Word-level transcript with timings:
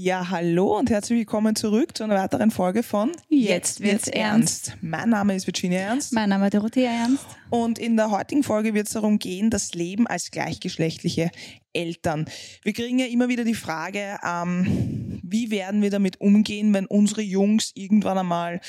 Ja, 0.00 0.30
hallo 0.30 0.78
und 0.78 0.90
herzlich 0.90 1.18
willkommen 1.18 1.56
zurück 1.56 1.96
zu 1.96 2.04
einer 2.04 2.14
weiteren 2.14 2.52
Folge 2.52 2.84
von 2.84 3.10
Jetzt 3.28 3.80
wird's 3.80 4.06
ernst. 4.06 4.76
Mein 4.80 5.08
Name 5.08 5.34
ist 5.34 5.48
Virginia 5.48 5.80
Ernst 5.80 6.12
Mein 6.12 6.28
Name 6.28 6.46
ist 6.46 6.54
Dorothea 6.54 6.88
Ernst. 6.88 7.26
und 7.50 7.80
in 7.80 7.96
der 7.96 8.12
heutigen 8.12 8.44
Folge 8.44 8.74
wird 8.74 8.86
es 8.86 8.92
darum 8.92 9.18
gehen, 9.18 9.50
das 9.50 9.74
Leben 9.74 10.06
als 10.06 10.30
gleichgeschlechtliche 10.30 11.32
Eltern. 11.72 12.26
Wir 12.62 12.74
kriegen 12.74 13.00
ja 13.00 13.06
immer 13.06 13.28
wieder 13.28 13.42
die 13.42 13.56
Frage, 13.56 14.18
ähm, 14.24 15.20
wie 15.24 15.50
werden 15.50 15.82
wir 15.82 15.90
damit 15.90 16.20
umgehen, 16.20 16.72
wenn 16.74 16.86
unsere 16.86 17.22
Jungs 17.22 17.72
irgendwann 17.74 18.18
einmal 18.18 18.60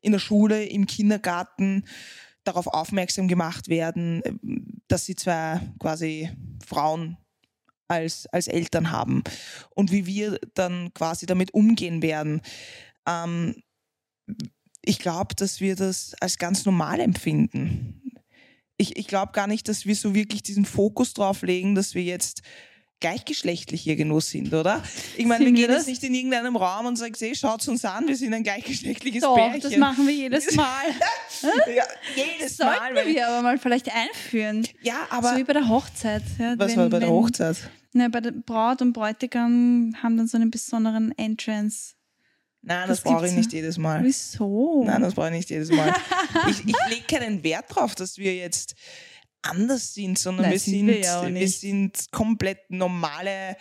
in 0.00 0.10
der 0.10 0.18
Schule, 0.18 0.64
im 0.64 0.88
Kindergarten 0.88 1.84
darauf 2.42 2.66
aufmerksam 2.66 3.28
gemacht 3.28 3.68
werden, 3.68 4.22
dass 4.88 5.04
sie 5.04 5.14
zwei 5.14 5.60
quasi 5.78 6.30
Frauen 6.66 7.16
als, 7.88 8.26
als 8.26 8.48
Eltern 8.48 8.90
haben 8.90 9.22
und 9.74 9.92
wie 9.92 10.06
wir 10.06 10.38
dann 10.54 10.92
quasi 10.94 11.26
damit 11.26 11.52
umgehen 11.54 12.02
werden. 12.02 12.40
Ähm, 13.06 13.56
ich 14.84 14.98
glaube, 14.98 15.34
dass 15.34 15.60
wir 15.60 15.76
das 15.76 16.14
als 16.20 16.38
ganz 16.38 16.64
normal 16.64 17.00
empfinden. 17.00 18.00
Ich, 18.76 18.96
ich 18.96 19.06
glaube 19.06 19.32
gar 19.32 19.46
nicht, 19.46 19.68
dass 19.68 19.86
wir 19.86 19.94
so 19.96 20.14
wirklich 20.14 20.42
diesen 20.42 20.64
Fokus 20.64 21.14
drauf 21.14 21.42
legen, 21.42 21.74
dass 21.74 21.94
wir 21.94 22.02
jetzt 22.02 22.42
gleichgeschlechtlich 23.00 23.86
irgendwo 23.86 24.20
sind, 24.20 24.54
oder? 24.54 24.82
Ich 25.16 25.26
meine, 25.26 25.44
wir 25.44 25.52
gehen 25.52 25.68
jetzt 25.70 25.80
das? 25.80 25.86
nicht 25.86 26.02
in 26.04 26.14
irgendeinem 26.14 26.56
Raum 26.56 26.86
und 26.86 26.96
sagen, 26.96 27.12
seh, 27.14 27.34
schaut 27.34 27.66
uns 27.68 27.84
an, 27.84 28.08
wir 28.08 28.16
sind 28.16 28.32
ein 28.32 28.42
gleichgeschlechtliches 28.42 29.20
Doch, 29.22 29.34
Pärchen. 29.34 29.60
das 29.60 29.76
machen 29.76 30.06
wir 30.06 30.14
jedes 30.14 30.52
Mal. 30.56 30.84
ja, 31.74 31.84
jedes 32.16 32.58
Mal. 32.58 32.78
Sollten 32.94 33.08
wir 33.14 33.28
aber 33.28 33.42
mal 33.42 33.58
vielleicht 33.58 33.90
einführen. 33.94 34.66
Ja, 34.82 35.06
aber 35.10 35.32
so 35.32 35.36
wie 35.38 35.44
bei 35.44 35.52
der 35.52 35.68
Hochzeit. 35.68 36.22
Ja, 36.38 36.54
was 36.56 36.70
wenn- 36.72 36.76
war 36.78 36.88
bei 36.88 36.98
der 37.00 37.10
Hochzeit? 37.10 37.56
Ne, 37.96 38.10
bei 38.10 38.20
der 38.20 38.32
Braut 38.32 38.82
und 38.82 38.92
Bräutigam 38.92 39.94
haben 40.02 40.16
dann 40.16 40.26
so 40.26 40.36
einen 40.36 40.50
besonderen 40.50 41.16
Entrance. 41.16 41.94
Nein, 42.60 42.88
das, 42.88 43.02
Das 43.02 43.12
brauche 43.12 43.28
ich 43.28 43.34
nicht 43.34 43.52
jedes 43.52 43.78
Mal. 43.78 44.02
Wieso? 44.02 44.82
Nein, 44.84 45.00
das 45.00 45.14
brauche 45.14 45.28
ich 45.28 45.34
nicht 45.34 45.50
jedes 45.50 45.70
Mal. 45.70 45.94
ich 46.48 46.58
ich 46.66 46.74
lege 46.88 47.04
keinen 47.06 47.44
Wert 47.44 47.66
darauf, 47.70 47.94
dass 47.94 48.18
wir 48.18 48.34
jetzt 48.34 48.74
anders 49.42 49.94
sind, 49.94 50.18
sondern 50.18 50.46
Nein, 50.46 50.52
wir, 50.52 50.58
sind 50.58 50.86
wir 50.88 51.00
ja 51.00 51.34
wir 51.34 51.48
sind 51.48 52.10
komplett 52.10 52.68
normale 52.68 53.56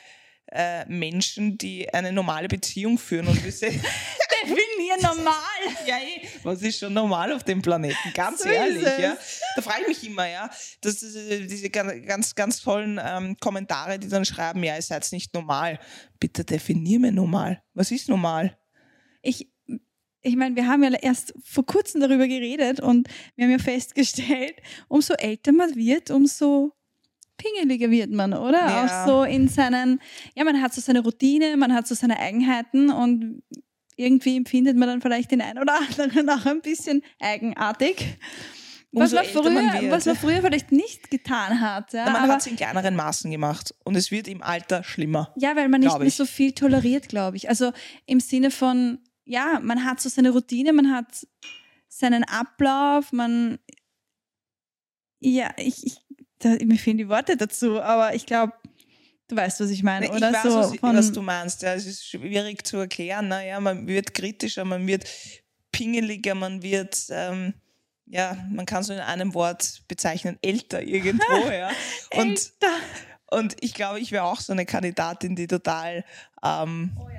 äh, 0.52 0.86
Menschen, 0.86 1.58
die 1.58 1.94
eine 1.94 2.12
normale 2.12 2.48
Beziehung 2.48 2.98
führen. 2.98 3.28
Und 3.28 3.44
wir 3.44 3.52
sind, 3.52 3.74
Definier 4.44 4.98
normal. 5.02 5.34
ja, 5.88 5.98
eh, 5.98 6.28
was 6.44 6.62
ist 6.62 6.80
schon 6.80 6.94
normal 6.94 7.32
auf 7.34 7.44
dem 7.44 7.62
Planeten? 7.62 7.96
Ganz 8.14 8.44
So 8.44 8.50
ehrlich, 8.50 8.84
ja. 8.84 9.18
Da 9.56 9.62
frage 9.62 9.82
ich 9.84 9.88
mich 9.88 10.10
immer, 10.10 10.28
ja, 10.28 10.50
dass 10.82 11.00
diese, 11.00 11.42
diese 11.48 11.70
gan- 11.70 12.02
ganz, 12.06 12.36
ganz 12.36 12.62
tollen 12.62 13.00
ähm, 13.04 13.38
Kommentare, 13.40 14.00
die 14.00 14.08
dann 14.10 14.26
schreiben, 14.26 14.64
ja, 14.64 14.76
ihr 14.76 14.82
seid 14.82 15.10
nicht 15.12 15.34
normal. 15.34 15.80
Bitte 16.20 16.44
definier 16.44 17.00
mir 17.00 17.12
normal. 17.12 17.62
Was 17.74 17.92
ist 17.92 18.10
normal? 18.10 18.58
Ich, 19.22 19.50
ich 20.22 20.36
meine, 20.36 20.56
wir 20.56 20.68
haben 20.68 20.84
ja 20.84 20.92
erst 20.94 21.34
vor 21.44 21.66
kurzem 21.66 22.02
darüber 22.02 22.28
geredet 22.28 22.80
und 22.80 23.08
wir 23.36 23.46
haben 23.46 23.52
ja 23.52 23.60
festgestellt, 23.60 24.56
umso 24.88 25.14
älter 25.14 25.52
man 25.52 25.76
wird, 25.76 26.12
umso 26.12 26.74
pingeliger 27.38 27.90
wird 27.90 28.12
man, 28.12 28.34
oder? 28.34 28.60
Ja. 28.60 28.84
Auch 29.04 29.08
so 29.08 29.24
in 29.24 29.48
seinen, 29.48 30.00
ja, 30.36 30.44
man 30.44 30.62
hat 30.62 30.74
so 30.74 30.82
seine 30.82 31.02
Routine, 31.02 31.58
man 31.58 31.74
hat 31.74 31.88
so 31.88 31.96
seine 31.96 32.18
Eigenheiten 32.20 32.90
und 32.92 33.44
irgendwie 33.96 34.38
empfindet 34.38 34.78
man 34.78 34.88
dann 34.88 35.02
vielleicht 35.02 35.32
den 35.32 35.42
einen 35.42 35.60
oder 35.60 35.80
anderen 36.00 36.30
auch 36.30 36.46
ein 36.46 36.62
bisschen 36.62 37.02
eigenartig. 37.20 38.18
Was 38.96 39.12
man, 39.12 39.24
man 39.24 39.44
früher, 39.44 39.82
wird, 39.82 39.92
was 39.92 40.06
man 40.06 40.16
früher 40.16 40.42
vielleicht 40.42 40.72
nicht 40.72 41.10
getan 41.10 41.60
hat. 41.60 41.94
Ja, 41.94 42.06
man 42.12 42.28
hat 42.28 42.42
es 42.42 42.48
in 42.48 42.56
kleineren 42.56 42.96
Maßen 42.96 43.32
gemacht 43.32 43.74
und 43.84 43.96
es 43.96 44.12
wird 44.12 44.28
im 44.28 44.44
Alter 44.44 44.84
schlimmer. 44.84 45.34
ja 45.36 45.56
weil 45.56 45.68
man 45.68 45.82
nicht 45.82 45.98
mehr 45.98 46.12
so 46.12 46.26
viel 46.26 46.52
toleriert, 46.52 47.10
glaube 47.10 47.38
ich. 47.38 47.50
Also 47.50 47.72
im 48.06 48.20
Sinne 48.20 48.52
von, 48.52 49.00
ja, 49.26 49.60
man 49.64 49.84
hat 49.84 50.00
so 50.00 50.10
seine 50.10 50.30
Routine, 50.30 50.74
man 50.74 50.92
hat 50.92 51.26
seinen 51.88 52.24
Ablauf, 52.24 53.12
man, 53.12 53.58
ja, 55.20 55.52
ich, 55.58 55.86
ich 55.88 55.98
da, 56.44 56.50
mir 56.64 56.78
fehlen 56.78 56.98
die 56.98 57.10
Worte 57.10 57.38
dazu, 57.38 57.82
aber 57.82 58.14
ich 58.14 58.26
glaube, 58.26 58.54
du 59.34 59.42
weißt, 59.42 59.60
was 59.60 59.70
ich 59.70 59.84
meine, 59.84 60.06
Ich 60.06 60.12
oder 60.12 60.32
weiß, 60.32 60.44
so. 60.44 60.56
was, 60.56 60.76
von, 60.76 60.96
was 60.96 61.12
du 61.12 61.22
meinst. 61.22 61.62
Ja, 61.62 61.74
es 61.74 61.86
ist 61.86 62.08
schwierig 62.08 62.66
zu 62.66 62.78
erklären. 62.78 63.28
Naja, 63.28 63.60
man 63.60 63.88
wird 63.88 64.14
kritischer, 64.14 64.66
man 64.66 64.86
wird 64.88 65.06
pingeliger, 65.72 66.36
man 66.36 66.62
wird, 66.62 66.98
ähm, 67.10 67.54
ja, 68.06 68.38
man 68.50 68.66
kann 68.66 68.84
so 68.84 68.94
in 68.94 69.00
einem 69.00 69.34
Wort 69.34 69.84
bezeichnen, 69.88 70.38
älter 70.42 70.82
irgendwo. 70.82 71.50
ja. 71.52 71.70
Und, 72.16 72.30
Älter. 72.30 72.76
und 73.32 73.56
ich 73.62 73.74
glaube, 73.74 74.00
ich 74.00 74.12
wäre 74.12 74.24
auch 74.24 74.40
so 74.40 74.54
eine 74.54 74.66
Kandidatin, 74.66 75.36
die 75.36 75.48
total 75.48 76.06
ähm, 76.44 76.96
Oh 77.00 77.10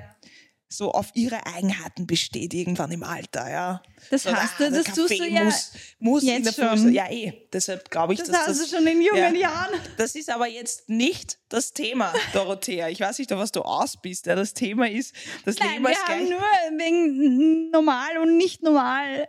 so 0.77 0.91
auf 0.91 1.07
ihre 1.13 1.45
Eigenheiten 1.45 2.07
besteht 2.07 2.53
irgendwann 2.53 2.91
im 2.91 3.03
Alter. 3.03 3.49
Ja. 3.49 3.81
Das 4.09 4.23
So, 4.23 4.31
hast 4.33 4.53
ah, 4.59 4.65
du, 4.65 4.71
der 4.71 4.83
das 4.83 4.93
tust 4.95 5.19
du 5.19 5.23
ja. 5.25 5.43
muss, 5.43 5.71
muss 5.99 6.23
in 6.23 6.43
jetzt 6.43 6.55
schon. 6.55 6.91
Ja, 6.93 7.09
eh. 7.09 7.33
Deshalb 7.51 7.89
glaube 7.89 8.13
ich, 8.13 8.19
Das 8.19 8.29
dass 8.29 8.37
hast 8.47 8.47
das 8.61 8.69
du 8.69 8.75
schon 8.77 8.87
in 8.87 9.01
jungen 9.01 9.35
ja. 9.35 9.49
Jahren. 9.49 9.79
das 9.97 10.15
ist 10.15 10.29
aber 10.29 10.47
jetzt 10.47 10.89
nicht 10.89 11.37
das 11.49 11.73
Thema, 11.73 12.13
Dorothea. 12.33 12.89
Ich 12.89 12.99
weiß 12.99 13.19
nicht, 13.19 13.31
auf 13.31 13.39
was 13.39 13.51
du 13.51 13.61
aus 13.61 13.97
bist. 14.01 14.25
Ja, 14.25 14.35
das 14.35 14.53
Thema 14.53 14.89
ist 14.89 15.13
das 15.45 15.57
Nein, 15.57 15.71
Leben 15.73 15.83
wir 15.83 15.89
als 15.89 16.05
haben 16.05 16.27
gleich. 16.27 16.29
nur 16.29 16.79
wegen 16.79 17.69
normal 17.71 18.17
und 18.21 18.37
nicht 18.37 18.63
normal. 18.63 19.27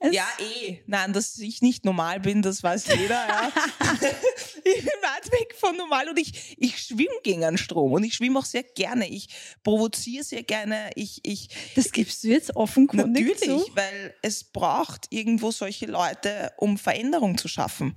Es- 0.00 0.14
Ja, 0.14 0.26
eh. 0.38 0.78
Nein, 0.86 1.12
dass 1.12 1.36
ich 1.38 1.60
nicht 1.60 1.84
normal 1.84 2.20
bin, 2.20 2.40
das 2.42 2.62
weiß 2.62 2.86
jeder. 2.86 3.26
Ja. 3.26 3.52
ich 4.64 4.76
bin 4.76 4.86
weit 5.02 5.32
weg 5.32 5.54
von 5.58 5.76
normal 5.76 6.08
und 6.08 6.18
ich, 6.18 6.54
ich 6.58 6.78
schwimme 6.78 7.08
gegen 7.24 7.44
einen 7.44 7.58
Strom 7.58 7.92
und 7.92 8.04
ich 8.04 8.14
schwimme 8.14 8.38
auch 8.38 8.44
sehr 8.44 8.62
gerne. 8.62 9.08
Ich 9.08 9.28
provoziere 9.64 10.22
sehr 10.24 10.42
gerne. 10.44 10.90
Ich, 10.94 11.20
ich, 11.24 11.48
Das 11.74 11.90
gibst 11.90 12.22
du 12.22 12.28
jetzt 12.28 12.54
offenkundig 12.54 13.26
Natürlich, 13.26 13.66
zu. 13.66 13.76
weil 13.76 14.14
es 14.22 14.44
braucht 14.44 15.06
irgendwo 15.10 15.50
solche 15.50 15.86
Leute, 15.86 16.52
um 16.58 16.78
Veränderung 16.78 17.36
zu 17.38 17.48
schaffen, 17.48 17.94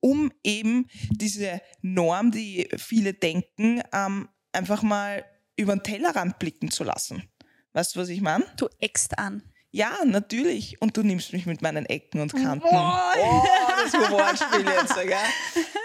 um 0.00 0.32
eben 0.42 0.86
diese 1.10 1.60
Norm, 1.82 2.30
die 2.32 2.68
viele 2.78 3.12
denken, 3.14 3.82
ähm, 3.92 4.28
einfach 4.52 4.82
mal 4.82 5.24
über 5.56 5.76
den 5.76 5.82
Tellerrand 5.82 6.38
blicken 6.38 6.70
zu 6.70 6.82
lassen. 6.82 7.28
Weißt 7.74 7.94
du, 7.94 8.00
was 8.00 8.08
ich 8.08 8.20
meine? 8.20 8.44
Du 8.56 8.68
eckst 8.80 9.18
an. 9.18 9.42
Ja, 9.72 9.98
natürlich. 10.04 10.80
Und 10.80 10.96
du 10.96 11.02
nimmst 11.02 11.32
mich 11.32 11.46
mit 11.46 11.62
meinen 11.62 11.86
Ecken 11.86 12.20
und 12.20 12.32
Kanten. 12.32 12.60
Boah. 12.60 13.12
Oh, 13.18 13.42
das 13.82 13.94
war 13.94 14.10
Wortspiel 14.10 14.66
jetzt, 14.66 14.94
gell? 14.94 15.76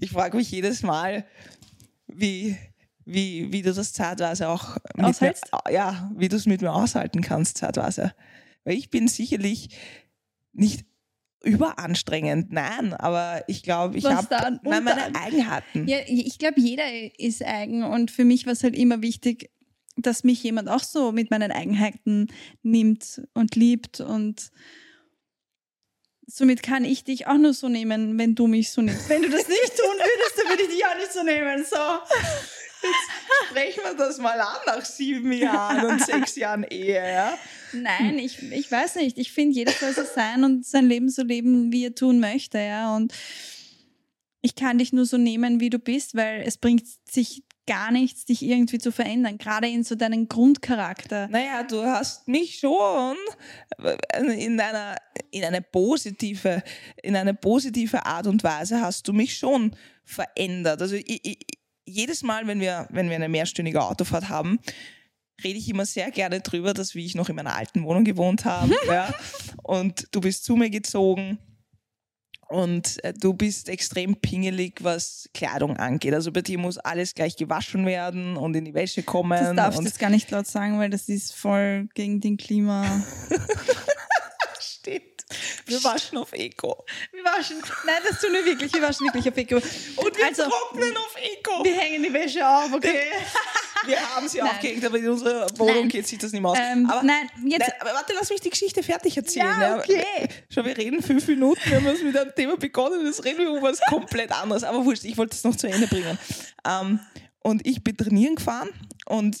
Ich 0.00 0.10
frage 0.10 0.36
mich 0.36 0.50
jedes 0.50 0.82
Mal, 0.82 1.24
wie, 2.08 2.56
wie, 3.04 3.52
wie 3.52 3.62
du 3.62 3.72
das 3.72 3.92
zeitweise 3.92 4.48
auch 4.48 4.76
mit 4.96 5.20
mir, 5.20 5.34
ja, 5.70 6.10
wie 6.16 6.28
du 6.28 6.34
es 6.36 6.46
mit 6.46 6.60
mir 6.60 6.72
aushalten 6.72 7.22
kannst 7.22 7.58
zeitweise. 7.58 8.14
Weil 8.64 8.74
ich 8.74 8.90
bin 8.90 9.06
sicherlich 9.06 9.68
nicht 10.52 10.84
überanstrengend, 11.44 12.52
nein, 12.52 12.94
aber 12.94 13.44
ich 13.46 13.62
glaube, 13.62 13.96
ich 13.98 14.06
habe 14.06 14.58
meine? 14.62 15.14
Eigenheiten. 15.14 15.86
Ja, 15.86 15.98
ich 16.06 16.38
glaube, 16.38 16.60
jeder 16.60 16.84
ist 17.18 17.44
eigen 17.44 17.84
und 17.84 18.10
für 18.10 18.24
mich 18.24 18.46
war 18.46 18.54
es 18.54 18.64
halt 18.64 18.74
immer 18.74 19.02
wichtig, 19.02 19.50
dass 19.96 20.24
mich 20.24 20.42
jemand 20.42 20.68
auch 20.68 20.82
so 20.82 21.12
mit 21.12 21.30
meinen 21.30 21.52
Eigenheiten 21.52 22.28
nimmt 22.62 23.22
und 23.34 23.54
liebt 23.56 24.00
und 24.00 24.50
somit 26.26 26.62
kann 26.62 26.84
ich 26.84 27.04
dich 27.04 27.26
auch 27.26 27.38
nur 27.38 27.54
so 27.54 27.68
nehmen, 27.68 28.18
wenn 28.18 28.34
du 28.34 28.46
mich 28.46 28.70
so 28.70 28.82
nimmst. 28.82 29.08
Wenn 29.08 29.22
du 29.22 29.30
das 29.30 29.48
nicht 29.48 29.76
tun 29.76 29.96
würdest, 29.96 30.38
dann 30.38 30.48
würde 30.48 30.62
ich 30.62 30.68
dich 30.68 30.84
auch 30.86 30.96
nicht 30.96 31.12
so 31.12 31.22
nehmen. 31.22 31.64
So. 31.64 31.76
Sprechen 33.48 33.82
wir 33.84 33.94
das 33.94 34.18
mal 34.18 34.38
an 34.40 34.58
nach 34.66 34.84
sieben 34.84 35.32
Jahren 35.32 35.86
und 35.86 36.04
sechs 36.04 36.36
Jahren 36.36 36.64
Ehe, 36.64 37.12
ja? 37.12 37.38
Nein, 37.72 38.18
ich, 38.18 38.42
ich 38.52 38.70
weiß 38.70 38.96
nicht. 38.96 39.18
Ich 39.18 39.32
finde, 39.32 39.54
jeder 39.54 39.72
soll 39.72 39.92
so 39.92 40.02
sein 40.04 40.44
und 40.44 40.66
sein 40.66 40.86
Leben 40.86 41.08
so 41.08 41.22
leben, 41.22 41.72
wie 41.72 41.86
er 41.86 41.94
tun 41.94 42.20
möchte, 42.20 42.58
ja. 42.58 42.94
Und 42.94 43.14
ich 44.42 44.54
kann 44.54 44.78
dich 44.78 44.92
nur 44.92 45.06
so 45.06 45.16
nehmen, 45.16 45.60
wie 45.60 45.70
du 45.70 45.78
bist, 45.78 46.14
weil 46.14 46.42
es 46.46 46.58
bringt 46.58 46.84
sich 47.10 47.42
gar 47.66 47.90
nichts, 47.90 48.24
dich 48.24 48.42
irgendwie 48.42 48.78
zu 48.78 48.92
verändern, 48.92 49.38
gerade 49.38 49.68
in 49.68 49.84
so 49.84 49.94
deinen 49.94 50.28
Grundcharakter. 50.28 51.28
Naja, 51.28 51.62
du 51.62 51.82
hast 51.82 52.28
mich 52.28 52.58
schon 52.58 53.16
in 54.36 54.60
einer 54.60 54.96
in 55.30 55.44
eine 55.44 55.62
positive 55.62 56.62
in 57.02 57.16
eine 57.16 57.34
positive 57.34 58.04
Art 58.06 58.26
und 58.26 58.44
Weise 58.44 58.80
hast 58.80 59.08
du 59.08 59.12
mich 59.12 59.36
schon 59.36 59.74
verändert. 60.04 60.82
Also 60.82 60.96
ich, 60.96 61.24
ich, 61.24 61.38
jedes 61.86 62.22
Mal, 62.22 62.46
wenn 62.46 62.60
wir 62.60 62.86
wenn 62.90 63.08
wir 63.08 63.16
eine 63.16 63.28
mehrstündige 63.28 63.82
Autofahrt 63.82 64.28
haben, 64.28 64.58
rede 65.42 65.58
ich 65.58 65.68
immer 65.68 65.86
sehr 65.86 66.10
gerne 66.10 66.40
drüber, 66.40 66.74
dass 66.74 66.94
wie 66.94 67.04
ich 67.04 67.14
noch 67.14 67.28
in 67.28 67.36
meiner 67.36 67.56
alten 67.56 67.84
Wohnung 67.84 68.04
gewohnt 68.04 68.44
habe, 68.44 68.74
ja, 68.86 69.12
und 69.62 70.08
du 70.12 70.20
bist 70.20 70.44
zu 70.44 70.56
mir 70.56 70.70
gezogen. 70.70 71.38
Und 72.54 73.02
äh, 73.02 73.12
du 73.12 73.34
bist 73.34 73.68
extrem 73.68 74.14
pingelig, 74.14 74.74
was 74.84 75.28
Kleidung 75.34 75.76
angeht. 75.76 76.14
Also 76.14 76.30
bei 76.30 76.40
dir 76.40 76.56
muss 76.56 76.78
alles 76.78 77.12
gleich 77.12 77.34
gewaschen 77.34 77.84
werden 77.84 78.36
und 78.36 78.54
in 78.54 78.64
die 78.64 78.74
Wäsche 78.74 79.02
kommen. 79.02 79.36
Das 79.36 79.56
darfst 79.56 79.80
du 79.80 79.84
jetzt 79.84 79.98
gar 79.98 80.08
nicht 80.10 80.30
laut 80.30 80.46
sagen, 80.46 80.78
weil 80.78 80.88
das 80.88 81.08
ist 81.08 81.34
voll 81.34 81.88
gegen 81.94 82.20
den 82.20 82.36
Klima. 82.36 82.84
Stimmt. 84.60 85.24
Wir 85.66 85.82
waschen 85.82 86.16
auf 86.18 86.32
Eco. 86.32 86.84
Wir 87.12 87.24
waschen. 87.24 87.56
Nein, 87.86 87.96
das 88.08 88.20
tun 88.20 88.32
wir 88.32 88.44
wirklich. 88.44 88.72
Wir 88.72 88.82
waschen 88.82 89.04
wirklich 89.06 89.28
auf 89.28 89.36
Eco. 89.36 89.56
Und 89.56 90.16
wir 90.16 90.26
Also- 90.26 90.44
trocknen 90.44 90.96
auf 90.96 91.16
Eco. 91.16 91.64
Wir 91.64 91.76
hängen 91.76 92.04
die 92.04 92.12
Wäsche 92.12 92.46
auf, 92.48 92.72
okay? 92.72 93.00
Wir 93.86 94.00
haben 94.00 94.28
sie 94.28 94.38
Nein. 94.38 94.50
aufgehängt, 94.50 94.84
aber 94.84 94.98
in 94.98 95.08
unserer 95.08 95.46
Wohnung 95.58 95.88
geht 95.88 96.06
sich 96.06 96.18
das 96.18 96.32
nicht 96.32 96.40
mehr 96.40 96.50
aus. 96.50 96.58
Ähm, 96.58 96.88
aber, 96.90 97.02
nein, 97.02 97.28
jetzt. 97.44 97.60
nein, 97.60 97.70
aber 97.80 97.90
warte, 97.94 98.12
lass 98.18 98.30
mich 98.30 98.40
die 98.40 98.50
Geschichte 98.50 98.82
fertig 98.82 99.16
erzählen. 99.16 99.46
Ja, 99.60 99.76
okay. 99.76 100.04
Schau, 100.48 100.64
wir 100.64 100.76
reden 100.76 101.02
fünf 101.02 101.26
Minuten, 101.28 101.60
wir 101.64 101.76
haben 101.76 101.86
jetzt 101.86 102.02
mit 102.02 102.16
einem 102.16 102.34
Thema 102.34 102.56
begonnen 102.56 103.00
und 103.00 103.06
jetzt 103.06 103.24
reden 103.24 103.38
wir 103.38 103.48
über 103.48 103.62
was 103.62 103.80
komplett 103.80 104.32
anderes. 104.32 104.64
Aber 104.64 104.84
wurscht, 104.84 105.04
ich 105.04 105.16
wollte 105.16 105.34
es 105.34 105.44
noch 105.44 105.56
zu 105.56 105.68
Ende 105.68 105.86
bringen. 105.86 106.18
Ähm, 106.68 107.00
und 107.40 107.66
ich 107.66 107.84
bin 107.84 107.96
trainieren 107.96 108.36
gefahren 108.36 108.70
und 109.06 109.38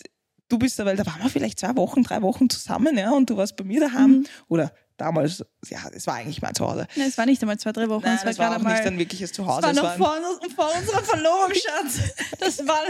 du 0.48 0.58
bist 0.58 0.78
da, 0.78 0.84
weil 0.84 0.96
da 0.96 1.06
waren 1.06 1.22
wir 1.22 1.30
vielleicht 1.30 1.58
zwei 1.58 1.74
Wochen, 1.76 2.02
drei 2.02 2.22
Wochen 2.22 2.50
zusammen, 2.50 2.96
ja, 2.98 3.10
und 3.10 3.30
du 3.30 3.36
warst 3.36 3.56
bei 3.56 3.64
mir 3.64 3.80
daheim. 3.80 4.10
Mhm. 4.10 4.26
Oder 4.48 4.72
damals, 4.96 5.44
ja, 5.68 5.78
es 5.92 6.06
war 6.06 6.14
eigentlich 6.14 6.40
mein 6.42 6.54
Zuhause. 6.54 6.86
Nein, 6.96 7.08
es 7.08 7.18
war 7.18 7.26
nicht 7.26 7.42
einmal 7.42 7.58
zwei, 7.58 7.72
drei 7.72 7.88
Wochen. 7.88 8.04
Nein, 8.04 8.14
es 8.16 8.22
war 8.24 8.30
das 8.30 8.38
war 8.38 8.50
auch 8.50 8.58
nicht 8.58 8.64
mal. 8.64 8.84
dann 8.84 8.98
wirkliches 8.98 9.32
Zuhause. 9.32 9.62
war 9.62 9.70
es 9.70 9.76
noch 9.76 9.82
war 9.98 10.14
ein- 10.16 10.22
vor, 10.22 10.50
vor 10.54 10.72
unserer 10.80 11.02
Verlobung, 11.04 11.52
Schatz. 11.54 12.14
Das 12.38 12.58
war 12.66 12.82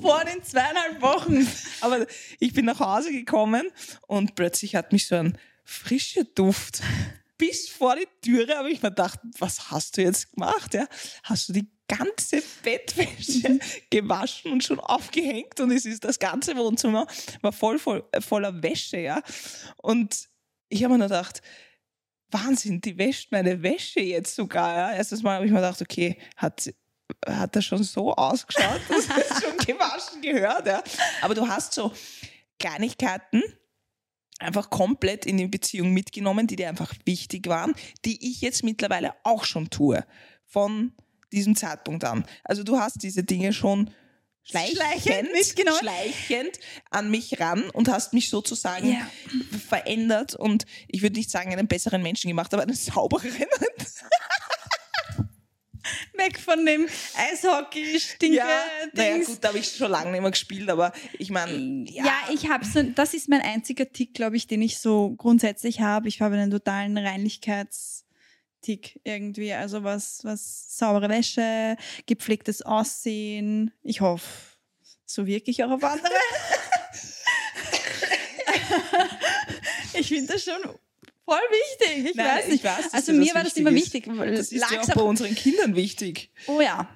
vor 0.00 0.24
den 0.24 0.42
zweieinhalb 0.42 1.00
Wochen. 1.02 1.46
Aber 1.80 2.06
ich 2.38 2.52
bin 2.52 2.64
nach 2.64 2.80
Hause 2.80 3.12
gekommen 3.12 3.68
und 4.06 4.34
plötzlich 4.34 4.74
hat 4.74 4.92
mich 4.92 5.06
so 5.06 5.16
ein 5.16 5.36
frischer 5.64 6.24
Duft 6.24 6.82
bis 7.38 7.68
vor 7.68 7.96
die 7.96 8.06
Türe, 8.22 8.56
habe 8.56 8.70
ich 8.70 8.82
mir 8.82 8.90
gedacht, 8.90 9.18
was 9.38 9.70
hast 9.70 9.96
du 9.96 10.02
jetzt 10.02 10.32
gemacht? 10.32 10.74
Ja? 10.74 10.86
Hast 11.24 11.48
du 11.48 11.52
die 11.52 11.68
ganze 11.88 12.42
Bettwäsche 12.62 13.58
gewaschen 13.90 14.52
und 14.52 14.62
schon 14.64 14.80
aufgehängt 14.80 15.58
und 15.60 15.70
es 15.72 15.84
ist 15.84 16.04
das 16.04 16.18
ganze 16.18 16.56
Wohnzimmer 16.56 17.06
war 17.42 17.52
voll, 17.52 17.78
voll 17.78 18.04
äh, 18.12 18.20
voller 18.20 18.62
Wäsche, 18.62 18.98
ja. 18.98 19.20
Und 19.76 20.28
ich 20.72 20.82
habe 20.82 20.94
mir 20.94 20.98
nur 20.98 21.08
gedacht, 21.08 21.42
Wahnsinn, 22.30 22.80
die 22.80 22.96
wäscht 22.96 23.30
meine 23.30 23.62
Wäsche 23.62 24.00
jetzt 24.00 24.34
sogar. 24.34 24.74
Ja? 24.74 24.92
Erstes 24.94 25.22
Mal 25.22 25.36
habe 25.36 25.44
ich 25.44 25.52
mir 25.52 25.58
gedacht, 25.58 25.82
okay, 25.82 26.16
hat, 26.36 26.72
hat 27.26 27.54
das 27.54 27.64
schon 27.64 27.82
so 27.82 28.14
ausgeschaut, 28.14 28.80
dass 28.88 29.04
es 29.04 29.42
schon 29.42 29.56
gewaschen 29.58 30.22
gehört. 30.22 30.66
Ja? 30.66 30.82
Aber 31.20 31.34
du 31.34 31.46
hast 31.46 31.74
so 31.74 31.92
Kleinigkeiten 32.58 33.42
einfach 34.38 34.70
komplett 34.70 35.26
in 35.26 35.36
die 35.36 35.46
Beziehung 35.46 35.92
mitgenommen, 35.92 36.46
die 36.46 36.56
dir 36.56 36.68
einfach 36.68 36.94
wichtig 37.04 37.46
waren, 37.48 37.74
die 38.04 38.30
ich 38.30 38.40
jetzt 38.40 38.64
mittlerweile 38.64 39.14
auch 39.24 39.44
schon 39.44 39.70
tue. 39.70 40.04
Von 40.46 40.92
diesem 41.32 41.54
Zeitpunkt 41.54 42.04
an. 42.04 42.24
Also 42.44 42.62
du 42.62 42.78
hast 42.78 43.02
diese 43.02 43.24
Dinge 43.24 43.52
schon 43.52 43.90
schleichend, 44.44 44.76
Schleichend 44.76 45.32
mitgenommen. 45.32 45.78
schleichend 45.80 46.58
an 46.90 47.10
mich 47.10 47.38
ran 47.40 47.70
und 47.70 47.88
hast 47.88 48.12
mich 48.12 48.28
sozusagen 48.30 48.92
Ja. 48.92 49.06
verändert 49.68 50.34
und 50.34 50.64
ich 50.88 51.02
würde 51.02 51.16
nicht 51.16 51.30
sagen 51.30 51.52
einen 51.52 51.68
besseren 51.68 52.02
Menschen 52.02 52.28
gemacht, 52.28 52.52
aber 52.54 52.62
einen 52.64 52.74
saubereren. 52.76 53.46
Weg 56.14 56.38
von 56.38 56.64
dem 56.64 56.86
Eishockey-Stinke-Dings. 57.16 58.36
Ja, 58.36 58.64
naja, 58.92 59.24
gut, 59.24 59.38
da 59.40 59.48
habe 59.48 59.58
ich 59.58 59.68
schon 59.68 59.90
lange 59.90 60.12
nicht 60.12 60.20
mehr 60.20 60.30
gespielt, 60.30 60.70
aber 60.70 60.92
ich 61.18 61.30
meine, 61.30 61.84
Ja, 61.90 62.14
ich 62.32 62.48
habe 62.48 62.64
so, 62.64 62.82
das 62.82 63.14
ist 63.14 63.28
mein 63.28 63.40
einziger 63.40 63.90
Tick, 63.90 64.14
glaube 64.14 64.36
ich, 64.36 64.46
den 64.46 64.62
ich 64.62 64.78
so 64.78 65.14
grundsätzlich 65.16 65.80
habe. 65.80 66.08
Ich 66.08 66.20
habe 66.20 66.36
einen 66.36 66.50
totalen 66.52 66.96
Reinlichkeitstick 68.62 69.00
irgendwie. 69.04 69.52
Also 69.52 69.84
was, 69.84 70.24
was 70.24 70.76
saubere 70.76 71.08
Wäsche, 71.08 71.76
gepflegtes 72.06 72.62
Aussehen. 72.62 73.72
Ich 73.82 74.00
hoffe, 74.00 74.26
so 75.04 75.26
wirke 75.26 75.50
ich 75.50 75.62
auch 75.64 75.70
auf 75.70 75.84
andere. 75.84 76.08
ich 79.94 80.08
finde 80.08 80.32
das 80.32 80.44
schon 80.44 80.62
voll 81.24 81.38
wichtig. 81.50 82.10
Ich 82.10 82.14
Nein, 82.14 82.26
weiß 82.26 82.44
ich 82.46 82.52
nicht. 82.52 82.64
weiß, 82.64 82.84
dass 82.84 82.94
also 82.94 83.12
mir 83.12 83.26
das 83.26 83.34
war 83.34 83.44
das 83.44 83.56
immer 83.56 83.70
ist. 83.70 83.76
wichtig. 83.76 84.04
das 84.06 84.52
ist 84.52 84.70
ja 84.70 84.80
auch 84.80 84.94
bei 84.94 85.02
unseren 85.02 85.34
Kindern 85.34 85.76
wichtig. 85.76 86.30
Oh 86.46 86.60
ja. 86.60 86.88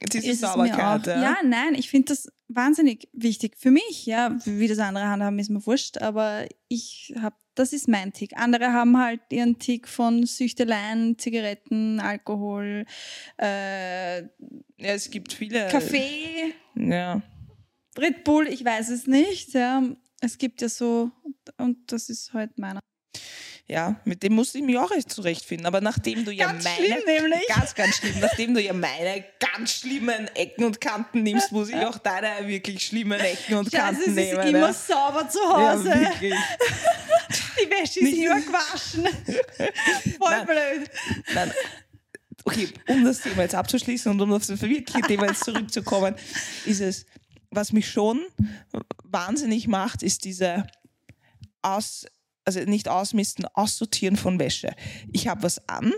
Diese 0.00 0.34
Sauberkeit. 0.34 1.02
auch. 1.02 1.06
Ja. 1.06 1.22
Ja, 1.22 1.36
nein, 1.44 1.76
ich 1.76 1.88
finde 1.88 2.08
das 2.08 2.28
wahnsinnig 2.54 3.08
wichtig. 3.12 3.56
Für 3.56 3.70
mich, 3.70 4.06
ja, 4.06 4.36
wie 4.44 4.68
das 4.68 4.78
andere 4.78 5.08
handhaben, 5.08 5.38
ist 5.38 5.50
mir 5.50 5.64
wurscht, 5.66 5.98
aber 5.98 6.46
ich 6.68 7.12
habe, 7.20 7.36
das 7.54 7.72
ist 7.72 7.88
mein 7.88 8.12
Tick. 8.12 8.36
Andere 8.36 8.72
haben 8.72 8.98
halt 8.98 9.20
ihren 9.30 9.58
Tick 9.58 9.88
von 9.88 10.24
Süchteleien, 10.24 11.18
Zigaretten, 11.18 12.00
Alkohol, 12.00 12.86
äh, 13.38 14.20
ja, 14.22 14.28
es 14.78 15.10
gibt 15.10 15.32
viele. 15.32 15.68
Kaffee, 15.68 16.54
Ja. 16.74 17.22
Red 17.98 18.24
Bull, 18.24 18.48
ich 18.48 18.64
weiß 18.64 18.88
es 18.88 19.06
nicht. 19.06 19.52
Ja. 19.52 19.82
Es 20.20 20.38
gibt 20.38 20.62
ja 20.62 20.68
so, 20.68 21.10
und 21.58 21.92
das 21.92 22.08
ist 22.08 22.32
halt 22.32 22.58
meiner. 22.58 22.80
Ja, 23.72 23.96
mit 24.04 24.22
dem 24.22 24.34
musste 24.34 24.58
ich 24.58 24.64
mich 24.64 24.76
auch 24.78 24.90
erst 24.90 25.10
zurechtfinden. 25.10 25.66
Aber 25.66 25.80
nachdem 25.80 26.24
du 26.24 26.30
ja 26.30 26.46
Ganz 26.46 26.64
meine. 26.64 26.76
schlimm. 26.76 27.32
Ganz, 27.48 27.74
ganz 27.74 27.96
schlimm. 27.96 28.14
Nachdem 28.20 28.54
du 28.54 28.60
ja 28.60 28.72
meine 28.72 29.24
ganz 29.40 29.72
schlimmen 29.72 30.28
Ecken 30.34 30.64
und 30.64 30.80
Kanten 30.80 31.22
nimmst, 31.22 31.50
muss 31.52 31.70
ich 31.70 31.76
auch 31.76 31.98
deine 31.98 32.46
wirklich 32.46 32.84
schlimmen 32.86 33.18
Ecken 33.18 33.54
und 33.56 33.70
Scheiße, 33.72 33.76
Kanten 33.82 34.00
es 34.02 34.06
ist 34.08 34.14
nehmen. 34.14 34.46
immer 34.48 34.58
ja. 34.68 34.72
sauber 34.72 35.28
zu 35.28 35.38
ja, 35.38 35.72
Hause. 35.72 35.84
wirklich. 35.86 36.34
Die 37.64 37.70
Wäsche 37.70 38.00
ist 38.00 38.02
Nicht- 38.02 38.18
immer 38.18 38.40
gewaschen. 38.40 39.04
Voll 40.18 40.30
Nein. 40.30 40.46
blöd. 40.46 40.90
Nein. 41.34 41.52
Okay, 42.44 42.68
um 42.88 43.04
das 43.04 43.20
Thema 43.20 43.42
jetzt 43.42 43.54
abzuschließen 43.54 44.10
und 44.10 44.20
um 44.20 44.32
auf 44.32 44.46
das 44.46 44.60
wirkliche 44.60 45.00
Thema 45.02 45.26
jetzt 45.28 45.44
zurückzukommen, 45.44 46.14
ist 46.66 46.80
es, 46.80 47.06
was 47.50 47.72
mich 47.72 47.88
schon 47.90 48.20
wahnsinnig 49.04 49.68
macht, 49.68 50.02
ist 50.02 50.24
diese 50.24 50.66
Aus, 51.62 52.04
also 52.44 52.60
nicht 52.60 52.88
ausmisten, 52.88 53.46
aussortieren 53.54 54.16
von 54.16 54.38
Wäsche. 54.38 54.74
Ich 55.12 55.28
habe 55.28 55.42
was 55.42 55.68
an 55.68 55.92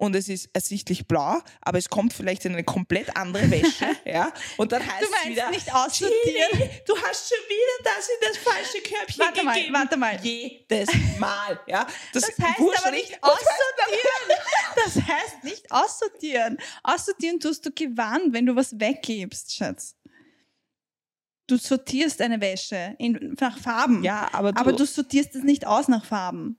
und 0.00 0.16
es 0.16 0.28
ist 0.30 0.48
ersichtlich 0.54 1.06
blau, 1.06 1.40
aber 1.60 1.76
es 1.76 1.90
kommt 1.90 2.14
vielleicht 2.14 2.46
in 2.46 2.52
eine 2.54 2.64
komplett 2.64 3.14
andere 3.16 3.50
Wäsche, 3.50 3.86
ja, 4.06 4.32
und 4.56 4.72
dann 4.72 4.80
heißt 4.82 5.02
Du 5.02 5.06
es 5.24 5.28
wieder, 5.28 5.50
nicht 5.50 5.72
aussortieren? 5.74 6.50
Chili, 6.52 6.70
du 6.86 6.96
hast 6.96 7.28
schon 7.28 7.38
wieder 7.48 7.84
das 7.84 8.08
in 8.08 8.28
das 8.28 8.36
falsche 8.38 8.80
Körbchen 8.80 9.24
Warte 9.24 9.44
mal, 9.44 9.54
gegeben. 9.54 9.74
warte 9.74 9.96
mal. 9.98 10.18
Jedes 10.22 10.88
Mal, 11.18 11.60
ja. 11.66 11.86
Das 12.14 12.24
heißt 12.24 12.58
wurscht 12.58 12.80
aber 12.80 12.92
nicht, 12.92 13.22
aussortieren. 13.22 14.40
Das 14.76 14.94
heißt 14.96 15.44
nicht 15.44 15.70
aussortieren. 15.70 16.56
Aussortieren 16.84 17.38
tust 17.40 17.66
du 17.66 17.70
gewandt, 17.70 18.32
wenn 18.32 18.46
du 18.46 18.56
was 18.56 18.78
weggibst, 18.80 19.54
Schatz. 19.54 19.96
Du 21.50 21.56
sortierst 21.56 22.20
eine 22.22 22.40
Wäsche 22.40 22.94
in, 22.98 23.34
nach 23.40 23.58
Farben. 23.58 24.04
Ja, 24.04 24.28
aber 24.32 24.52
du, 24.52 24.60
aber 24.60 24.72
du 24.72 24.84
sortierst 24.86 25.34
es 25.34 25.42
nicht 25.42 25.66
aus 25.66 25.88
nach 25.88 26.04
Farben. 26.04 26.56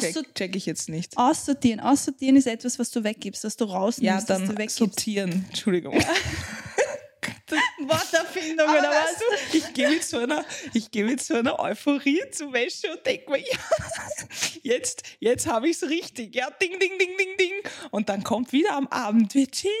Check, 0.00 0.34
check 0.34 0.56
ich 0.56 0.64
jetzt 0.66 0.88
nicht. 0.88 1.16
aussortieren. 1.16 1.78
Aussortieren 1.80 2.34
ist 2.36 2.46
etwas, 2.46 2.78
was 2.78 2.90
du 2.90 3.04
weggibst, 3.04 3.44
was 3.44 3.56
du 3.56 3.66
rausnimmst, 3.66 4.02
Ja, 4.02 4.16
was 4.16 4.24
du 4.40 4.46
dann 4.46 4.58
weggibst. 4.58 4.76
sortieren. 4.78 5.44
Entschuldigung. 5.48 5.94
Worterfindung 7.80 8.68
Aber 8.68 8.78
oder 8.78 8.90
was? 8.90 9.18
du, 9.18 9.56
ich 9.56 9.72
gehe 9.74 9.88
mit, 9.88 10.04
so 10.04 10.18
einer, 10.18 10.44
ich 10.74 10.90
geh 10.90 11.04
mit 11.04 11.22
so 11.22 11.34
einer 11.34 11.58
Euphorie 11.58 12.22
zur 12.30 12.52
Wäsche 12.52 12.90
und 12.92 13.04
denke 13.06 13.30
mir, 13.30 13.38
ja, 13.40 13.58
jetzt, 14.62 15.02
jetzt 15.20 15.46
habe 15.46 15.68
ich 15.68 15.76
es 15.80 15.88
richtig. 15.88 16.34
Ja, 16.34 16.50
ding, 16.50 16.78
ding, 16.78 16.98
ding, 16.98 17.16
ding, 17.16 17.36
ding. 17.38 17.52
Und 17.90 18.08
dann 18.08 18.22
kommt 18.22 18.52
wieder 18.52 18.74
am 18.74 18.86
Abend 18.88 19.34
Virginia, 19.34 19.72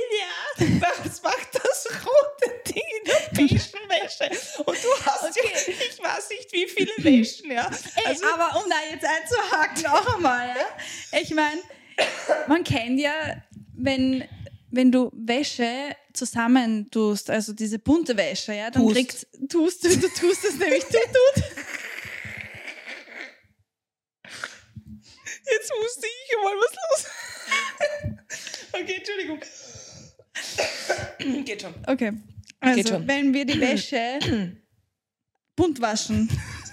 was 0.58 1.22
macht 1.22 1.48
das 1.52 1.88
rote 2.04 2.54
Ding 2.66 2.82
in 3.00 3.04
der 3.04 3.48
Wäsche? 3.50 4.30
Und 4.64 4.76
du 4.76 5.04
hast 5.04 5.36
ja, 5.36 5.42
ich 5.44 6.02
weiß 6.02 6.30
nicht, 6.30 6.52
wie 6.52 6.66
viele 6.68 6.92
Wäschen, 6.98 7.50
ja. 7.50 7.70
Ey, 7.96 8.06
Also, 8.06 8.24
aber 8.26 8.62
um 8.62 8.70
da 8.70 8.76
jetzt 8.90 9.04
einzuhaken, 9.04 9.82
noch 9.82 10.16
einmal, 10.16 10.48
ja? 10.48 11.18
Ich 11.20 11.30
meine, 11.34 11.60
man 12.46 12.64
kennt 12.64 13.00
ja, 13.00 13.12
wenn, 13.74 14.26
wenn 14.70 14.90
du 14.90 15.10
Wäsche 15.14 15.96
zusammentust, 16.12 17.30
also 17.30 17.52
diese 17.52 17.78
bunte 17.78 18.16
Wäsche, 18.16 18.54
ja, 18.54 18.70
dann 18.70 18.82
Tust. 18.82 18.94
kriegst 18.94 19.26
tust 19.48 19.84
du, 19.84 19.88
du 19.88 20.08
tust 20.08 20.44
es 20.44 20.58
nämlich 20.58 20.84
tut, 20.84 20.92
tut. 20.92 21.44
jetzt 25.44 25.72
musste 25.80 26.06
ich 26.06 26.36
mal 26.42 26.54
was 26.56 26.74
los. 26.82 27.06
okay, 28.72 28.94
Entschuldigung. 28.96 29.40
Geht 31.44 31.62
schon. 31.62 31.74
Okay. 31.86 32.12
Also, 32.60 32.76
Geht 32.76 32.88
schon. 32.88 33.08
wenn 33.08 33.32
wir 33.34 33.44
die 33.44 33.60
Wäsche 33.60 34.18
bunt 35.54 35.80
waschen, 35.80 36.28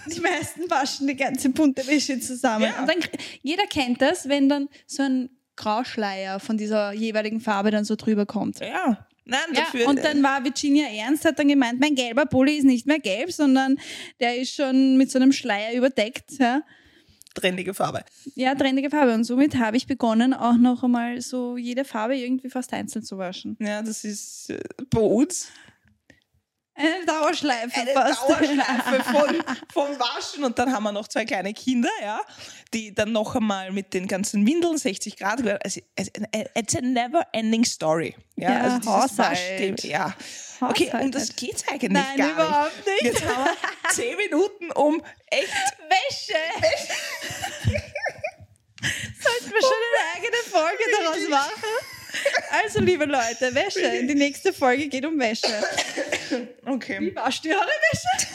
die 0.08 0.20
meisten 0.20 0.70
waschen 0.70 1.08
die 1.08 1.16
ganze 1.16 1.50
bunte 1.50 1.86
Wäsche 1.88 2.20
zusammen. 2.20 2.66
Ja. 2.66 2.82
Und 2.82 2.88
dann, 2.88 2.98
jeder 3.42 3.66
kennt 3.68 4.02
das, 4.02 4.28
wenn 4.28 4.50
dann 4.50 4.70
so 4.86 5.04
ein 5.04 5.30
Grauschleier 5.56 6.40
von 6.40 6.58
dieser 6.58 6.94
jeweiligen 6.94 7.40
Farbe 7.40 7.72
dann 7.72 7.86
so 7.86 7.96
drüber 7.96 8.26
kommt. 8.26 8.60
Ja. 8.60 9.06
Nein, 9.26 9.40
Ja, 9.54 9.62
dafür. 9.62 9.88
und 9.88 10.04
dann 10.04 10.22
war 10.22 10.44
Virginia 10.44 10.86
Ernst, 10.88 11.24
hat 11.24 11.40
dann 11.40 11.48
gemeint, 11.48 11.80
mein 11.80 11.96
gelber 11.96 12.26
Pulli 12.26 12.58
ist 12.58 12.66
nicht 12.66 12.86
mehr 12.88 13.00
gelb, 13.00 13.32
sondern 13.32 13.78
der 14.20 14.36
ist 14.38 14.54
schon 14.54 14.98
mit 14.98 15.10
so 15.12 15.18
einem 15.18 15.32
Schleier 15.32 15.74
überdeckt. 15.74 16.32
Ja, 16.40 16.62
trendige 17.34 17.74
Farbe. 17.74 18.04
ja 18.36 18.54
trendige 18.54 18.90
Farbe. 18.90 19.14
Und 19.14 19.24
somit 19.24 19.56
habe 19.58 19.78
ich 19.78 19.88
begonnen, 19.88 20.34
auch 20.34 20.58
noch 20.58 20.84
einmal 20.84 21.22
so 21.22 21.56
jede 21.58 21.86
Farbe 21.86 22.18
irgendwie 22.18 22.50
fast 22.50 22.74
einzeln 22.74 23.04
zu 23.06 23.18
waschen. 23.18 23.56
Ja, 23.62 23.82
das 23.82 24.04
ist 24.04 24.50
äh, 24.50 24.60
bei 24.90 25.00
uns. 25.00 25.48
Eine 26.76 27.06
Dauerschleife 27.06 27.82
eine 27.82 27.92
fast. 27.92 28.22
Dauerschleife 28.24 29.04
von, 29.04 29.44
vom 29.74 30.00
Waschen 30.00 30.44
und 30.44 30.58
dann 30.58 30.74
haben 30.74 30.84
wir 30.84 30.92
noch 30.92 31.08
zwei 31.08 31.24
kleine 31.24 31.54
Kinder, 31.54 31.90
ja, 32.02 32.20
die 32.74 32.94
dann 32.94 33.12
noch 33.12 33.36
einmal 33.36 33.72
mit 33.72 33.94
den 33.94 34.08
ganzen 34.08 34.46
Windeln 34.48 34.78
60 34.78 35.18
Grad, 35.18 35.42
also, 35.64 35.82
it's 35.96 36.76
a 36.76 36.82
never 36.82 37.28
ending 37.32 37.64
story. 37.64 38.16
Ja, 38.36 38.52
Ja, 38.52 38.62
also 38.62 38.92
Haushalt. 38.92 39.84
Ja. 39.84 40.16
Okay, 40.62 40.92
um 41.00 41.12
das 41.12 41.24
Haushalt. 41.24 41.38
geht's 41.38 41.68
eigentlich 41.68 41.92
Nein, 41.92 42.18
gar 42.18 42.32
überhaupt 42.32 42.86
nicht. 42.86 43.04
Jetzt 43.04 43.26
haben 43.28 43.46
wir 43.46 43.90
zehn 43.92 44.18
Minuten 44.18 44.72
um 44.72 45.04
echt 45.28 45.50
Wäsche. 45.90 46.40
Sollten 49.22 49.52
wir 49.52 49.62
schon 49.62 49.80
eine 49.84 50.16
eigene 50.16 50.38
Folge 50.50 50.84
daraus 51.00 51.30
machen? 51.30 51.64
Also, 52.64 52.80
liebe 52.80 53.06
Leute, 53.06 53.54
Wäsche. 53.54 54.06
Die 54.06 54.16
nächste 54.16 54.54
Folge 54.54 54.88
geht 54.88 55.06
um 55.06 55.20
Wäsche. 55.20 55.48
Okay. 56.66 57.00
Wie 57.02 57.16
wascht 57.16 57.46
ihr 57.46 57.56
eure 57.56 57.68
Wäsche? 57.68 58.28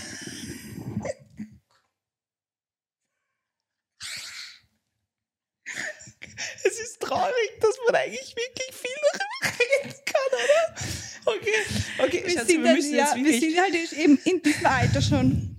Es 6.65 6.79
ist 6.79 7.01
traurig, 7.01 7.51
dass 7.61 7.77
man 7.87 7.97
eigentlich 7.97 8.35
wirklich 8.37 8.75
viel 8.75 8.91
darüber 9.13 9.59
reden 9.59 9.95
kann, 10.05 10.31
oder? 10.33 11.35
Okay, 11.35 11.55
okay, 11.99 12.23
Wir, 12.25 12.31
Schatz, 12.31 12.47
sind, 12.47 12.63
wir 12.63 12.69
halt, 12.69 12.77
müssen 12.79 12.95
ja, 12.95 13.17
jetzt 13.17 13.25
wir 13.25 13.41
sind 13.41 13.61
halt 13.61 13.93
eben 13.93 14.19
in 14.25 14.43
diesem 14.43 14.67
Alter 14.67 15.03
schon. 15.03 15.57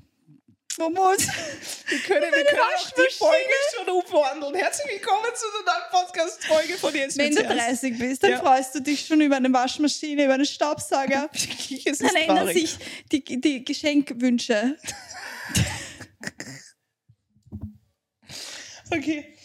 Wo 0.77 0.89
muss? 0.89 1.27
Wir 1.89 1.99
können, 1.99 2.21
wir 2.31 2.45
können 2.45 2.61
auch 2.61 2.91
die 2.91 3.13
Folge 3.15 3.53
schon 3.75 3.89
umwandeln. 3.89 4.55
Herzlich 4.55 4.87
willkommen 4.93 5.25
zu 5.35 5.45
der 5.65 5.73
neuen 5.73 5.89
Podcast-Folge 6.05 6.73
von 6.77 6.93
jetzt 6.95 7.17
Wenn 7.17 7.31
du 7.35 7.41
wird's 7.41 7.49
ernst. 7.51 7.83
30 7.83 7.97
bist, 7.99 8.23
dann 8.23 8.31
Ja. 8.31 8.39
freust 8.39 8.75
du 8.75 8.79
dich 8.81 9.05
schon 9.07 9.21
über 9.21 9.37
eine 9.37 9.51
Waschmaschine, 9.51 10.25
über 10.25 10.35
einen 10.35 10.45
Staubsauger. 10.45 11.29
Es 11.85 11.97
Dann 11.99 12.15
ändern 12.15 12.37
traurig. 12.47 12.71
sich 12.71 12.77
die, 13.11 13.41
die 13.41 13.63
Geschenkwünsche. 13.65 14.77
Okay. 18.91 19.35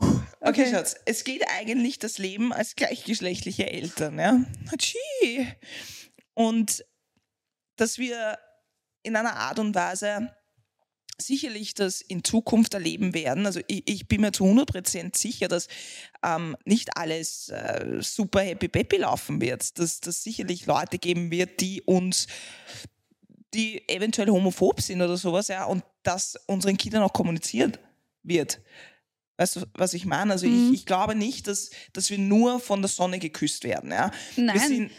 Okay, 0.00 0.22
Okay. 0.40 0.70
Schatz, 0.70 0.96
es 1.04 1.22
geht 1.22 1.44
eigentlich 1.56 2.00
das 2.00 2.18
Leben 2.18 2.52
als 2.52 2.74
gleichgeschlechtliche 2.74 3.70
Eltern, 3.70 4.18
ja? 4.18 4.40
Und 6.34 6.84
dass 7.76 7.98
wir 7.98 8.38
in 9.04 9.14
einer 9.14 9.36
Art 9.36 9.60
und 9.60 9.72
Weise 9.76 10.34
sicherlich 11.20 11.74
das 11.74 12.00
in 12.00 12.22
Zukunft 12.24 12.74
erleben 12.74 13.14
werden. 13.14 13.46
Also 13.46 13.60
ich, 13.66 13.82
ich 13.88 14.08
bin 14.08 14.20
mir 14.20 14.32
zu 14.32 14.44
100% 14.44 15.16
sicher, 15.16 15.48
dass 15.48 15.68
ähm, 16.24 16.56
nicht 16.64 16.96
alles 16.96 17.48
äh, 17.48 17.98
super 18.00 18.40
happy 18.40 18.68
peppy 18.68 18.98
laufen 18.98 19.40
wird. 19.40 19.78
Dass 19.78 20.00
das 20.00 20.22
sicherlich 20.22 20.66
Leute 20.66 20.98
geben 20.98 21.30
wird, 21.30 21.60
die 21.60 21.82
uns 21.82 22.26
die 23.54 23.88
eventuell 23.88 24.28
homophob 24.28 24.80
sind 24.80 25.00
oder 25.00 25.16
sowas, 25.16 25.48
ja, 25.48 25.64
und 25.64 25.82
das 26.02 26.36
unseren 26.46 26.76
Kindern 26.76 27.02
auch 27.02 27.12
kommuniziert 27.14 27.78
wird. 28.22 28.60
Weißt 29.38 29.56
du, 29.56 29.62
was 29.72 29.94
ich 29.94 30.04
meine? 30.04 30.32
Also 30.32 30.46
Mhm. 30.46 30.68
ich, 30.72 30.80
ich 30.80 30.86
glaube 30.86 31.14
nicht, 31.14 31.46
dass, 31.46 31.70
dass 31.92 32.10
wir 32.10 32.18
nur 32.18 32.60
von 32.60 32.82
der 32.82 32.88
Sonne 32.90 33.18
geküsst 33.18 33.64
werden. 33.64 33.90
Ja? 33.90 34.10
Nein. 34.36 34.90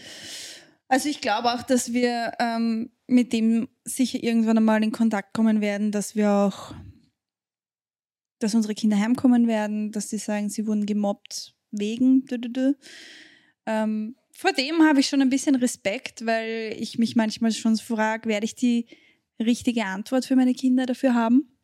Also 0.87 1.09
ich 1.09 1.21
glaube 1.21 1.53
auch, 1.53 1.61
dass 1.61 1.93
wir 1.93 2.31
ähm, 2.39 2.89
mit 3.09 3.33
dem 3.33 3.67
sicher 3.83 4.21
irgendwann 4.23 4.57
einmal 4.57 4.83
in 4.83 4.91
Kontakt 4.91 5.33
kommen 5.33 5.61
werden, 5.61 5.91
dass 5.91 6.15
wir 6.15 6.31
auch, 6.31 6.73
dass 8.39 8.55
unsere 8.55 8.75
Kinder 8.75 8.97
heimkommen 8.97 9.47
werden, 9.47 9.91
dass 9.91 10.09
sie 10.09 10.17
sagen, 10.17 10.49
sie 10.49 10.65
wurden 10.67 10.85
gemobbt 10.85 11.55
wegen. 11.71 12.25
Ähm, 13.65 14.15
vor 14.31 14.53
dem 14.53 14.81
habe 14.83 14.99
ich 15.01 15.07
schon 15.09 15.21
ein 15.21 15.29
bisschen 15.29 15.55
Respekt, 15.55 16.25
weil 16.25 16.75
ich 16.79 16.97
mich 16.97 17.15
manchmal 17.15 17.51
schon 17.51 17.75
frage, 17.77 18.29
werde 18.29 18.45
ich 18.45 18.55
die 18.55 18.87
richtige 19.39 19.85
Antwort 19.85 20.25
für 20.25 20.35
meine 20.35 20.53
Kinder 20.53 20.85
dafür 20.85 21.13
haben? 21.13 21.55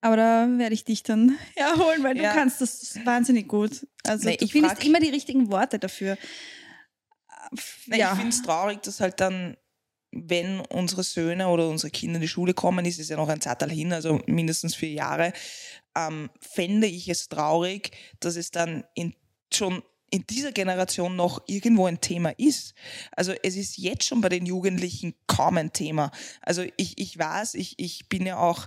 Aber 0.00 0.16
da 0.16 0.48
werde 0.58 0.74
ich 0.74 0.84
dich 0.84 1.02
dann 1.02 1.36
herholen, 1.56 2.02
weil 2.02 2.16
Ja. 2.16 2.30
du 2.32 2.38
kannst 2.38 2.60
das 2.60 2.98
wahnsinnig 3.04 3.48
gut. 3.48 3.86
Also 4.04 4.28
Nee, 4.28 4.36
du 4.36 4.44
ich 4.44 4.52
findest 4.52 4.84
immer 4.84 5.00
die 5.00 5.10
richtigen 5.10 5.50
Worte 5.50 5.78
dafür. 5.78 6.16
Nein, 7.86 8.00
Ich 8.00 8.06
finde 8.08 8.28
es 8.28 8.42
traurig, 8.42 8.80
dass 8.82 9.00
halt 9.00 9.20
dann, 9.20 9.56
wenn 10.10 10.60
unsere 10.60 11.02
Söhne 11.02 11.48
oder 11.48 11.68
unsere 11.68 11.90
Kinder 11.90 12.16
in 12.16 12.22
die 12.22 12.28
Schule 12.28 12.54
kommen, 12.54 12.84
ist 12.84 12.98
es 12.98 13.08
ja 13.08 13.16
noch 13.16 13.28
ein 13.28 13.40
Zeitalter 13.40 13.74
hin, 13.74 13.92
also 13.92 14.20
mindestens 14.26 14.74
vier 14.74 14.92
Jahre, 14.92 15.32
ähm, 15.96 16.30
fände 16.40 16.86
ich 16.86 17.08
es 17.08 17.28
traurig, 17.28 17.90
dass 18.20 18.36
es 18.36 18.50
dann 18.50 18.84
in, 18.94 19.14
schon 19.52 19.82
in 20.10 20.26
dieser 20.26 20.52
Generation 20.52 21.16
noch 21.16 21.42
irgendwo 21.46 21.86
ein 21.86 22.00
Thema 22.00 22.30
ist. 22.38 22.74
Also 23.12 23.34
es 23.42 23.56
ist 23.56 23.76
jetzt 23.76 24.04
schon 24.04 24.20
bei 24.20 24.30
den 24.30 24.46
Jugendlichen 24.46 25.14
kaum 25.26 25.58
ein 25.58 25.72
Thema. 25.72 26.10
Also 26.40 26.64
ich, 26.76 26.98
ich 26.98 27.18
weiß, 27.18 27.54
ich, 27.54 27.78
ich 27.78 28.08
bin 28.08 28.24
ja 28.24 28.38
auch 28.38 28.66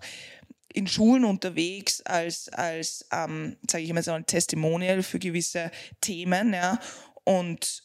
in 0.73 0.87
Schulen 0.87 1.25
unterwegs 1.25 2.01
als, 2.01 2.49
als 2.49 3.05
ähm, 3.11 3.57
sage 3.69 3.83
ich 3.83 3.93
mal 3.93 4.03
so 4.03 4.11
ein 4.11 4.25
Testimonial 4.25 5.03
für 5.03 5.19
gewisse 5.19 5.71
Themen, 5.99 6.53
ja. 6.53 6.79
Und 7.23 7.83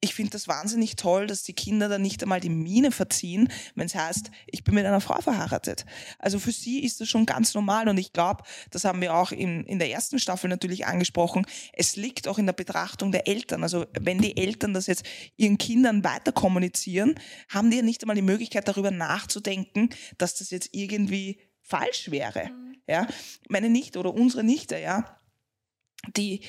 ich 0.00 0.14
finde 0.14 0.32
das 0.32 0.46
wahnsinnig 0.46 0.96
toll, 0.96 1.26
dass 1.26 1.42
die 1.42 1.54
Kinder 1.54 1.88
dann 1.88 2.02
nicht 2.02 2.22
einmal 2.22 2.40
die 2.40 2.50
Miene 2.50 2.92
verziehen, 2.92 3.48
wenn 3.74 3.86
es 3.86 3.94
heißt, 3.94 4.30
ich 4.46 4.62
bin 4.62 4.74
mit 4.74 4.84
einer 4.84 5.00
Frau 5.00 5.20
verheiratet. 5.20 5.86
Also 6.18 6.38
für 6.38 6.52
sie 6.52 6.84
ist 6.84 7.00
das 7.00 7.08
schon 7.08 7.24
ganz 7.24 7.54
normal 7.54 7.88
und 7.88 7.96
ich 7.96 8.12
glaube, 8.12 8.44
das 8.70 8.84
haben 8.84 9.00
wir 9.00 9.14
auch 9.14 9.32
in, 9.32 9.64
in 9.64 9.78
der 9.78 9.90
ersten 9.90 10.18
Staffel 10.18 10.48
natürlich 10.48 10.86
angesprochen, 10.86 11.46
es 11.72 11.96
liegt 11.96 12.28
auch 12.28 12.38
in 12.38 12.46
der 12.46 12.52
Betrachtung 12.52 13.10
der 13.10 13.26
Eltern. 13.26 13.62
Also 13.62 13.86
wenn 13.98 14.18
die 14.18 14.36
Eltern 14.36 14.74
das 14.74 14.86
jetzt 14.86 15.04
ihren 15.36 15.56
Kindern 15.56 16.04
weiter 16.04 16.32
kommunizieren, 16.32 17.18
haben 17.48 17.70
die 17.70 17.78
ja 17.78 17.82
nicht 17.82 18.02
einmal 18.02 18.16
die 18.16 18.22
Möglichkeit 18.22 18.68
darüber 18.68 18.90
nachzudenken, 18.90 19.90
dass 20.18 20.36
das 20.36 20.50
jetzt 20.50 20.70
irgendwie 20.72 21.40
falsch 21.62 22.10
wäre. 22.10 22.50
Ja, 22.86 23.08
meine 23.48 23.70
Nichte 23.70 23.98
oder 23.98 24.14
unsere 24.14 24.44
Nichte, 24.44 24.78
ja, 24.78 25.18
die, 26.16 26.42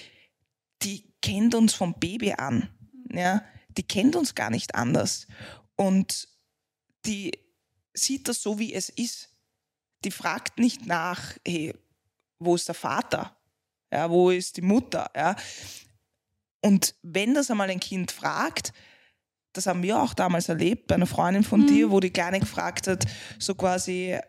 die 0.84 1.16
kennt 1.22 1.56
uns 1.56 1.74
vom 1.74 1.96
Baby 1.98 2.34
an 2.34 2.70
ja, 3.11 3.43
die 3.69 3.83
kennt 3.83 4.15
uns 4.15 4.35
gar 4.35 4.49
nicht 4.49 4.75
anders. 4.75 5.27
Und 5.75 6.27
die 7.05 7.31
sieht 7.93 8.27
das 8.27 8.41
so, 8.41 8.59
wie 8.59 8.73
es 8.73 8.89
ist. 8.89 9.29
Die 10.03 10.11
fragt 10.11 10.59
nicht 10.59 10.85
nach, 10.85 11.33
hey, 11.45 11.73
wo 12.39 12.55
ist 12.55 12.67
der 12.67 12.75
Vater? 12.75 13.35
Ja, 13.91 14.09
wo 14.09 14.29
ist 14.29 14.57
die 14.57 14.61
Mutter? 14.61 15.09
Ja. 15.15 15.35
Und 16.61 16.95
wenn 17.01 17.33
das 17.33 17.49
einmal 17.51 17.69
ein 17.69 17.79
Kind 17.79 18.11
fragt, 18.11 18.73
das 19.53 19.65
haben 19.67 19.81
wir 19.83 19.99
auch 20.01 20.13
damals 20.13 20.49
erlebt 20.49 20.87
bei 20.87 20.95
einer 20.95 21.07
Freundin 21.07 21.43
von 21.43 21.61
Mhm. 21.61 21.67
dir, 21.67 21.91
wo 21.91 21.99
die 21.99 22.11
Kleine 22.11 22.39
gefragt 22.39 22.87
hat, 22.87 23.05
so 23.39 23.55
quasi, 23.55 24.19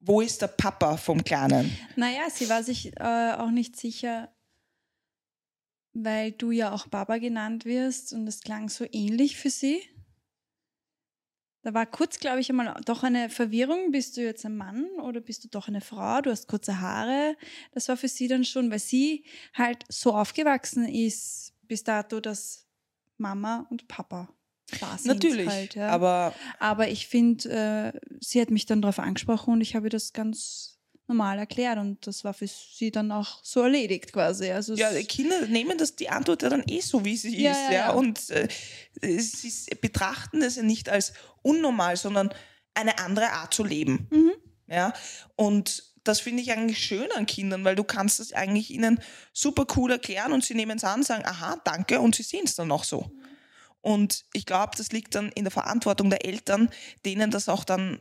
wo 0.00 0.20
ist 0.20 0.42
der 0.42 0.48
Papa 0.48 0.96
vom 0.96 1.22
Kleinen? 1.24 1.76
Naja, 1.96 2.28
sie 2.30 2.48
war 2.48 2.62
sich 2.62 2.94
äh, 2.98 3.32
auch 3.38 3.50
nicht 3.50 3.76
sicher, 3.76 4.30
weil 6.04 6.32
du 6.32 6.50
ja 6.50 6.72
auch 6.72 6.86
Baba 6.88 7.18
genannt 7.18 7.64
wirst 7.64 8.12
und 8.12 8.26
es 8.26 8.40
klang 8.40 8.68
so 8.68 8.84
ähnlich 8.92 9.36
für 9.36 9.50
sie. 9.50 9.80
Da 11.62 11.74
war 11.74 11.86
kurz, 11.86 12.20
glaube 12.20 12.40
ich, 12.40 12.48
einmal 12.48 12.80
doch 12.84 13.02
eine 13.02 13.28
Verwirrung. 13.28 13.90
Bist 13.90 14.16
du 14.16 14.22
jetzt 14.22 14.44
ein 14.46 14.56
Mann 14.56 14.86
oder 15.02 15.20
bist 15.20 15.42
du 15.42 15.48
doch 15.48 15.66
eine 15.66 15.80
Frau? 15.80 16.20
Du 16.20 16.30
hast 16.30 16.46
kurze 16.46 16.80
Haare. 16.80 17.36
Das 17.72 17.88
war 17.88 17.96
für 17.96 18.08
sie 18.08 18.28
dann 18.28 18.44
schon, 18.44 18.70
weil 18.70 18.78
sie 18.78 19.24
halt 19.52 19.84
so 19.88 20.14
aufgewachsen 20.14 20.86
ist 20.88 21.54
bis 21.62 21.82
dato, 21.82 22.20
dass 22.20 22.66
Mama 23.18 23.66
und 23.70 23.88
Papa 23.88 24.28
da 24.80 24.96
sind. 24.96 25.14
Natürlich, 25.14 25.48
Halt, 25.48 25.74
ja. 25.74 25.88
aber 25.88 26.34
Aber 26.60 26.88
ich 26.88 27.08
finde, 27.08 27.48
äh, 27.50 28.16
sie 28.20 28.40
hat 28.40 28.50
mich 28.50 28.66
dann 28.66 28.82
darauf 28.82 29.00
angesprochen 29.00 29.54
und 29.54 29.60
ich 29.60 29.74
habe 29.74 29.88
das 29.88 30.12
ganz 30.12 30.75
normal 31.08 31.38
erklärt 31.38 31.78
und 31.78 32.04
das 32.06 32.24
war 32.24 32.34
für 32.34 32.48
sie 32.48 32.90
dann 32.90 33.12
auch 33.12 33.38
so 33.44 33.62
erledigt 33.62 34.12
quasi. 34.12 34.50
Also 34.50 34.74
Ja, 34.74 34.90
es- 34.90 34.98
die 34.98 35.04
Kinder 35.06 35.46
nehmen 35.46 35.78
das, 35.78 35.94
die 35.96 36.08
Antwort 36.08 36.42
ja 36.42 36.48
dann 36.48 36.64
eh 36.68 36.80
so, 36.80 37.04
wie 37.04 37.16
sie 37.16 37.40
Ja, 37.40 37.52
ist. 37.52 37.58
ja, 37.68 37.72
Ja. 37.72 37.90
Und 37.92 38.30
äh, 38.30 38.48
sie 39.18 39.52
betrachten 39.80 40.40
das 40.40 40.56
ja 40.56 40.62
nicht 40.62 40.88
als 40.88 41.12
unnormal, 41.42 41.96
sondern 41.96 42.30
eine 42.74 42.98
andere 42.98 43.30
Art 43.30 43.54
zu 43.54 43.64
leben. 43.64 44.08
Mhm. 44.10 44.32
Ja, 44.68 44.92
und 45.36 45.84
das 46.02 46.20
finde 46.20 46.42
ich 46.42 46.50
eigentlich 46.52 46.78
schön 46.84 47.10
an 47.12 47.26
Kindern, 47.26 47.64
weil 47.64 47.74
du 47.76 47.84
kannst 47.84 48.20
es 48.20 48.32
eigentlich 48.32 48.70
ihnen 48.70 49.00
super 49.32 49.66
cool 49.76 49.92
erklären 49.92 50.32
und 50.32 50.44
sie 50.44 50.54
nehmen 50.54 50.76
es 50.76 50.84
an, 50.84 51.02
sagen, 51.02 51.24
aha, 51.24 51.60
danke, 51.64 52.00
und 52.00 52.14
sie 52.16 52.22
sehen 52.24 52.42
es 52.44 52.54
dann 52.56 52.70
auch 52.72 52.84
so. 52.84 53.10
Und 53.80 54.24
ich 54.32 54.46
glaube, 54.46 54.72
das 54.76 54.90
liegt 54.90 55.14
dann 55.14 55.30
in 55.32 55.44
der 55.44 55.50
Verantwortung 55.52 56.10
der 56.10 56.24
Eltern, 56.24 56.68
denen 57.04 57.30
das 57.30 57.48
auch 57.48 57.62
dann 57.64 58.00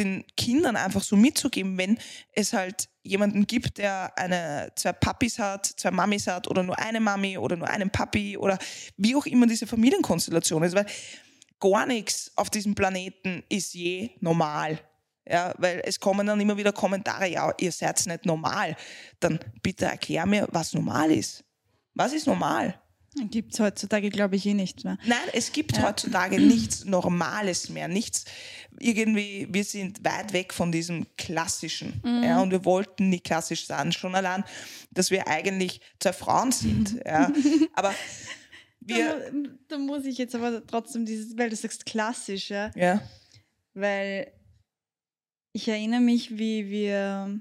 den 0.00 0.24
Kindern 0.36 0.76
einfach 0.76 1.02
so 1.02 1.16
mitzugeben, 1.16 1.78
wenn 1.78 1.98
es 2.32 2.52
halt 2.52 2.88
jemanden 3.02 3.46
gibt, 3.46 3.78
der 3.78 4.16
eine, 4.18 4.72
zwei 4.76 4.92
Papis 4.92 5.38
hat, 5.38 5.66
zwei 5.66 5.90
Mamis 5.90 6.26
hat 6.26 6.48
oder 6.48 6.62
nur 6.62 6.78
eine 6.78 7.00
Mami 7.00 7.38
oder 7.38 7.56
nur 7.56 7.68
einen 7.68 7.90
Papi 7.90 8.36
oder 8.36 8.58
wie 8.96 9.14
auch 9.14 9.26
immer 9.26 9.46
diese 9.46 9.66
Familienkonstellation 9.66 10.62
ist, 10.62 10.74
weil 10.74 10.86
gar 11.60 11.86
nichts 11.86 12.32
auf 12.36 12.50
diesem 12.50 12.74
Planeten 12.74 13.42
ist 13.48 13.74
je 13.74 14.10
normal. 14.20 14.80
Ja, 15.28 15.54
weil 15.58 15.80
es 15.84 16.00
kommen 16.00 16.26
dann 16.26 16.40
immer 16.40 16.56
wieder 16.56 16.72
Kommentare, 16.72 17.28
ja, 17.28 17.52
ihr 17.60 17.70
seid 17.70 18.04
nicht 18.06 18.26
normal. 18.26 18.74
Dann 19.20 19.38
bitte 19.62 19.84
erklär 19.84 20.26
mir, 20.26 20.48
was 20.50 20.72
normal 20.72 21.12
ist. 21.12 21.44
Was 21.94 22.12
ist 22.12 22.26
normal? 22.26 22.80
Gibt 23.30 23.54
es 23.54 23.60
heutzutage, 23.60 24.08
glaube 24.08 24.36
ich, 24.36 24.46
eh 24.46 24.54
nicht 24.54 24.84
mehr. 24.84 24.96
Nein, 25.04 25.18
es 25.32 25.50
gibt 25.50 25.76
ja. 25.76 25.82
heutzutage 25.82 26.38
nichts 26.40 26.84
Normales 26.84 27.68
mehr, 27.68 27.88
nichts 27.88 28.24
irgendwie, 28.78 29.48
wir 29.50 29.64
sind 29.64 30.04
weit 30.04 30.32
weg 30.32 30.54
von 30.54 30.70
diesem 30.70 31.06
Klassischen. 31.16 32.00
Mhm. 32.04 32.22
Ja, 32.22 32.40
und 32.40 32.52
wir 32.52 32.64
wollten 32.64 33.08
nicht 33.08 33.24
klassisch 33.24 33.66
sein, 33.66 33.90
schon 33.90 34.14
allein, 34.14 34.44
dass 34.92 35.10
wir 35.10 35.26
eigentlich 35.26 35.80
zwei 35.98 36.12
Frauen 36.12 36.52
sind. 36.52 37.00
Ja. 37.10 37.32
Aber 37.74 37.92
wir. 38.80 39.32
Da, 39.32 39.50
da, 39.68 39.78
muss 39.78 40.04
ich 40.04 40.16
jetzt 40.18 40.34
aber 40.34 40.64
trotzdem 40.64 41.06
dieses, 41.06 41.36
weil 41.36 41.50
du 41.50 41.56
sagst 41.56 41.86
klassisch, 41.86 42.50
ja. 42.50 42.70
Ja. 42.76 43.02
Weil 43.74 44.32
ich 45.52 45.66
erinnere 45.66 46.00
mich, 46.00 46.38
wie 46.38 46.70
wir. 46.70 47.40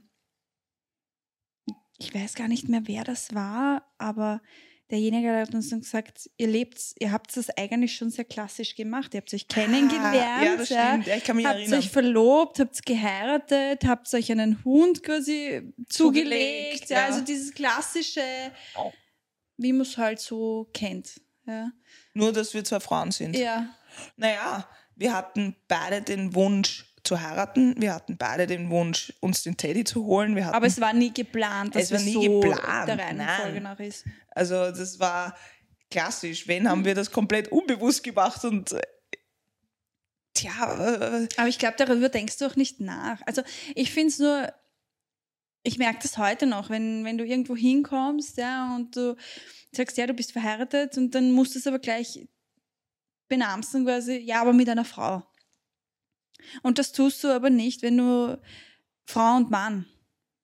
Ich 1.99 2.15
weiß 2.15 2.33
gar 2.33 2.47
nicht 2.47 2.67
mehr, 2.69 2.81
wer 2.85 3.03
das 3.03 3.35
war, 3.35 3.83
aber 3.97 4.41
derjenige 4.91 5.35
hat 5.35 5.53
uns 5.53 5.69
dann 5.69 5.81
gesagt, 5.81 6.29
ihr 6.37 6.47
lebt, 6.47 6.79
ihr 6.99 7.11
habt 7.11 7.35
es 7.37 7.49
eigentlich 7.57 7.95
schon 7.95 8.09
sehr 8.09 8.25
klassisch 8.25 8.75
gemacht. 8.75 9.13
Ihr 9.13 9.21
habt 9.21 9.33
euch 9.33 9.47
kennengelernt, 9.47 10.15
ah, 10.15 10.43
ja, 10.43 10.55
das 10.55 10.67
stimmt. 10.67 11.07
Ja, 11.07 11.15
ich 11.15 11.23
kann 11.23 11.35
mich 11.35 11.45
habt 11.45 11.59
erinnern. 11.59 11.79
euch 11.79 11.89
verlobt, 11.89 12.59
habt 12.59 12.85
geheiratet, 12.85 13.85
habt 13.85 14.13
euch 14.13 14.31
einen 14.31 14.63
Hund 14.63 15.03
quasi 15.03 15.73
zugelegt. 15.87 15.89
zugelegt 15.89 16.89
ja. 16.89 17.05
Also 17.05 17.21
dieses 17.21 17.53
klassische, 17.53 18.21
wie 19.57 19.73
man 19.73 19.81
es 19.81 19.97
halt 19.97 20.19
so 20.19 20.69
kennt. 20.73 21.21
Ja. 21.45 21.71
Nur, 22.13 22.33
dass 22.33 22.53
wir 22.53 22.63
zwei 22.63 22.79
Frauen 22.79 23.11
sind. 23.11 23.35
Ja. 23.35 23.75
Naja, 24.17 24.67
wir 24.95 25.13
hatten 25.13 25.55
beide 25.67 26.01
den 26.01 26.35
Wunsch, 26.35 26.88
zu 27.03 27.19
heiraten. 27.19 27.75
Wir 27.77 27.93
hatten 27.93 28.17
beide 28.17 28.47
den 28.47 28.69
Wunsch, 28.69 29.13
uns 29.19 29.43
den 29.43 29.57
Teddy 29.57 29.83
zu 29.83 30.05
holen. 30.05 30.35
Wir 30.35 30.45
hatten, 30.45 30.55
Aber 30.55 30.67
es 30.67 30.79
war 30.79 30.93
nie 30.93 31.13
geplant, 31.13 31.75
dass 31.75 31.83
es 31.83 31.91
war 31.91 31.99
nie 31.99 32.13
so 32.13 32.39
geplant. 32.39 32.87
der 32.87 32.99
Reihenfolge 32.99 33.61
nach 33.61 33.79
ist. 33.79 34.05
Also 34.31 34.71
das 34.71 34.99
war 34.99 35.35
klassisch. 35.89 36.47
Wenn 36.47 36.69
haben 36.69 36.85
wir 36.85 36.95
das 36.95 37.11
komplett 37.11 37.51
unbewusst 37.51 38.03
gemacht 38.03 38.43
und 38.45 38.71
äh, 38.73 38.81
tja. 40.33 41.21
Äh, 41.23 41.27
Aber 41.37 41.47
ich 41.47 41.59
glaube, 41.59 41.75
darüber 41.77 42.09
denkst 42.09 42.37
du 42.37 42.45
auch 42.45 42.55
nicht 42.55 42.79
nach. 42.79 43.21
Also 43.25 43.41
ich 43.75 43.91
finde 43.91 44.09
es 44.09 44.19
nur, 44.19 44.53
ich 45.63 45.77
merke 45.77 45.99
das 46.01 46.17
heute 46.17 46.45
noch, 46.45 46.69
wenn, 46.69 47.05
wenn 47.05 47.17
du 47.17 47.25
irgendwo 47.25 47.55
hinkommst 47.55 48.37
ja, 48.37 48.75
und 48.75 48.95
du 48.95 49.15
sagst, 49.71 49.97
ja, 49.97 50.07
du 50.07 50.13
bist 50.13 50.31
verheiratet 50.31 50.97
und 50.97 51.13
dann 51.15 51.31
musst 51.31 51.55
du 51.55 51.59
es 51.59 51.67
aber 51.67 51.79
gleich 51.79 52.27
benamsen 53.27 53.85
quasi, 53.85 54.17
ja, 54.17 54.41
aber 54.41 54.53
mit 54.53 54.67
einer 54.69 54.85
Frau. 54.85 55.23
Und 56.63 56.77
das 56.79 56.91
tust 56.91 57.23
du 57.23 57.29
aber 57.29 57.49
nicht, 57.49 57.81
wenn 57.81 57.97
du 57.97 58.39
Frau 59.05 59.35
und 59.35 59.49
Mann 59.49 59.85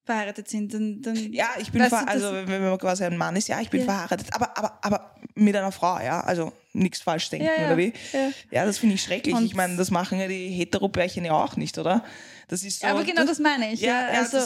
verheiratet 0.05 0.47
sind. 0.47 0.73
Dann, 0.73 1.01
dann 1.01 1.33
ja, 1.33 1.49
ich 1.59 1.71
bin 1.71 1.83
ver 1.83 2.07
also 2.07 2.31
wenn 2.31 2.61
man 2.61 2.77
quasi 2.77 3.03
ein 3.03 3.17
Mann 3.17 3.35
ist, 3.35 3.47
ja, 3.47 3.59
ich 3.59 3.69
bin 3.69 3.81
ja. 3.81 3.85
verheiratet, 3.85 4.27
aber, 4.33 4.57
aber, 4.57 4.79
aber 4.81 5.15
mit 5.33 5.55
einer 5.55 5.71
Frau, 5.71 5.99
ja, 5.99 6.21
also 6.21 6.53
nichts 6.73 7.01
falsch 7.01 7.29
denken, 7.29 7.47
ja, 7.47 7.61
ja. 7.61 7.67
oder 7.67 7.77
wie? 7.77 7.93
Ja, 8.13 8.31
ja 8.51 8.65
das 8.65 8.77
finde 8.77 8.95
ich 8.95 9.03
schrecklich. 9.03 9.35
Und 9.35 9.45
ich 9.45 9.55
meine, 9.55 9.75
das 9.77 9.91
machen 9.91 10.19
ja 10.19 10.27
die 10.27 10.49
Heteropärchen 10.49 11.25
ja 11.25 11.33
auch 11.33 11.55
nicht, 11.55 11.77
oder? 11.77 12.03
Das 12.47 12.63
ist 12.63 12.81
so, 12.81 12.87
aber 12.87 13.03
genau 13.03 13.21
das, 13.21 13.37
das 13.37 13.39
meine 13.39 13.73
ich. 13.73 13.81
Ja, 13.81 14.07
also 14.09 14.37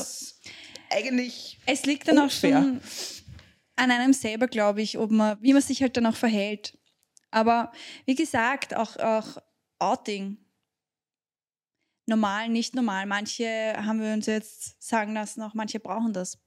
eigentlich. 0.90 1.60
Es 1.66 1.86
liegt 1.86 2.08
dann 2.08 2.18
unfair. 2.20 2.58
auch 2.58 2.62
schon 2.62 2.82
an 3.76 3.92
einem 3.92 4.14
selber, 4.14 4.48
glaube 4.48 4.82
ich, 4.82 4.98
ob 4.98 5.12
man, 5.12 5.38
wie 5.42 5.54
man 5.54 5.62
sich 5.62 5.82
halt 5.82 5.96
dann 5.98 6.06
auch 6.06 6.16
verhält. 6.16 6.78
Aber 7.32 7.72
wie 8.06 8.16
gesagt, 8.16 8.76
auch, 8.76 8.98
auch 8.98 9.38
Outing 9.80 10.38
normal, 12.10 12.50
nicht 12.50 12.76
normal. 12.76 13.06
Manche 13.06 13.74
haben 13.78 14.02
wir 14.02 14.14
uns 14.14 14.26
jetzt 14.26 14.82
sagen 14.82 15.14
lassen, 15.14 15.42
auch 15.42 15.54
manche 15.54 15.80
brauchen 15.80 16.12
das, 16.12 16.38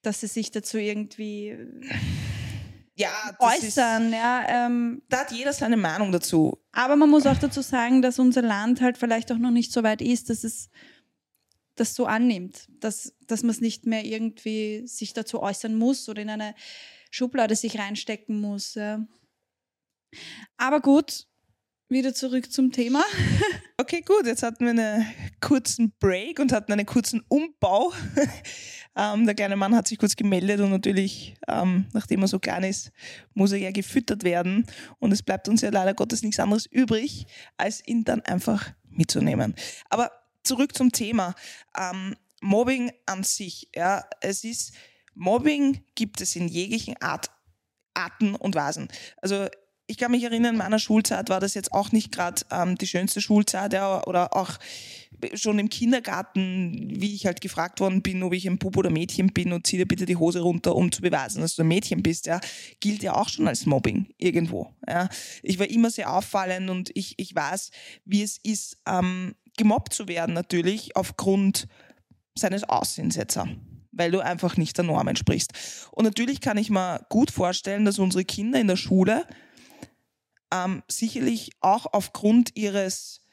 dass 0.00 0.20
sie 0.20 0.26
sich 0.26 0.50
dazu 0.50 0.78
irgendwie 0.78 1.56
ja, 2.94 3.10
äußern. 3.38 4.06
Ist, 4.06 4.12
ja, 4.12 4.66
ähm, 4.66 5.02
da 5.08 5.20
hat 5.20 5.32
jeder 5.32 5.52
seine 5.52 5.76
Meinung 5.76 6.12
dazu. 6.12 6.58
Aber 6.72 6.96
man 6.96 7.10
muss 7.10 7.26
auch 7.26 7.38
dazu 7.38 7.60
sagen, 7.60 8.02
dass 8.02 8.18
unser 8.18 8.42
Land 8.42 8.80
halt 8.80 8.98
vielleicht 8.98 9.30
auch 9.32 9.38
noch 9.38 9.50
nicht 9.50 9.72
so 9.72 9.82
weit 9.82 10.00
ist, 10.00 10.30
dass 10.30 10.44
es 10.44 10.70
das 11.74 11.94
so 11.94 12.06
annimmt, 12.06 12.68
dass, 12.80 13.14
dass 13.26 13.42
man 13.42 13.50
es 13.50 13.60
nicht 13.60 13.86
mehr 13.86 14.04
irgendwie 14.04 14.86
sich 14.86 15.14
dazu 15.14 15.40
äußern 15.40 15.74
muss 15.74 16.08
oder 16.08 16.22
in 16.22 16.30
eine 16.30 16.54
Schublade 17.10 17.56
sich 17.56 17.78
reinstecken 17.78 18.40
muss. 18.40 18.74
Ja. 18.74 19.06
Aber 20.56 20.80
gut, 20.80 21.26
wieder 21.92 22.14
zurück 22.14 22.50
zum 22.52 22.72
Thema. 22.72 23.02
Okay, 23.78 24.02
gut. 24.02 24.26
Jetzt 24.26 24.44
hatten 24.44 24.64
wir 24.64 24.70
einen 24.70 25.04
kurzen 25.40 25.92
Break 25.98 26.38
und 26.38 26.52
hatten 26.52 26.70
einen 26.70 26.86
kurzen 26.86 27.20
Umbau. 27.26 27.92
ähm, 28.96 29.26
der 29.26 29.34
kleine 29.34 29.56
Mann 29.56 29.74
hat 29.74 29.88
sich 29.88 29.98
kurz 29.98 30.14
gemeldet 30.14 30.60
und 30.60 30.70
natürlich, 30.70 31.34
ähm, 31.48 31.86
nachdem 31.92 32.22
er 32.22 32.28
so 32.28 32.38
klein 32.38 32.62
ist, 32.62 32.92
muss 33.34 33.50
er 33.50 33.58
ja 33.58 33.72
gefüttert 33.72 34.22
werden. 34.22 34.66
Und 35.00 35.10
es 35.10 35.24
bleibt 35.24 35.48
uns 35.48 35.62
ja 35.62 35.70
leider 35.70 35.94
Gottes 35.94 36.22
nichts 36.22 36.38
anderes 36.38 36.66
übrig, 36.66 37.26
als 37.56 37.84
ihn 37.84 38.04
dann 38.04 38.20
einfach 38.20 38.70
mitzunehmen. 38.88 39.56
Aber 39.90 40.12
zurück 40.44 40.76
zum 40.76 40.92
Thema. 40.92 41.34
Ähm, 41.76 42.14
Mobbing 42.40 42.92
an 43.06 43.24
sich. 43.24 43.68
Ja, 43.74 44.04
es 44.20 44.44
ist 44.44 44.74
Mobbing 45.14 45.82
gibt 45.96 46.20
es 46.20 46.36
in 46.36 46.46
jeglichen 46.46 47.02
Art, 47.02 47.30
Arten 47.94 48.36
und 48.36 48.54
Weisen. 48.54 48.86
Also 49.20 49.48
ich 49.92 49.98
kann 49.98 50.10
mich 50.10 50.24
erinnern, 50.24 50.54
in 50.54 50.58
meiner 50.58 50.78
Schulzeit 50.78 51.28
war 51.28 51.38
das 51.38 51.52
jetzt 51.52 51.70
auch 51.70 51.92
nicht 51.92 52.12
gerade 52.12 52.40
ähm, 52.50 52.78
die 52.78 52.86
schönste 52.86 53.20
Schulzeit 53.20 53.74
ja, 53.74 54.02
oder 54.06 54.34
auch 54.34 54.58
schon 55.34 55.58
im 55.58 55.68
Kindergarten, 55.68 56.88
wie 56.98 57.14
ich 57.14 57.26
halt 57.26 57.42
gefragt 57.42 57.78
worden 57.78 58.00
bin, 58.00 58.22
ob 58.22 58.32
ich 58.32 58.48
ein 58.48 58.56
Bub 58.56 58.78
oder 58.78 58.88
Mädchen 58.88 59.34
bin 59.34 59.52
und 59.52 59.66
zieh 59.66 59.76
dir 59.76 59.86
bitte 59.86 60.06
die 60.06 60.16
Hose 60.16 60.40
runter, 60.40 60.74
um 60.74 60.90
zu 60.90 61.02
beweisen, 61.02 61.42
dass 61.42 61.56
du 61.56 61.62
ein 61.62 61.68
Mädchen 61.68 62.02
bist, 62.02 62.24
ja, 62.24 62.40
gilt 62.80 63.02
ja 63.02 63.14
auch 63.14 63.28
schon 63.28 63.46
als 63.46 63.66
Mobbing 63.66 64.06
irgendwo. 64.16 64.72
Ja. 64.88 65.10
Ich 65.42 65.58
war 65.58 65.68
immer 65.68 65.90
sehr 65.90 66.10
auffallend 66.10 66.70
und 66.70 66.90
ich, 66.94 67.12
ich 67.18 67.34
weiß, 67.34 67.70
wie 68.06 68.22
es 68.22 68.38
ist, 68.42 68.78
ähm, 68.88 69.34
gemobbt 69.58 69.92
zu 69.92 70.08
werden 70.08 70.34
natürlich 70.34 70.96
aufgrund 70.96 71.68
seines 72.34 72.64
Aussehens 72.64 73.16
jetzt 73.16 73.38
weil 73.94 74.10
du 74.10 74.20
einfach 74.20 74.56
nicht 74.56 74.78
der 74.78 74.86
Norm 74.86 75.06
entsprichst. 75.06 75.52
Und 75.90 76.04
natürlich 76.04 76.40
kann 76.40 76.56
ich 76.56 76.70
mir 76.70 77.04
gut 77.10 77.30
vorstellen, 77.30 77.84
dass 77.84 77.98
unsere 77.98 78.24
Kinder 78.24 78.58
in 78.58 78.66
der 78.66 78.76
Schule 78.76 79.26
ähm, 80.52 80.82
sicherlich 80.88 81.50
auch 81.60 81.86
aufgrund 81.86 82.56
ihres 82.56 83.26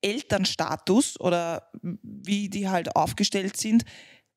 Elternstatus 0.00 1.20
oder 1.20 1.70
wie 1.82 2.48
die 2.48 2.68
halt 2.68 2.96
aufgestellt 2.96 3.56
sind, 3.56 3.84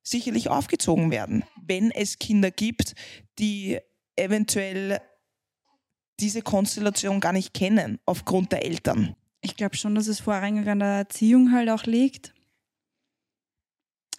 sicherlich 0.03 0.49
aufgezogen 0.49 1.11
werden, 1.11 1.43
wenn 1.61 1.91
es 1.91 2.19
Kinder 2.19 2.51
gibt, 2.51 2.93
die 3.39 3.79
eventuell 4.15 5.01
diese 6.19 6.41
Konstellation 6.41 7.19
gar 7.19 7.33
nicht 7.33 7.53
kennen 7.53 7.99
aufgrund 8.05 8.51
der 8.51 8.65
Eltern. 8.65 9.15
Ich 9.41 9.55
glaube 9.55 9.75
schon, 9.75 9.95
dass 9.95 10.07
es 10.07 10.19
vorrangig 10.19 10.67
an 10.67 10.79
der 10.79 10.87
Erziehung 10.87 11.51
halt 11.51 11.69
auch 11.69 11.83
liegt, 11.83 12.33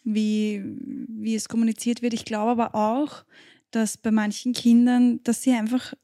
wie, 0.04 0.62
wie 1.08 1.34
es 1.34 1.48
kommuniziert 1.48 2.02
wird. 2.02 2.14
Ich 2.14 2.24
glaube 2.24 2.62
aber 2.62 2.74
auch, 2.74 3.24
dass 3.70 3.96
bei 3.96 4.10
manchen 4.10 4.52
Kindern, 4.52 5.22
dass 5.24 5.42
sie 5.42 5.52
einfach 5.52 5.94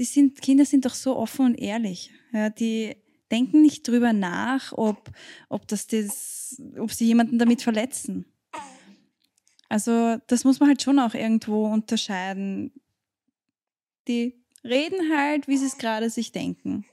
die 0.00 0.06
sind, 0.06 0.40
Kinder 0.40 0.64
sind 0.64 0.86
doch 0.86 0.94
so 0.94 1.14
offen 1.14 1.44
und 1.44 1.54
ehrlich. 1.56 2.10
Ja, 2.32 2.48
die 2.48 2.96
denken 3.30 3.60
nicht 3.60 3.86
drüber 3.86 4.14
nach, 4.14 4.72
ob, 4.72 5.10
ob, 5.50 5.68
das 5.68 5.86
das, 5.88 6.60
ob 6.78 6.90
sie 6.90 7.04
jemanden 7.04 7.38
damit 7.38 7.60
verletzen. 7.60 8.24
Also 9.68 10.16
das 10.26 10.44
muss 10.44 10.58
man 10.58 10.70
halt 10.70 10.80
schon 10.80 10.98
auch 10.98 11.12
irgendwo 11.12 11.66
unterscheiden. 11.66 12.72
Die 14.08 14.42
reden 14.64 15.14
halt, 15.14 15.48
wie 15.48 15.58
sie 15.58 15.66
es 15.66 15.76
gerade 15.76 16.08
sich 16.08 16.32
denken. 16.32 16.86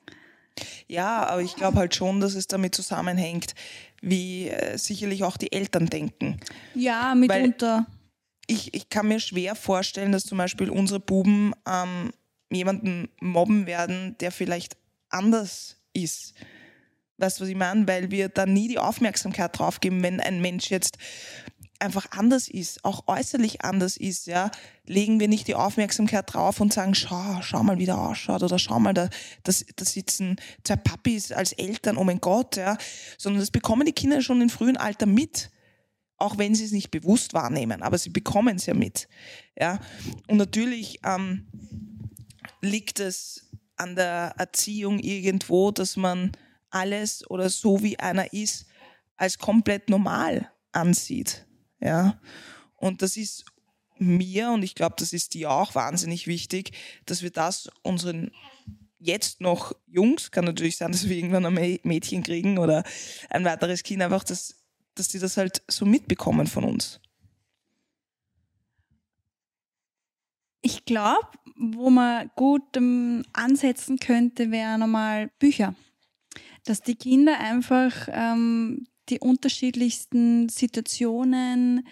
Ja, 0.87 1.27
aber 1.27 1.41
ich 1.41 1.55
glaube 1.55 1.77
halt 1.77 1.95
schon, 1.95 2.19
dass 2.19 2.35
es 2.35 2.47
damit 2.47 2.75
zusammenhängt, 2.75 3.55
wie 4.01 4.49
äh, 4.49 4.77
sicherlich 4.77 5.23
auch 5.23 5.37
die 5.37 5.53
Eltern 5.53 5.85
denken. 5.85 6.41
Ja, 6.75 7.15
mitunter. 7.15 7.87
Weil 7.87 7.97
ich, 8.47 8.73
ich 8.73 8.89
kann 8.89 9.07
mir 9.07 9.21
schwer 9.21 9.55
vorstellen, 9.55 10.11
dass 10.11 10.25
zum 10.25 10.37
Beispiel 10.37 10.69
unsere 10.69 10.99
Buben 10.99 11.53
ähm, 11.65 12.11
jemanden 12.51 13.09
mobben 13.19 13.65
werden, 13.65 14.15
der 14.19 14.31
vielleicht 14.31 14.77
anders 15.09 15.77
ist. 15.93 16.33
Weißt 17.17 17.39
du, 17.39 17.43
was 17.43 17.49
ich 17.49 17.55
meine? 17.55 17.87
Weil 17.87 18.11
wir 18.11 18.29
da 18.29 18.45
nie 18.45 18.67
die 18.67 18.79
Aufmerksamkeit 18.79 19.57
drauf 19.57 19.79
geben, 19.79 20.03
wenn 20.03 20.19
ein 20.19 20.41
Mensch 20.41 20.69
jetzt 20.69 20.97
einfach 21.79 22.07
anders 22.11 22.47
ist, 22.47 22.83
auch 22.83 23.07
äußerlich 23.07 23.61
anders 23.61 23.97
ist, 23.97 24.27
ja, 24.27 24.51
legen 24.85 25.19
wir 25.19 25.27
nicht 25.27 25.47
die 25.47 25.55
Aufmerksamkeit 25.55 26.31
drauf 26.33 26.59
und 26.59 26.73
sagen, 26.73 26.95
schau, 26.95 27.41
schau 27.41 27.63
mal, 27.63 27.77
wie 27.77 27.85
der 27.85 27.97
ausschaut 27.97 28.43
oder 28.43 28.59
schau 28.59 28.79
mal, 28.79 28.93
da, 28.93 29.09
da, 29.43 29.51
da 29.75 29.85
sitzen 29.85 30.37
zwei 30.63 30.75
Papis 30.75 31.31
als 31.31 31.53
Eltern, 31.53 31.97
oh 31.97 32.03
mein 32.03 32.21
Gott, 32.21 32.55
ja, 32.55 32.77
sondern 33.17 33.41
das 33.41 33.51
bekommen 33.51 33.85
die 33.85 33.93
Kinder 33.93 34.21
schon 34.21 34.41
im 34.41 34.49
frühen 34.49 34.77
Alter 34.77 35.05
mit, 35.05 35.51
auch 36.17 36.37
wenn 36.37 36.55
sie 36.55 36.65
es 36.65 36.71
nicht 36.71 36.89
bewusst 36.89 37.33
wahrnehmen, 37.33 37.83
aber 37.83 37.97
sie 37.97 38.09
bekommen 38.09 38.55
es 38.55 38.65
ja 38.65 38.73
mit, 38.73 39.07
ja, 39.59 39.79
und 40.27 40.37
natürlich 40.37 40.99
ähm, 41.05 41.47
liegt 42.61 42.99
es 42.99 43.49
an 43.75 43.95
der 43.95 44.33
Erziehung 44.37 44.99
irgendwo, 44.99 45.71
dass 45.71 45.97
man 45.97 46.31
alles 46.69 47.29
oder 47.29 47.49
so 47.49 47.83
wie 47.83 47.99
einer 47.99 48.33
ist, 48.33 48.65
als 49.15 49.37
komplett 49.37 49.89
normal 49.89 50.51
ansieht. 50.71 51.45
Ja. 51.79 52.19
Und 52.75 53.01
das 53.01 53.17
ist 53.17 53.45
mir 53.99 54.51
und 54.51 54.63
ich 54.63 54.75
glaube, 54.75 54.95
das 54.99 55.13
ist 55.13 55.33
dir 55.33 55.51
auch 55.51 55.75
wahnsinnig 55.75 56.27
wichtig, 56.27 56.71
dass 57.05 57.23
wir 57.23 57.31
das 57.31 57.69
unseren 57.81 58.31
jetzt 58.99 59.41
noch 59.41 59.73
Jungs, 59.87 60.31
kann 60.31 60.45
natürlich 60.45 60.77
sein, 60.77 60.91
dass 60.91 61.07
wir 61.07 61.15
irgendwann 61.15 61.45
ein 61.45 61.79
Mädchen 61.83 62.23
kriegen 62.23 62.57
oder 62.57 62.83
ein 63.29 63.45
weiteres 63.45 63.83
Kind, 63.83 64.01
einfach, 64.01 64.23
dass, 64.23 64.55
dass 64.95 65.07
die 65.07 65.19
das 65.19 65.37
halt 65.37 65.61
so 65.67 65.85
mitbekommen 65.85 66.47
von 66.47 66.63
uns. 66.63 66.99
Ich 70.61 70.85
glaube, 70.85 71.27
wo 71.57 71.89
man 71.89 72.29
gut 72.35 72.75
ähm, 72.75 73.23
ansetzen 73.33 73.97
könnte, 73.99 74.51
wären 74.51 74.79
nochmal 74.79 75.29
Bücher. 75.39 75.75
Dass 76.65 76.81
die 76.81 76.95
Kinder 76.95 77.39
einfach 77.39 78.07
ähm, 78.11 78.87
die 79.09 79.19
unterschiedlichsten 79.19 80.49
Situationen, 80.49 81.87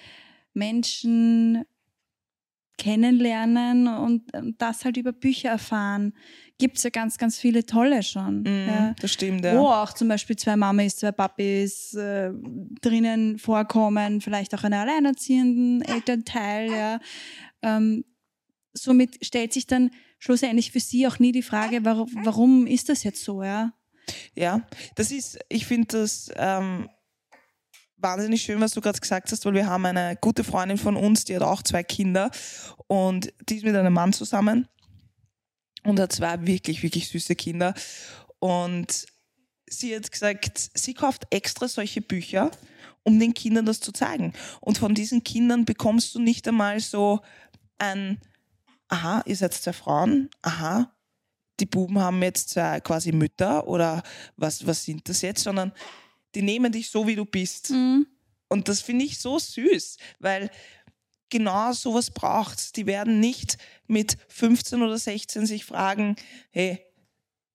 Menschen 0.54 1.65
kennenlernen 2.78 3.88
und, 3.88 4.34
und 4.36 4.62
das 4.62 4.84
halt 4.84 4.97
über 4.97 5.13
Bücher 5.13 5.49
erfahren. 5.49 6.13
Gibt 6.58 6.78
es 6.78 6.84
ja 6.84 6.89
ganz, 6.89 7.17
ganz 7.17 7.38
viele 7.38 7.65
tolle 7.65 8.04
schon. 8.04 8.41
Mm, 8.41 8.67
ja. 8.67 8.95
Das 8.99 9.12
stimmt, 9.12 9.43
ja. 9.43 9.58
Wo 9.58 9.67
auch 9.67 9.93
zum 9.93 10.08
Beispiel 10.08 10.36
zwei 10.36 10.56
Mamis, 10.56 10.97
zwei 10.97 11.12
Papis 11.12 11.93
äh, 11.93 12.32
drinnen 12.82 13.38
vorkommen, 13.38 14.21
vielleicht 14.21 14.54
auch 14.56 14.63
einen 14.63 14.73
alleinerziehenden 14.73 15.82
Elternteil. 15.82 16.69
Ja. 16.69 16.99
Ähm, 17.62 18.04
somit 18.75 19.25
stellt 19.25 19.53
sich 19.53 19.67
dann 19.67 19.91
schlussendlich 20.19 20.71
für 20.71 20.79
sie 20.79 21.07
auch 21.07 21.19
nie 21.19 21.31
die 21.31 21.41
Frage, 21.41 21.83
warum, 21.83 22.09
warum 22.23 22.67
ist 22.67 22.89
das 22.89 23.03
jetzt 23.03 23.23
so, 23.23 23.43
ja? 23.43 23.73
Ja, 24.35 24.67
das 24.95 25.11
ist, 25.11 25.39
ich 25.49 25.65
finde 25.65 25.99
das 25.99 26.29
ähm, 26.35 26.89
wahnsinnig 27.97 28.41
schön, 28.43 28.61
was 28.61 28.73
du 28.73 28.81
gerade 28.81 28.99
gesagt 28.99 29.31
hast, 29.31 29.45
weil 29.45 29.53
wir 29.53 29.65
haben 29.65 29.85
eine 29.85 30.15
gute 30.21 30.43
Freundin 30.43 30.77
von 30.77 30.95
uns, 30.95 31.25
die 31.25 31.35
hat 31.35 31.41
auch 31.41 31.63
zwei 31.63 31.83
Kinder 31.83 32.29
und 32.88 33.33
die 33.49 33.57
ist 33.57 33.65
mit 33.65 33.75
einem 33.75 33.93
Mann 33.93 34.13
zusammen 34.13 34.67
und 35.83 35.99
hat 35.99 36.11
zwei 36.11 36.45
wirklich, 36.45 36.83
wirklich 36.83 37.07
süße 37.07 37.35
Kinder. 37.35 37.73
Und 38.39 39.07
sie 39.67 39.95
hat 39.95 40.11
gesagt, 40.11 40.69
sie 40.73 40.93
kauft 40.93 41.25
extra 41.31 41.67
solche 41.67 42.01
Bücher, 42.01 42.51
um 43.03 43.19
den 43.19 43.33
Kindern 43.33 43.65
das 43.65 43.79
zu 43.79 43.91
zeigen. 43.91 44.33
Und 44.61 44.77
von 44.77 44.93
diesen 44.93 45.23
Kindern 45.23 45.65
bekommst 45.65 46.13
du 46.15 46.19
nicht 46.19 46.47
einmal 46.47 46.79
so 46.79 47.21
ein, 47.77 48.19
aha, 48.95 49.23
ihr 49.25 49.36
seid 49.36 49.53
zwei 49.53 49.73
Frauen, 49.73 50.29
aha, 50.41 50.91
die 51.60 51.65
Buben 51.65 51.99
haben 51.99 52.21
jetzt 52.23 52.49
zwei 52.49 52.79
quasi 52.79 53.12
Mütter 53.12 53.67
oder 53.67 54.03
was, 54.38 54.65
was 54.65 54.84
sind 54.84 55.08
das 55.10 55.21
jetzt, 55.21 55.43
sondern 55.43 55.73
die 56.34 56.41
nehmen 56.41 56.71
dich 56.71 56.89
so, 56.89 57.05
wie 57.08 57.15
du 57.15 57.25
bist. 57.25 57.71
Mhm. 57.71 58.08
Und 58.47 58.67
das 58.67 58.81
finde 58.81 59.05
ich 59.05 59.19
so 59.19 59.38
süß, 59.38 59.97
weil 60.19 60.49
genau 61.29 61.73
sowas 61.73 62.12
braucht 62.12 62.75
Die 62.77 62.86
werden 62.86 63.19
nicht 63.19 63.58
mit 63.88 64.17
15 64.29 64.81
oder 64.81 64.97
16 64.97 65.45
sich 65.45 65.65
fragen, 65.65 66.15
hey, 66.51 66.86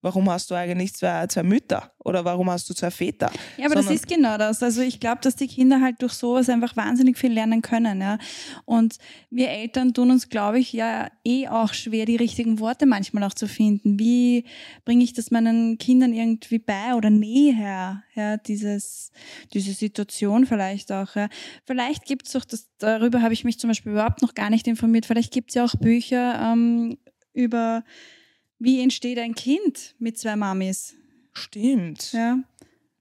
warum 0.02 0.30
hast 0.30 0.50
du 0.50 0.54
eigentlich 0.54 0.94
zwei, 0.94 1.26
zwei 1.26 1.42
Mütter 1.42 1.92
oder 1.98 2.24
warum 2.24 2.50
hast 2.50 2.68
du 2.70 2.74
zwei 2.74 2.90
Väter? 2.90 3.30
Ja, 3.56 3.66
aber 3.66 3.74
Sondern 3.74 3.92
das 3.92 3.94
ist 3.94 4.08
genau 4.08 4.38
das. 4.38 4.62
Also 4.62 4.80
ich 4.80 5.00
glaube, 5.00 5.20
dass 5.22 5.36
die 5.36 5.46
Kinder 5.46 5.80
halt 5.80 6.00
durch 6.00 6.14
sowas 6.14 6.48
einfach 6.48 6.76
wahnsinnig 6.76 7.18
viel 7.18 7.32
lernen 7.32 7.60
können. 7.62 8.00
Ja. 8.00 8.18
Und 8.64 8.96
wir 9.30 9.50
Eltern 9.50 9.92
tun 9.92 10.10
uns, 10.10 10.28
glaube 10.28 10.58
ich, 10.58 10.72
ja 10.72 11.08
eh 11.24 11.48
auch 11.48 11.74
schwer, 11.74 12.06
die 12.06 12.16
richtigen 12.16 12.58
Worte 12.60 12.86
manchmal 12.86 13.24
auch 13.24 13.34
zu 13.34 13.46
finden. 13.46 13.98
Wie 13.98 14.44
bringe 14.84 15.04
ich 15.04 15.12
das 15.12 15.30
meinen 15.30 15.78
Kindern 15.78 16.14
irgendwie 16.14 16.58
bei 16.58 16.94
oder 16.94 17.10
näher, 17.10 18.02
ja, 18.14 18.36
dieses, 18.38 19.12
diese 19.52 19.72
Situation 19.72 20.46
vielleicht 20.46 20.90
auch. 20.92 21.14
Ja. 21.14 21.28
Vielleicht 21.66 22.06
gibt 22.06 22.26
es 22.26 22.36
auch, 22.36 22.44
das, 22.44 22.68
darüber 22.78 23.22
habe 23.22 23.34
ich 23.34 23.44
mich 23.44 23.58
zum 23.58 23.68
Beispiel 23.68 23.92
überhaupt 23.92 24.22
noch 24.22 24.34
gar 24.34 24.50
nicht 24.50 24.66
informiert, 24.66 25.06
vielleicht 25.06 25.32
gibt 25.32 25.50
es 25.50 25.54
ja 25.54 25.64
auch 25.64 25.74
Bücher 25.74 26.52
ähm, 26.52 26.96
über 27.32 27.84
wie 28.60 28.80
entsteht 28.80 29.18
ein 29.18 29.34
Kind 29.34 29.94
mit 29.98 30.18
zwei 30.18 30.36
Mamis? 30.36 30.94
Stimmt. 31.32 32.12
Ja. 32.12 32.38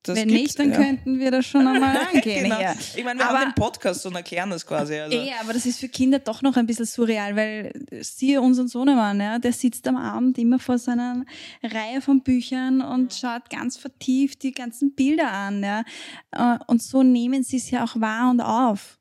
Das 0.04 0.18
Wenn 0.18 0.30
nicht, 0.30 0.58
dann 0.58 0.72
ja. 0.72 0.78
könnten 0.78 1.20
wir 1.20 1.30
das 1.30 1.46
schon 1.46 1.68
einmal 1.68 1.98
angehen. 2.14 2.44
genau. 2.44 2.58
Hier. 2.58 2.74
Ich 2.96 3.04
meine, 3.04 3.20
wir 3.20 3.28
aber, 3.28 3.40
haben 3.40 3.52
den 3.52 3.56
Podcast 3.56 4.06
und 4.06 4.16
erklären 4.16 4.50
das 4.50 4.66
quasi. 4.66 4.98
Also. 4.98 5.18
Ja, 5.18 5.36
aber 5.42 5.52
das 5.52 5.66
ist 5.66 5.80
für 5.80 5.90
Kinder 5.90 6.20
doch 6.20 6.42
noch 6.42 6.56
ein 6.56 6.66
bisschen 6.66 6.86
surreal, 6.86 7.36
weil 7.36 7.74
siehe 8.02 8.40
unseren 8.40 8.70
Sohnemann, 8.70 9.20
ja, 9.20 9.40
der 9.40 9.52
sitzt 9.52 9.86
am 9.90 9.98
Abend 9.98 10.38
immer 10.38 10.58
vor 10.58 10.78
seiner 10.78 11.26
Reihe 11.62 12.00
von 12.00 12.22
Büchern 12.22 12.80
und 12.82 13.14
schaut 13.14 13.50
ganz 13.50 13.76
vertieft 13.76 14.42
die 14.44 14.54
ganzen 14.54 14.96
Bilder 14.96 15.32
an. 15.32 15.62
Ja. 15.62 15.84
Äh, 16.32 16.60
und 16.68 16.82
so 16.82 17.04
nehmen 17.04 17.44
sie 17.44 17.58
es 17.58 17.70
ja 17.70 17.84
auch 17.84 18.00
wahr 18.00 18.32
und 18.32 18.40
auf. 18.40 19.00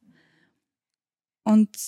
Und 1.44 1.78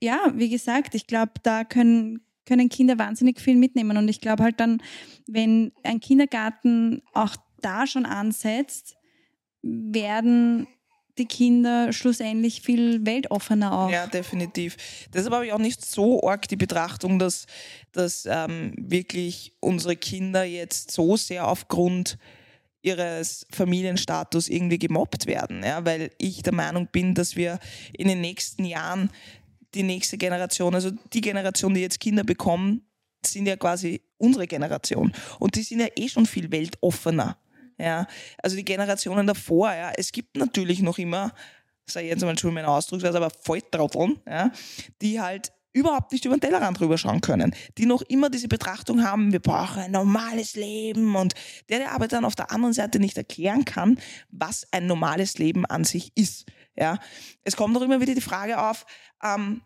ja, 0.00 0.30
wie 0.34 0.50
gesagt, 0.50 0.94
ich 0.94 1.06
glaube, 1.06 1.32
da 1.42 1.64
können 1.64 2.20
können 2.48 2.68
Kinder 2.68 2.98
wahnsinnig 2.98 3.40
viel 3.40 3.56
mitnehmen. 3.56 3.96
Und 3.96 4.08
ich 4.08 4.20
glaube 4.20 4.42
halt 4.42 4.58
dann, 4.58 4.82
wenn 5.26 5.72
ein 5.84 6.00
Kindergarten 6.00 7.02
auch 7.12 7.36
da 7.60 7.86
schon 7.86 8.06
ansetzt, 8.06 8.96
werden 9.62 10.66
die 11.18 11.26
Kinder 11.26 11.92
schlussendlich 11.92 12.62
viel 12.62 13.04
weltoffener 13.04 13.72
auch. 13.76 13.90
Ja, 13.90 14.06
definitiv. 14.06 14.76
Deshalb 15.12 15.34
habe 15.34 15.46
ich 15.46 15.52
auch 15.52 15.58
nicht 15.58 15.84
so 15.84 16.22
arg 16.22 16.48
die 16.48 16.56
Betrachtung, 16.56 17.18
dass, 17.18 17.46
dass 17.92 18.26
ähm, 18.30 18.72
wirklich 18.76 19.52
unsere 19.60 19.96
Kinder 19.96 20.44
jetzt 20.44 20.92
so 20.92 21.16
sehr 21.16 21.48
aufgrund 21.48 22.18
ihres 22.80 23.46
Familienstatus 23.50 24.48
irgendwie 24.48 24.78
gemobbt 24.78 25.26
werden, 25.26 25.62
ja, 25.64 25.84
weil 25.84 26.10
ich 26.18 26.42
der 26.42 26.54
Meinung 26.54 26.86
bin, 26.90 27.14
dass 27.14 27.34
wir 27.34 27.58
in 27.92 28.06
den 28.06 28.20
nächsten 28.20 28.64
Jahren 28.64 29.10
die 29.74 29.82
nächste 29.82 30.18
Generation, 30.18 30.74
also 30.74 30.90
die 31.12 31.20
Generation, 31.20 31.74
die 31.74 31.80
jetzt 31.80 32.00
Kinder 32.00 32.24
bekommen, 32.24 32.82
sind 33.24 33.46
ja 33.46 33.56
quasi 33.56 34.02
unsere 34.16 34.46
Generation. 34.46 35.12
Und 35.38 35.56
die 35.56 35.62
sind 35.62 35.80
ja 35.80 35.88
eh 35.96 36.08
schon 36.08 36.26
viel 36.26 36.50
weltoffener. 36.50 37.38
Ja, 37.78 38.06
also 38.42 38.56
die 38.56 38.64
Generationen 38.64 39.26
davor, 39.26 39.72
ja, 39.72 39.92
es 39.96 40.10
gibt 40.10 40.36
natürlich 40.36 40.80
noch 40.80 40.98
immer, 40.98 41.32
sei 41.86 42.06
jetzt 42.06 42.24
mal 42.24 42.36
schon 42.36 42.52
mein 42.52 42.64
Ausdrucksweise, 42.64 43.16
aber 43.16 43.30
Volltrotteln, 43.30 44.18
ja, 44.26 44.50
die 45.00 45.20
halt 45.20 45.52
überhaupt 45.72 46.10
nicht 46.10 46.24
über 46.24 46.36
den 46.36 46.40
Tellerrand 46.40 46.80
drüber 46.80 46.98
schauen 46.98 47.20
können, 47.20 47.54
die 47.76 47.86
noch 47.86 48.02
immer 48.02 48.30
diese 48.30 48.48
Betrachtung 48.48 49.04
haben, 49.04 49.32
wir 49.32 49.38
brauchen 49.38 49.80
ein 49.80 49.92
normales 49.92 50.56
Leben 50.56 51.14
und 51.14 51.34
der, 51.68 51.78
der 51.78 51.92
aber 51.92 52.08
dann 52.08 52.24
auf 52.24 52.34
der 52.34 52.50
anderen 52.50 52.74
Seite 52.74 52.98
nicht 52.98 53.16
erklären 53.16 53.64
kann, 53.64 53.98
was 54.30 54.66
ein 54.72 54.86
normales 54.86 55.38
Leben 55.38 55.64
an 55.64 55.84
sich 55.84 56.10
ist. 56.16 56.46
Ja, 56.78 56.98
es 57.42 57.56
kommt 57.56 57.76
auch 57.76 57.82
immer 57.82 58.00
wieder 58.00 58.14
die 58.14 58.20
Frage 58.20 58.62
auf, 58.62 58.86
ähm, 59.22 59.62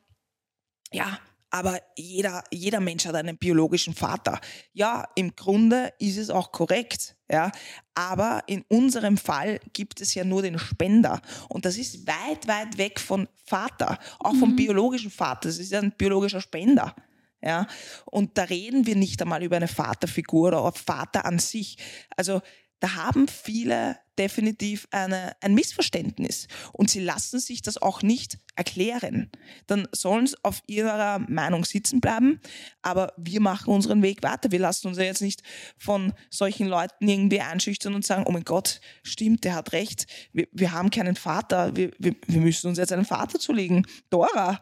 ja, 0.92 1.18
aber 1.50 1.78
jeder, 1.94 2.42
jeder 2.50 2.80
Mensch 2.80 3.04
hat 3.04 3.14
einen 3.14 3.36
biologischen 3.36 3.94
Vater. 3.94 4.40
Ja, 4.72 5.06
im 5.14 5.36
Grunde 5.36 5.92
ist 5.98 6.16
es 6.16 6.30
auch 6.30 6.50
korrekt, 6.50 7.14
ja. 7.30 7.52
Aber 7.94 8.42
in 8.46 8.64
unserem 8.68 9.18
Fall 9.18 9.60
gibt 9.74 10.00
es 10.00 10.14
ja 10.14 10.24
nur 10.24 10.40
den 10.40 10.58
Spender. 10.58 11.20
Und 11.50 11.66
das 11.66 11.76
ist 11.76 12.06
weit, 12.06 12.48
weit 12.48 12.78
weg 12.78 12.98
von 12.98 13.28
Vater, 13.44 13.98
auch 14.18 14.34
vom 14.34 14.52
mhm. 14.52 14.56
biologischen 14.56 15.10
Vater. 15.10 15.50
Das 15.50 15.58
ist 15.58 15.72
ja 15.72 15.80
ein 15.80 15.92
biologischer 15.92 16.40
Spender. 16.40 16.96
Ja, 17.42 17.66
und 18.06 18.38
da 18.38 18.44
reden 18.44 18.86
wir 18.86 18.96
nicht 18.96 19.20
einmal 19.20 19.42
über 19.42 19.56
eine 19.56 19.68
Vaterfigur 19.68 20.48
oder 20.48 20.72
Vater 20.72 21.26
an 21.26 21.38
sich. 21.38 21.76
Also 22.16 22.40
da 22.82 22.96
haben 22.96 23.28
viele 23.28 23.96
definitiv 24.18 24.88
eine, 24.90 25.36
ein 25.40 25.54
Missverständnis 25.54 26.48
und 26.72 26.90
sie 26.90 26.98
lassen 26.98 27.38
sich 27.38 27.62
das 27.62 27.80
auch 27.80 28.02
nicht 28.02 28.38
erklären. 28.56 29.30
Dann 29.68 29.86
sollen 29.92 30.26
sie 30.26 30.36
auf 30.42 30.62
ihrer 30.66 31.20
Meinung 31.28 31.64
sitzen 31.64 32.00
bleiben, 32.00 32.40
aber 32.82 33.12
wir 33.16 33.40
machen 33.40 33.72
unseren 33.72 34.02
Weg 34.02 34.24
weiter. 34.24 34.50
Wir 34.50 34.58
lassen 34.58 34.88
uns 34.88 34.98
ja 34.98 35.04
jetzt 35.04 35.22
nicht 35.22 35.44
von 35.78 36.12
solchen 36.28 36.66
Leuten 36.66 37.08
irgendwie 37.08 37.40
einschüchtern 37.40 37.94
und 37.94 38.04
sagen, 38.04 38.24
oh 38.26 38.32
mein 38.32 38.42
Gott, 38.42 38.80
stimmt, 39.04 39.44
der 39.44 39.54
hat 39.54 39.72
recht, 39.72 40.06
wir, 40.32 40.48
wir 40.50 40.72
haben 40.72 40.90
keinen 40.90 41.14
Vater, 41.14 41.76
wir, 41.76 41.92
wir, 42.00 42.16
wir 42.26 42.40
müssen 42.40 42.66
uns 42.66 42.78
jetzt 42.78 42.92
einen 42.92 43.04
Vater 43.04 43.38
zulegen. 43.38 43.86
Dora, 44.10 44.60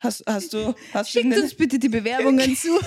hast, 0.00 0.24
hast 0.26 0.52
du... 0.54 0.74
Hast 0.92 1.10
Schickt 1.10 1.38
uns 1.38 1.54
bitte 1.54 1.78
die 1.78 1.88
Bewerbungen 1.88 2.56
zu. 2.56 2.80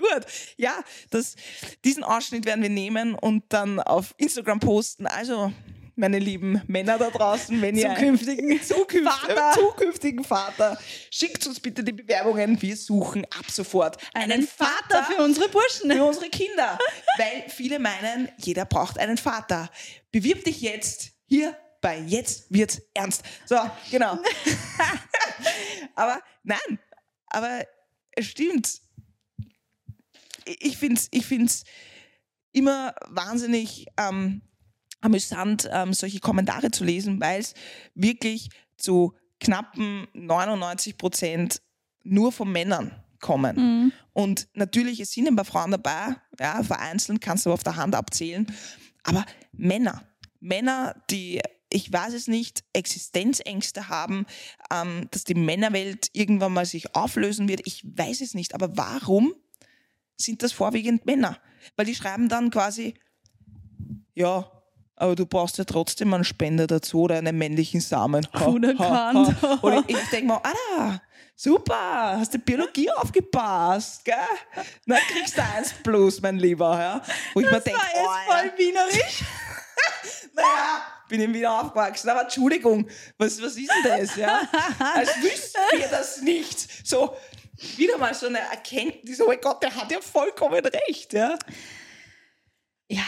Gut, 0.00 0.26
ja, 0.56 0.82
das, 1.10 1.36
diesen 1.84 2.02
Ausschnitt 2.02 2.46
werden 2.46 2.62
wir 2.62 2.70
nehmen 2.70 3.14
und 3.14 3.44
dann 3.50 3.80
auf 3.80 4.14
Instagram 4.16 4.60
posten. 4.60 5.06
Also, 5.06 5.52
meine 6.00 6.18
lieben 6.18 6.62
Männer 6.66 6.98
da 6.98 7.10
draußen, 7.10 7.60
wenn 7.60 7.76
ihr 7.76 7.90
zukünftigen, 7.90 8.62
zukünftigen, 8.62 9.06
Vater. 9.06 9.52
zukünftigen 9.54 10.24
Vater, 10.24 10.78
schickt 11.10 11.46
uns 11.46 11.60
bitte 11.60 11.84
die 11.84 11.92
Bewerbungen. 11.92 12.60
Wir 12.62 12.76
suchen 12.76 13.24
ab 13.26 13.50
sofort 13.50 13.98
einen, 14.14 14.32
einen 14.32 14.46
Vater, 14.46 14.72
Vater, 14.88 15.04
für 15.04 15.22
unsere 15.22 15.48
Burschen, 15.50 15.90
für 15.90 16.04
unsere 16.04 16.30
Kinder, 16.30 16.78
weil 17.18 17.48
viele 17.48 17.78
meinen, 17.78 18.30
jeder 18.38 18.64
braucht 18.64 18.98
einen 18.98 19.18
Vater. 19.18 19.70
Bewirb 20.10 20.44
dich 20.44 20.62
jetzt 20.62 21.10
hier 21.26 21.54
bei 21.80 21.98
Jetzt 21.98 22.46
wird's 22.50 22.80
ernst. 22.94 23.22
So, 23.46 23.56
genau. 23.90 24.18
aber 25.94 26.20
nein, 26.42 26.78
aber 27.26 27.64
es 28.12 28.26
stimmt 28.26 28.80
ich 30.58 30.78
finde 30.78 30.96
es 30.96 31.08
ich 31.10 31.26
find's 31.26 31.64
immer 32.52 32.94
wahnsinnig 33.08 33.86
ähm, 33.96 34.42
amüsant, 35.00 35.68
ähm, 35.72 35.92
solche 35.92 36.20
Kommentare 36.20 36.70
zu 36.70 36.84
lesen, 36.84 37.20
weil 37.20 37.40
es 37.40 37.54
wirklich 37.94 38.50
zu 38.76 39.14
knappen 39.38 40.06
99 40.12 40.98
Prozent 40.98 41.62
nur 42.02 42.32
von 42.32 42.50
Männern 42.50 42.92
kommen. 43.20 43.56
Mhm. 43.56 43.92
Und 44.12 44.48
natürlich, 44.54 45.00
es 45.00 45.12
sind 45.12 45.28
ein 45.28 45.36
paar 45.36 45.44
Frauen 45.44 45.70
dabei, 45.70 46.16
ja, 46.38 46.62
vereinzelt 46.62 47.20
kannst 47.20 47.46
du 47.46 47.52
auf 47.52 47.62
der 47.62 47.76
Hand 47.76 47.94
abzählen, 47.94 48.46
aber 49.02 49.24
Männer, 49.52 50.02
Männer, 50.40 50.94
die, 51.10 51.40
ich 51.70 51.92
weiß 51.92 52.14
es 52.14 52.26
nicht, 52.26 52.64
Existenzängste 52.72 53.88
haben, 53.88 54.26
ähm, 54.72 55.08
dass 55.10 55.24
die 55.24 55.34
Männerwelt 55.34 56.08
irgendwann 56.12 56.52
mal 56.52 56.66
sich 56.66 56.94
auflösen 56.94 57.48
wird, 57.48 57.62
ich 57.66 57.84
weiß 57.84 58.20
es 58.20 58.34
nicht, 58.34 58.54
aber 58.54 58.76
warum 58.76 59.34
sind 60.20 60.42
das 60.42 60.52
vorwiegend 60.52 61.06
Männer? 61.06 61.38
Weil 61.76 61.86
die 61.86 61.94
schreiben 61.94 62.28
dann 62.28 62.50
quasi, 62.50 62.94
ja, 64.14 64.50
aber 64.96 65.16
du 65.16 65.24
brauchst 65.24 65.56
ja 65.58 65.64
trotzdem 65.64 66.12
einen 66.12 66.24
Spender 66.24 66.66
dazu 66.66 67.02
oder 67.02 67.16
einen 67.16 67.36
männlichen 67.36 67.80
Samen. 67.80 68.26
Ha, 68.34 68.40
ha. 68.78 69.58
Und 69.62 69.88
ich, 69.88 69.96
ich 69.96 70.10
denke 70.10 70.26
mir, 70.26 70.44
Alter, 70.44 71.02
super, 71.34 72.18
hast 72.18 72.34
du 72.34 72.38
Biologie 72.38 72.90
aufgepasst, 72.90 74.04
gell? 74.04 74.14
Na, 74.84 74.98
kriegst 75.10 75.38
du 75.38 75.42
eins 75.42 75.72
plus, 75.82 76.20
mein 76.20 76.38
Lieber, 76.38 76.78
ja? 76.78 77.02
Wo 77.32 77.40
ich 77.40 77.46
mir 77.46 77.52
Das 77.52 77.64
denke, 77.64 77.80
war 77.80 77.88
oh, 77.94 78.10
jetzt 78.14 78.50
voll 78.50 78.58
wienerisch. 78.58 79.24
naja, 80.34 80.82
bin 81.08 81.20
in 81.22 81.32
Wien 81.32 81.46
aufgewachsen, 81.46 82.10
aber 82.10 82.22
Entschuldigung, 82.22 82.86
was, 83.16 83.40
was 83.40 83.56
ist 83.56 83.70
denn 83.84 84.00
das, 84.00 84.16
ja? 84.16 84.42
Als 84.94 85.10
wüssten 85.22 85.60
wir 85.78 85.88
das 85.88 86.20
nicht. 86.20 86.86
So, 86.86 87.16
wieder 87.76 87.98
mal 87.98 88.14
so 88.14 88.26
eine 88.26 88.38
Erkenntnis, 88.38 89.20
oh 89.20 89.26
mein 89.26 89.40
Gott, 89.40 89.62
der 89.62 89.74
hat 89.74 89.90
ja 89.90 90.00
vollkommen 90.00 90.64
recht, 90.64 91.12
ja? 91.12 91.38
Ja, 92.92 93.04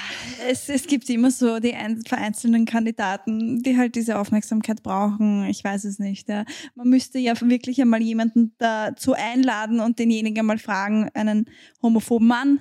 es, 0.46 0.68
es 0.68 0.86
gibt 0.86 1.10
immer 1.10 1.32
so 1.32 1.58
die 1.58 1.74
ein, 1.74 2.04
vereinzelten 2.06 2.66
Kandidaten, 2.66 3.64
die 3.64 3.76
halt 3.76 3.96
diese 3.96 4.16
Aufmerksamkeit 4.16 4.84
brauchen. 4.84 5.44
Ich 5.46 5.64
weiß 5.64 5.82
es 5.84 5.98
nicht. 5.98 6.28
Ja. 6.28 6.44
Man 6.76 6.88
müsste 6.88 7.18
ja 7.18 7.34
wirklich 7.40 7.80
einmal 7.80 8.00
jemanden 8.00 8.54
dazu 8.58 9.14
einladen 9.14 9.80
und 9.80 9.98
denjenigen 9.98 10.38
einmal 10.38 10.58
fragen, 10.58 11.10
einen 11.14 11.46
homophoben 11.82 12.28
Mann, 12.28 12.60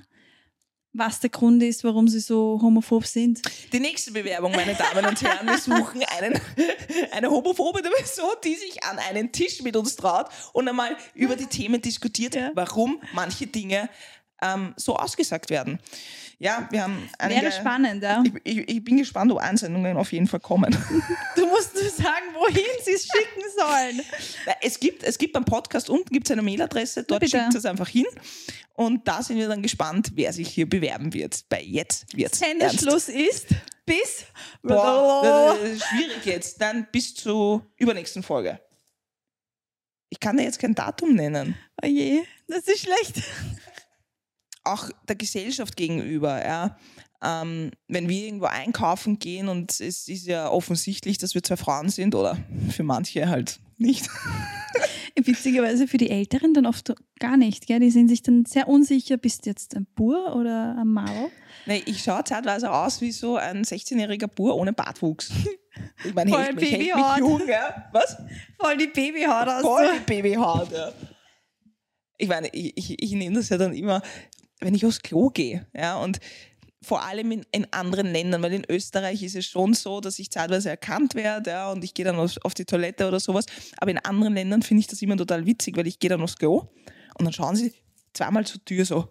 was 0.94 1.20
der 1.20 1.30
Grund 1.30 1.62
ist, 1.62 1.84
warum 1.84 2.06
sie 2.08 2.20
so 2.20 2.58
homophob 2.62 3.06
sind. 3.06 3.40
Die 3.72 3.80
nächste 3.80 4.12
Bewerbung, 4.12 4.52
meine 4.52 4.74
Damen 4.74 5.06
und 5.06 5.22
Herren, 5.22 5.46
wir 5.46 5.58
suchen 5.58 6.02
einen, 6.04 6.38
eine 7.12 7.30
homophobe 7.30 7.80
Person, 7.82 8.28
die 8.44 8.54
sich 8.54 8.82
an 8.84 8.98
einen 8.98 9.32
Tisch 9.32 9.62
mit 9.62 9.74
uns 9.76 9.96
traut 9.96 10.26
und 10.52 10.68
einmal 10.68 10.96
über 11.14 11.36
die 11.36 11.46
Themen 11.46 11.80
diskutiert, 11.80 12.34
Ja. 12.34 12.50
warum 12.54 13.00
manche 13.14 13.46
Dinge 13.46 13.88
ähm, 14.42 14.74
so 14.76 14.96
ausgesagt 14.96 15.50
werden. 15.50 15.78
Ja, 16.38 16.66
wir 16.72 16.82
haben 16.82 17.08
einige, 17.18 17.42
Wäre 17.42 17.52
spannend, 17.52 18.02
ja. 18.02 18.20
Ich, 18.42 18.58
ich, 18.58 18.68
ich 18.68 18.84
bin 18.84 18.96
gespannt, 18.96 19.30
ob 19.30 19.38
Einsendungen 19.38 19.96
auf 19.96 20.12
jeden 20.12 20.26
Fall 20.26 20.40
kommen. 20.40 20.76
Du 21.36 21.46
musst 21.46 21.74
nur 21.74 21.88
sagen, 21.88 22.26
wohin 22.34 22.64
sie 22.84 22.92
es 22.92 23.06
schicken 23.06 23.42
sollen. 23.56 24.00
Es 24.60 24.80
gibt, 24.80 25.02
es 25.04 25.18
gibt 25.18 25.32
beim 25.34 25.44
Podcast 25.44 25.88
unten 25.88 26.12
gibt's 26.12 26.30
eine 26.30 26.42
Mailadresse, 26.42 27.04
dort 27.04 27.20
bitte. 27.20 27.38
schickt 27.38 27.54
es 27.54 27.64
einfach 27.64 27.88
hin. 27.88 28.06
Und 28.74 29.06
da 29.06 29.22
sind 29.22 29.36
wir 29.36 29.48
dann 29.48 29.62
gespannt, 29.62 30.10
wer 30.14 30.32
sich 30.32 30.48
hier 30.48 30.68
bewerben 30.68 31.14
wird. 31.14 31.44
Bei 31.48 31.62
jetzt 31.62 32.12
ernst. 32.16 32.36
Sendeschluss 32.36 33.08
ist 33.08 33.46
bis. 33.86 34.24
Boah, 34.62 35.56
das 35.60 35.70
ist 35.70 35.84
schwierig 35.84 36.24
jetzt. 36.24 36.60
Dann 36.60 36.88
bis 36.90 37.14
zur 37.14 37.64
übernächsten 37.76 38.22
Folge. 38.22 38.60
Ich 40.08 40.18
kann 40.18 40.36
dir 40.36 40.42
jetzt 40.44 40.58
kein 40.58 40.74
Datum 40.74 41.14
nennen. 41.14 41.56
Oh 41.82 41.86
je, 41.86 42.22
das 42.48 42.66
ist 42.66 42.80
schlecht. 42.80 43.22
Auch 44.64 44.90
der 45.08 45.16
Gesellschaft 45.16 45.76
gegenüber, 45.76 46.44
ja. 46.44 46.76
Ähm, 47.24 47.70
wenn 47.86 48.08
wir 48.08 48.24
irgendwo 48.24 48.46
einkaufen 48.46 49.18
gehen 49.18 49.48
und 49.48 49.70
es 49.70 50.08
ist 50.08 50.26
ja 50.26 50.50
offensichtlich, 50.50 51.18
dass 51.18 51.34
wir 51.34 51.42
zwei 51.42 51.56
Frauen 51.56 51.88
sind 51.88 52.16
oder 52.16 52.36
für 52.70 52.82
manche 52.82 53.28
halt 53.28 53.60
nicht. 53.78 54.08
Witzigerweise 55.14 55.86
für 55.86 55.98
die 55.98 56.10
Älteren 56.10 56.54
dann 56.54 56.66
oft 56.66 56.92
gar 57.20 57.36
nicht. 57.36 57.66
Gell? 57.66 57.80
Die 57.80 57.90
sind 57.90 58.08
sich 58.08 58.22
dann 58.22 58.44
sehr 58.44 58.66
unsicher, 58.66 59.18
bist 59.18 59.44
du 59.44 59.50
jetzt 59.50 59.76
ein 59.76 59.86
Bur 59.94 60.34
oder 60.34 60.76
ein 60.78 60.88
Mau? 60.88 61.30
Nee, 61.66 61.82
ich 61.86 62.02
schaue 62.02 62.24
zeitweise 62.24 62.72
aus 62.72 63.00
wie 63.00 63.12
so 63.12 63.36
ein 63.36 63.62
16-jähriger 63.62 64.26
Bur 64.26 64.56
ohne 64.56 64.72
Bartwuchs. 64.72 65.30
Ich 66.04 66.12
meine, 66.12 66.30
Voll 66.30 66.42
hält 66.42 66.56
mich, 66.56 66.70
hält 66.70 66.80
mich 66.82 67.18
jung, 67.18 67.48
ja. 67.48 67.88
Was? 67.92 68.18
Voll 68.60 68.76
die 68.76 68.88
Babyhaut 68.88 69.48
aus. 69.48 69.62
Voll 69.62 69.88
die 69.98 70.04
Babyhaut, 70.04 70.70
ja. 70.70 70.92
Ich 72.18 72.28
meine, 72.28 72.48
ich, 72.52 72.76
ich, 72.76 73.02
ich 73.02 73.12
nehme 73.12 73.36
das 73.36 73.48
ja 73.48 73.56
dann 73.56 73.72
immer, 73.72 74.02
wenn 74.62 74.74
ich 74.74 74.86
aufs 74.86 75.02
Klo 75.02 75.28
gehe, 75.28 75.66
ja, 75.74 75.96
und 75.96 76.18
vor 76.84 77.02
allem 77.04 77.30
in, 77.30 77.46
in 77.52 77.72
anderen 77.72 78.08
Ländern, 78.08 78.42
weil 78.42 78.54
in 78.54 78.64
Österreich 78.68 79.22
ist 79.22 79.36
es 79.36 79.46
schon 79.46 79.72
so, 79.74 80.00
dass 80.00 80.18
ich 80.18 80.30
zeitweise 80.30 80.70
erkannt 80.70 81.14
werde, 81.14 81.50
ja, 81.50 81.70
und 81.70 81.84
ich 81.84 81.94
gehe 81.94 82.04
dann 82.04 82.16
auf, 82.16 82.36
auf 82.42 82.54
die 82.54 82.64
Toilette 82.64 83.06
oder 83.06 83.20
sowas, 83.20 83.46
aber 83.78 83.90
in 83.90 83.98
anderen 83.98 84.34
Ländern 84.34 84.62
finde 84.62 84.80
ich 84.80 84.88
das 84.88 85.02
immer 85.02 85.16
total 85.16 85.46
witzig, 85.46 85.76
weil 85.76 85.86
ich 85.86 85.98
gehe 85.98 86.10
dann 86.10 86.22
aufs 86.22 86.36
Klo 86.36 86.68
und 87.18 87.24
dann 87.24 87.32
schauen 87.32 87.56
sie 87.56 87.72
zweimal 88.12 88.46
zur 88.46 88.64
Tür 88.64 88.84
so, 88.84 89.08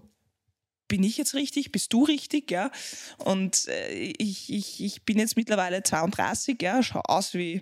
bin 0.88 1.04
ich 1.04 1.18
jetzt 1.18 1.36
richtig? 1.36 1.72
Bist 1.72 1.94
du 1.94 2.04
richtig? 2.04 2.52
Ja. 2.52 2.70
Und 3.18 3.70
äh, 3.70 4.14
ich, 4.18 4.52
ich, 4.52 4.84
ich 4.84 5.06
bin 5.06 5.20
jetzt 5.20 5.38
mittlerweile 5.38 5.84
32, 5.84 6.62
ja, 6.62 6.84
schau 6.84 7.00
aus 7.06 7.34
wie 7.34 7.62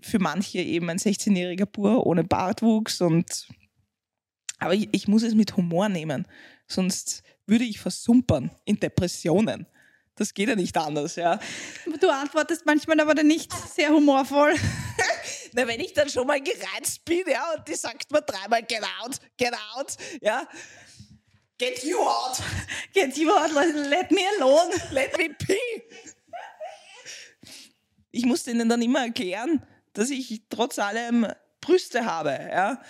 für 0.00 0.18
manche 0.18 0.58
eben 0.58 0.88
ein 0.88 0.96
16-jähriger 0.96 1.66
Bur 1.66 2.06
ohne 2.06 2.24
Bartwuchs 2.24 3.02
und 3.02 3.48
aber 4.58 4.74
ich, 4.74 4.88
ich 4.92 5.08
muss 5.08 5.22
es 5.22 5.34
mit 5.34 5.56
Humor 5.56 5.88
nehmen, 5.88 6.26
sonst 6.72 7.22
würde 7.46 7.64
ich 7.64 7.80
versumpern 7.80 8.50
in 8.64 8.78
Depressionen. 8.78 9.66
Das 10.14 10.34
geht 10.34 10.48
ja 10.48 10.56
nicht 10.56 10.76
anders, 10.76 11.16
ja. 11.16 11.40
Du 12.00 12.10
antwortest 12.10 12.66
manchmal 12.66 13.00
aber 13.00 13.14
dann 13.14 13.26
nicht 13.26 13.52
sehr 13.74 13.90
humorvoll. 13.90 14.54
Na, 15.52 15.66
wenn 15.66 15.80
ich 15.80 15.94
dann 15.94 16.08
schon 16.08 16.26
mal 16.26 16.40
gereizt 16.40 17.04
bin, 17.04 17.24
ja, 17.26 17.54
und 17.56 17.66
die 17.66 17.74
sagt 17.74 18.10
mir 18.10 18.22
dreimal 18.22 18.62
get 18.62 18.82
out, 19.00 19.18
get 19.36 19.52
out, 19.74 19.96
ja. 20.20 20.46
Get 21.58 21.82
you 21.84 21.98
out, 21.98 22.38
Get 22.92 23.16
you 23.16 23.30
out, 23.30 23.52
let 23.52 24.10
me 24.10 24.20
alone. 24.38 24.74
let 24.90 25.16
me 25.16 25.30
pee. 25.30 25.82
Ich 28.10 28.26
muss 28.26 28.42
denen 28.42 28.68
dann 28.68 28.82
immer 28.82 29.04
erklären, 29.04 29.64
dass 29.92 30.10
ich 30.10 30.42
trotz 30.50 30.78
allem 30.78 31.26
Brüste 31.60 32.04
habe, 32.04 32.30
ja. 32.30 32.82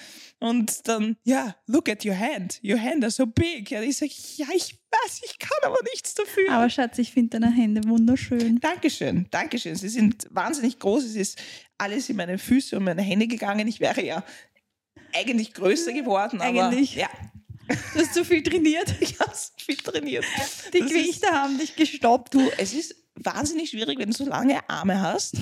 Und 0.42 0.88
dann, 0.88 1.16
ja, 1.22 1.54
look 1.66 1.88
at 1.88 2.04
your 2.04 2.18
hand. 2.18 2.58
Your 2.64 2.80
hand 2.80 3.04
are 3.04 3.12
so 3.12 3.26
big. 3.26 3.70
Ja, 3.70 3.80
ich 3.80 3.96
sage, 3.96 4.12
ja, 4.36 4.46
ich 4.54 4.76
weiß, 4.90 5.20
ich 5.24 5.38
kann 5.38 5.58
aber 5.62 5.78
nichts 5.92 6.14
dafür. 6.14 6.50
Aber 6.50 6.68
Schatz, 6.68 6.98
ich 6.98 7.12
finde 7.12 7.38
deine 7.38 7.54
Hände 7.54 7.88
wunderschön. 7.88 8.58
Dankeschön, 8.58 9.28
Dankeschön. 9.30 9.76
Sie 9.76 9.88
sind 9.88 10.26
wahnsinnig 10.30 10.80
groß. 10.80 11.04
Es 11.04 11.14
ist 11.14 11.38
alles 11.78 12.08
in 12.08 12.16
meine 12.16 12.38
Füße 12.38 12.76
und 12.76 12.84
meine 12.84 13.02
Hände 13.02 13.28
gegangen. 13.28 13.68
Ich 13.68 13.78
wäre 13.78 14.04
ja 14.04 14.24
eigentlich 15.14 15.54
größer 15.54 15.92
geworden, 15.92 16.40
aber 16.40 16.68
Eigentlich. 16.68 16.96
ja, 16.96 17.08
Du 17.94 18.00
hast 18.00 18.14
zu 18.14 18.24
viel 18.24 18.42
trainiert. 18.42 18.94
ich 19.00 19.18
habe 19.20 19.32
viel 19.58 19.76
trainiert. 19.76 20.24
Die 20.72 20.80
Das 20.80 20.88
Gewichte 20.88 21.28
haben 21.28 21.58
dich 21.58 21.76
gestoppt. 21.76 22.34
Du, 22.34 22.50
es 22.58 22.74
ist 22.74 22.96
wahnsinnig 23.14 23.70
schwierig, 23.70 23.98
wenn 23.98 24.10
du 24.10 24.16
so 24.16 24.24
lange 24.24 24.68
Arme 24.68 25.00
hast, 25.00 25.36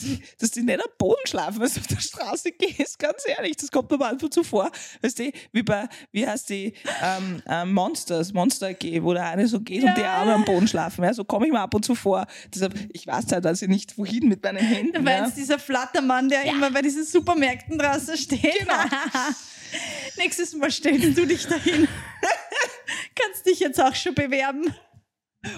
dass, 0.00 0.08
die- 0.18 0.22
dass 0.38 0.50
die 0.50 0.62
nicht 0.62 0.80
am 0.80 0.90
Boden 0.98 1.20
schlafen, 1.26 1.60
wenn 1.60 1.72
du 1.72 1.80
auf 1.80 1.86
der 1.86 2.00
Straße 2.00 2.52
gehst, 2.52 2.98
ganz 2.98 3.22
ehrlich. 3.26 3.56
Das 3.56 3.70
kommt 3.70 3.90
mir 3.90 3.98
mal 3.98 4.12
ab 4.14 4.22
und 4.22 4.32
zu 4.32 4.42
vor. 4.42 4.70
Weißt 5.02 5.18
du, 5.18 5.30
wie 5.52 5.62
bei, 5.62 5.88
wie 6.12 6.26
heißt 6.26 6.48
die, 6.50 6.74
ähm, 7.02 7.42
ähm, 7.46 7.72
Monsters, 7.72 8.32
Monster 8.32 8.68
AG, 8.68 9.02
wo 9.02 9.12
der 9.12 9.26
eine 9.26 9.46
so 9.46 9.60
geht 9.60 9.84
und 9.84 9.96
die 9.96 10.00
Ja. 10.02 10.14
Arme 10.14 10.34
am 10.34 10.44
Boden 10.44 10.66
schlafen. 10.68 11.04
Ja, 11.04 11.12
so 11.14 11.24
komme 11.24 11.46
ich 11.46 11.52
mir 11.52 11.60
ab 11.60 11.74
und 11.74 11.84
zu 11.84 11.94
vor. 11.94 12.26
Deshalb, 12.54 12.74
ich 12.92 13.06
weiß 13.06 13.26
teilweise 13.26 13.66
nicht, 13.68 13.96
wohin 13.98 14.28
mit 14.28 14.42
meinen 14.42 14.58
Händen. 14.58 14.92
Du 14.92 15.10
Ja. 15.10 15.20
meinst 15.20 15.36
dieser 15.36 15.58
Flattermann, 15.58 16.28
der 16.28 16.44
immer 16.44 16.70
bei 16.70 16.82
diesen 16.82 17.04
Supermärkten 17.04 17.78
draußen 17.78 18.16
steht. 18.16 18.58
Genau. 18.60 18.74
Nächstes 20.16 20.54
Mal 20.54 20.70
stellst 20.70 21.16
du 21.16 21.26
dich 21.26 21.46
dahin. 21.46 21.86
Kannst 23.14 23.46
dich 23.46 23.60
jetzt 23.60 23.80
auch 23.80 23.94
schon 23.94 24.14
bewerben. 24.14 24.74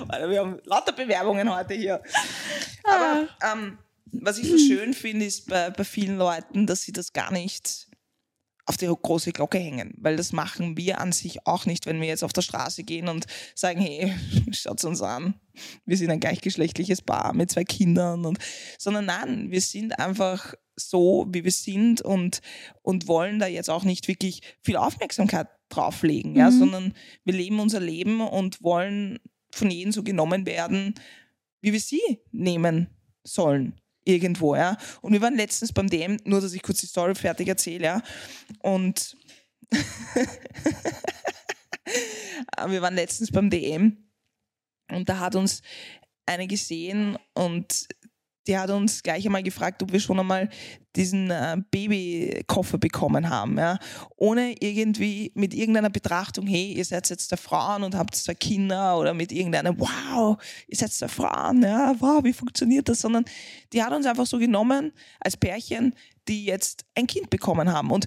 Alter, 0.09 0.31
wir 0.31 0.41
haben 0.41 0.59
lauter 0.65 0.93
Bewerbungen 0.93 1.53
heute 1.53 1.75
hier. 1.75 2.03
Ah. 2.85 2.93
Aber 2.95 3.29
ähm, 3.53 3.79
was 4.11 4.39
ich 4.39 4.49
so 4.49 4.59
schön 4.59 4.95
finde, 4.95 5.25
ist 5.27 5.49
bei, 5.49 5.71
bei 5.71 5.85
vielen 5.85 6.17
Leuten, 6.17 6.67
dass 6.67 6.83
sie 6.83 6.93
das 6.93 7.13
gar 7.13 7.33
nicht 7.33 7.89
auf 8.65 8.77
die 8.77 8.87
große 8.87 9.33
Glocke 9.33 9.59
hängen, 9.59 9.95
weil 9.99 10.17
das 10.17 10.33
machen 10.33 10.77
wir 10.77 11.01
an 11.01 11.13
sich 11.13 11.47
auch 11.47 11.67
nicht, 11.67 11.87
wenn 11.87 12.01
wir 12.01 12.07
jetzt 12.09 12.23
auf 12.23 12.33
der 12.33 12.43
Straße 12.43 12.85
gehen 12.85 13.09
und 13.09 13.27
sagen, 13.55 13.81
hey, 13.81 14.15
schaut 14.53 14.85
uns 14.85 15.03
an, 15.03 15.35
wir 15.85 15.97
sind 15.97 16.11
ein 16.11 16.21
gleichgeschlechtliches 16.21 17.03
Paar 17.03 17.35
mit 17.35 17.51
zwei 17.51 17.65
Kindern 17.65 18.25
und, 18.25 18.39
sondern 18.79 19.07
nein, 19.07 19.51
wir 19.51 19.61
sind 19.61 19.99
einfach 19.99 20.55
so, 20.77 21.27
wie 21.31 21.45
wir 21.45 21.51
sind 21.51 22.03
und, 22.03 22.41
und 22.83 23.09
wollen 23.09 23.39
da 23.41 23.47
jetzt 23.47 23.69
auch 23.69 23.85
nicht 23.85 24.07
wirklich 24.09 24.43
viel 24.63 24.77
Aufmerksamkeit 24.77 25.49
drauflegen, 25.69 26.37
ja, 26.37 26.51
Mhm. 26.51 26.59
sondern 26.59 26.95
wir 27.25 27.35
leben 27.35 27.59
unser 27.59 27.81
Leben 27.81 28.21
und 28.21 28.63
wollen 28.63 29.19
von 29.51 29.71
jedem 29.71 29.93
so 29.93 30.03
genommen 30.03 30.47
werden, 30.47 30.95
wie 31.61 31.73
wir 31.73 31.81
sie 31.81 32.01
nehmen 32.31 32.89
sollen 33.25 33.82
irgendwo, 34.05 34.55
ja. 34.57 34.77
Und 35.01 35.13
wir 35.13 35.21
waren 35.21 35.37
letztens 35.37 35.73
beim 35.73 35.89
DM, 35.89 36.19
nur 36.25 36.41
dass 36.41 36.53
ich 36.53 36.63
kurz 36.63 36.81
die 36.81 36.87
Story 36.87 37.15
fertig 37.15 37.49
erzähle, 37.49 37.85
ja. 37.85 38.03
Und 38.61 39.17
wir 42.67 42.83
waren 42.83 42.95
letztens 42.95 43.31
beim 43.31 43.51
DM 43.51 43.97
und 44.91 45.09
da 45.09 45.19
hat 45.19 45.35
uns 45.35 45.63
eine 46.27 46.47
gesehen 46.47 47.19
und 47.35 47.89
die 48.47 48.59
hat 48.59 48.71
uns 48.71 49.03
gleich 49.03 49.25
einmal 49.25 49.43
gefragt, 49.43 49.83
ob 49.83 49.93
wir 49.93 50.01
schon 50.01 50.19
einmal 50.19 50.49
diesen 50.97 51.31
äh, 51.31 51.57
Babykoffer 51.71 52.79
bekommen 52.79 53.31
haben, 53.31 53.57
ja, 53.57 53.79
ohne 54.17 54.55
irgendwie 54.61 55.33
mit 55.35 55.55
irgendeiner 55.55 55.91
Betrachtung, 55.91 56.47
hey, 56.47 56.73
ihr 56.73 56.85
seid 56.85 57.09
jetzt 57.09 57.31
der 57.31 57.39
Frauen 57.39 57.83
und 57.83 57.95
habt 57.95 58.15
zwei 58.15 58.35
Kinder 58.35 58.99
oder 58.99 59.15
mit 59.15 59.33
irgendeiner, 59.33 59.79
wow, 59.79 60.37
ihr 60.67 60.77
seid 60.77 60.93
zwei 60.93 61.09
Frauen, 61.09 61.63
ja, 61.63 61.95
wow, 61.99 62.23
wie 62.25 62.33
funktioniert 62.33 62.89
das, 62.89 63.01
sondern 63.01 63.25
die 63.73 63.83
hat 63.83 63.93
uns 63.93 64.07
einfach 64.07 64.27
so 64.27 64.39
genommen 64.39 64.93
als 65.21 65.37
Pärchen, 65.37 65.95
die 66.29 66.45
jetzt 66.45 66.85
ein 66.95 67.07
Kind 67.07 67.31
bekommen 67.31 67.73
haben. 67.73 67.91
Und 67.91 68.07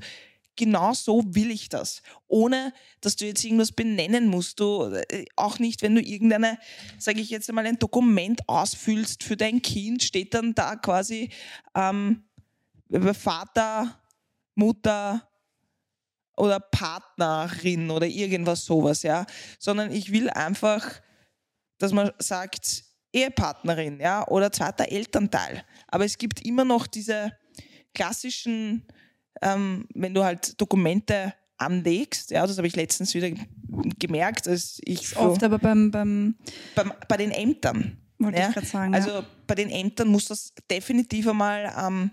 genau 0.56 0.94
so 0.94 1.24
will 1.28 1.52
ich 1.52 1.70
das. 1.70 2.02
Ohne, 2.28 2.74
dass 3.02 3.15
du 3.15 3.26
jetzt 3.26 3.44
irgendwas 3.44 3.72
benennen 3.72 4.28
musst. 4.28 4.60
Du, 4.60 4.94
äh, 5.10 5.26
auch 5.36 5.60
nicht, 5.60 5.82
wenn 5.82 5.96
du 5.96 6.02
irgendeine, 6.02 6.58
sage 6.98 7.22
ich 7.22 7.30
jetzt 7.30 7.50
einmal, 7.50 7.65
ein 7.65 7.80
Dokument 7.80 8.48
ausfüllst 8.48 9.24
für 9.24 9.38
dein 9.38 9.62
Kind, 9.62 10.04
steht 10.04 10.34
dann 10.34 10.54
da 10.56 10.76
quasi 10.76 11.30
ähm, 11.76 12.24
Vater, 13.13 14.00
Mutter 14.56 15.28
oder 16.38 16.60
Partnerin 16.60 17.89
oder 17.91 18.08
irgendwas 18.08 18.65
sowas, 18.65 19.04
ja. 19.04 19.26
Sondern 19.60 19.91
ich 19.91 20.12
will 20.12 20.30
einfach, 20.30 21.02
dass 21.78 21.91
man 21.91 22.12
sagt, 22.20 22.84
Ehepartnerin, 23.13 24.00
ja, 24.00 24.28
oder 24.28 24.52
zweiter 24.52 24.91
Elternteil. 24.91 25.63
Aber 25.88 26.04
es 26.04 26.18
gibt 26.18 26.46
immer 26.46 26.65
noch 26.65 26.86
diese 26.86 27.32
klassischen 27.94 28.86
ähm, 29.41 29.88
wenn 29.93 30.13
du 30.13 30.24
halt 30.24 30.60
Dokumente 30.60 31.34
anlegst, 31.58 32.32
ja, 32.32 32.45
das 32.45 32.58
habe 32.58 32.67
ich 32.67 32.76
letztens 32.76 33.13
wieder 33.13 33.30
gemerkt, 34.00 34.48
als 34.48 34.80
ich 34.84 35.15
oft, 35.17 35.43
aber 35.43 35.60
beim, 35.60 35.91
beim, 35.91 36.36
beim 36.76 36.93
bei 37.08 37.17
den 37.17 37.32
Ämtern. 37.32 37.98
Wollte 38.17 38.39
ja? 38.39 38.48
ich 38.48 38.54
gerade 38.54 38.67
sagen. 38.67 38.95
Also 38.95 39.10
ja. 39.10 39.26
bei 39.48 39.56
den 39.56 39.69
Ämtern 39.69 40.08
muss 40.08 40.26
das 40.26 40.54
definitiv 40.69 41.28
einmal 41.28 41.74
ähm, 41.78 42.12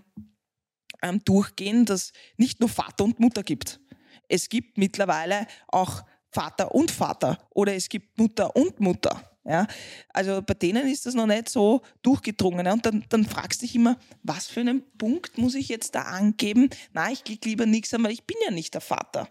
ähm, 1.01 1.21
durchgehen, 1.23 1.85
dass 1.85 2.11
nicht 2.37 2.59
nur 2.59 2.69
Vater 2.69 3.03
und 3.03 3.19
Mutter 3.19 3.43
gibt. 3.43 3.79
Es 4.27 4.49
gibt 4.49 4.77
mittlerweile 4.77 5.47
auch 5.67 6.03
Vater 6.31 6.73
und 6.73 6.91
Vater 6.91 7.37
oder 7.51 7.75
es 7.75 7.89
gibt 7.89 8.17
Mutter 8.17 8.55
und 8.55 8.79
Mutter. 8.79 9.32
Ja, 9.45 9.67
also 10.13 10.41
bei 10.41 10.53
denen 10.53 10.87
ist 10.87 11.05
das 11.05 11.15
noch 11.15 11.27
nicht 11.27 11.49
so 11.49 11.81
durchgedrungen. 12.01 12.65
Ja? 12.65 12.73
Und 12.73 12.85
dann, 12.85 13.03
dann 13.09 13.25
fragst 13.25 13.61
du 13.61 13.65
dich 13.65 13.75
immer, 13.75 13.97
was 14.23 14.47
für 14.47 14.61
einen 14.61 14.81
Punkt 14.97 15.37
muss 15.37 15.53
ich 15.55 15.67
jetzt 15.67 15.95
da 15.95 16.03
angeben? 16.03 16.69
Na, 16.93 17.11
ich 17.11 17.23
klicke 17.25 17.49
lieber 17.49 17.65
nichts 17.65 17.93
an, 17.93 18.03
weil 18.03 18.11
ich 18.13 18.23
bin 18.23 18.37
ja 18.45 18.51
nicht 18.51 18.73
der 18.73 18.81
Vater. 18.81 19.27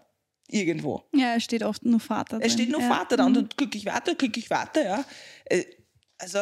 Irgendwo. 0.49 1.03
Ja, 1.15 1.33
es 1.35 1.43
steht 1.43 1.63
oft 1.63 1.83
nur 1.83 1.99
Vater. 1.99 2.37
Es 2.41 2.53
steht 2.53 2.69
nur 2.69 2.81
ja. 2.81 2.87
Vater 2.89 3.17
da 3.17 3.25
und 3.25 3.33
dann 3.33 3.49
klicke 3.49 3.75
ich 3.77 3.85
weiter, 3.87 4.13
klicke 4.13 4.39
ich 4.39 4.49
weiter, 4.51 4.83
ja. 4.85 5.05
Äh, 5.45 5.63
Also, 6.19 6.39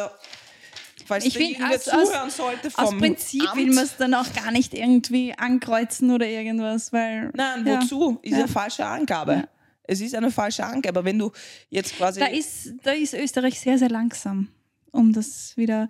falls 1.06 1.24
Ich 1.24 1.32
da 1.34 1.40
irgendwer 1.40 1.70
aus- 1.70 1.88
aus- 1.88 2.08
zuhören 2.10 2.30
sollte 2.30 2.70
vom 2.70 2.84
Aus 2.84 2.98
Prinzip 2.98 3.42
Amt, 3.48 3.56
will 3.56 3.72
man 3.72 3.84
es 3.84 3.96
dann 3.96 4.12
auch 4.14 4.30
gar 4.34 4.50
nicht 4.52 4.74
irgendwie 4.74 5.32
ankreuzen 5.36 6.10
oder 6.10 6.26
irgendwas, 6.26 6.92
weil. 6.92 7.30
Nein, 7.34 7.66
ja. 7.66 7.80
wozu? 7.80 8.18
Ist 8.22 8.32
Ja. 8.32 8.38
eine 8.40 8.48
falsche 8.48 8.84
Angabe. 8.84 9.48
Es 9.84 10.00
ist 10.00 10.14
eine 10.14 10.30
falsche 10.30 10.64
Angabe. 10.64 11.00
Aber 11.00 11.04
wenn 11.04 11.18
du 11.18 11.32
jetzt 11.70 11.96
quasi. 11.96 12.20
Da 12.20 12.26
ist, 12.26 12.74
da 12.82 12.92
ist 12.92 13.14
Österreich 13.14 13.58
sehr, 13.58 13.78
sehr 13.78 13.90
langsam, 13.90 14.48
um 14.90 15.12
das 15.12 15.56
wieder 15.56 15.88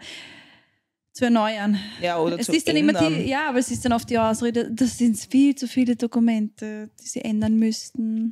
zu 1.12 1.24
erneuern. 1.26 1.78
ja, 2.00 2.18
oder 2.18 2.38
Es 2.38 2.46
zu 2.46 2.52
ist 2.54 2.66
dann 2.66 2.76
immer 2.76 2.94
ändern. 2.94 3.22
die, 3.22 3.28
ja, 3.28 3.48
aber 3.48 3.58
es 3.58 3.70
ist 3.70 3.84
dann 3.84 3.92
oft 3.92 4.08
die 4.08 4.18
Ausrede, 4.18 4.70
das 4.70 4.96
sind 4.96 5.18
viel 5.18 5.54
zu 5.54 5.68
viele 5.68 5.94
Dokumente, 5.94 6.88
die 7.00 7.06
sie 7.06 7.20
ändern 7.22 7.58
müssten. 7.58 8.30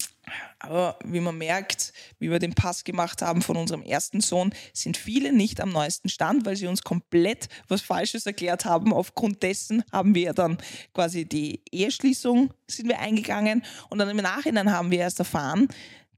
Aber 0.60 0.98
wie 1.04 1.20
man 1.20 1.36
merkt, 1.38 1.92
wie 2.18 2.30
wir 2.30 2.38
den 2.38 2.54
Pass 2.54 2.84
gemacht 2.84 3.22
haben 3.22 3.42
von 3.42 3.56
unserem 3.56 3.82
ersten 3.82 4.20
Sohn, 4.20 4.52
sind 4.72 4.96
viele 4.96 5.32
nicht 5.32 5.60
am 5.60 5.70
neuesten 5.70 6.08
Stand, 6.08 6.44
weil 6.44 6.56
sie 6.56 6.66
uns 6.66 6.82
komplett 6.82 7.48
was 7.68 7.80
Falsches 7.80 8.26
erklärt 8.26 8.66
haben. 8.66 8.92
Aufgrund 8.92 9.42
dessen 9.42 9.82
haben 9.90 10.14
wir 10.14 10.34
dann 10.34 10.58
quasi 10.92 11.24
die 11.24 11.62
Eheschließung 11.72 12.52
sind 12.70 12.88
wir 12.88 13.00
eingegangen 13.00 13.64
und 13.88 13.98
dann 13.98 14.08
im 14.10 14.18
Nachhinein 14.18 14.70
haben 14.70 14.90
wir 14.90 14.98
erst 14.98 15.18
erfahren, 15.18 15.68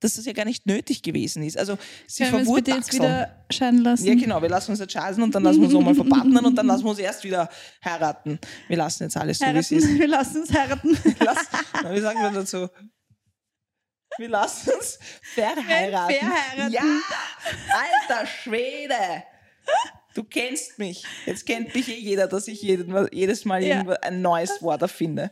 dass 0.02 0.14
das 0.14 0.26
ja 0.26 0.32
gar 0.32 0.44
nicht 0.44 0.66
nötig 0.66 1.02
gewesen 1.02 1.42
ist. 1.42 1.56
Also 1.56 1.78
sie 2.06 2.24
Können 2.24 2.44
wir 2.44 2.50
uns 2.50 2.54
bitte 2.54 2.70
jetzt 2.72 2.92
wieder 2.92 3.30
scheiden 3.50 3.82
lassen? 3.82 4.06
Ja, 4.06 4.14
genau. 4.14 4.42
Wir 4.42 4.48
lassen 4.48 4.72
uns 4.72 4.80
jetzt 4.80 4.92
scheiden 4.92 5.22
und 5.22 5.34
dann 5.34 5.44
lassen 5.44 5.60
wir 5.60 5.66
uns 5.66 5.74
nochmal 5.74 5.94
verpartnern 5.94 6.44
und 6.44 6.56
dann 6.56 6.66
lassen 6.66 6.84
wir 6.84 6.90
uns 6.90 6.98
erst 6.98 7.24
wieder 7.24 7.48
heiraten. 7.84 8.38
Wir 8.68 8.76
lassen 8.76 9.04
jetzt 9.04 9.16
alles 9.16 9.38
so, 9.38 9.46
wie 9.46 9.58
es 9.58 9.70
ist. 9.70 9.88
Wir 9.98 10.08
lassen 10.08 10.40
uns 10.40 10.52
heiraten. 10.52 10.96
Lass, 11.20 11.38
na, 11.82 11.94
wie 11.94 12.00
sagen 12.00 12.18
wir 12.20 12.30
dazu? 12.30 12.68
Wir 14.18 14.28
lassen 14.28 14.70
uns 14.74 14.98
verheiraten. 15.34 16.14
Verheiraten. 16.16 16.72
Ja, 16.72 16.82
alter 18.08 18.26
Schwede. 18.26 19.24
Du 20.14 20.24
kennst 20.24 20.78
mich. 20.78 21.04
Jetzt 21.26 21.46
kennt 21.46 21.74
mich 21.74 21.88
eh 21.88 21.98
jeder, 21.98 22.26
dass 22.26 22.46
ich 22.48 22.60
jedes 22.62 23.44
Mal 23.44 23.62
Ja. 23.64 23.80
ein 24.02 24.20
neues 24.20 24.60
Wort 24.62 24.82
erfinde. 24.82 25.30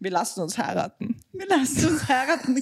Wir 0.00 0.10
lassen 0.10 0.40
uns 0.42 0.58
heiraten. 0.58 1.20
Wir 1.32 1.46
lassen 1.48 1.86
uns 1.88 2.08
heiraten. 2.08 2.60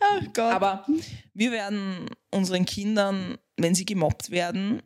Ach 0.00 0.22
Gott. 0.32 0.38
Aber 0.52 0.86
wir 1.34 1.52
werden 1.52 2.08
unseren 2.30 2.64
Kindern, 2.64 3.38
wenn 3.56 3.74
sie 3.74 3.84
gemobbt 3.84 4.30
werden, 4.30 4.82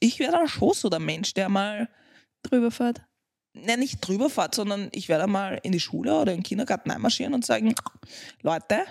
ich 0.00 0.18
werde 0.18 0.36
dann 0.38 0.48
schon 0.48 0.74
so 0.74 0.88
der 0.88 1.00
Mensch, 1.00 1.34
der 1.34 1.48
mal 1.48 1.88
drüber 2.42 2.70
fährt. 2.70 3.02
Ne, 3.64 3.76
nicht 3.76 4.00
drüber 4.00 4.28
fährt, 4.30 4.54
sondern 4.54 4.88
ich 4.92 5.08
werde 5.08 5.26
mal 5.26 5.58
in 5.62 5.72
die 5.72 5.80
Schule 5.80 6.14
oder 6.18 6.32
in 6.32 6.38
den 6.38 6.44
Kindergarten 6.44 6.90
einmarschieren 6.90 7.34
und 7.34 7.44
sagen, 7.46 7.74
Leute, 8.42 8.84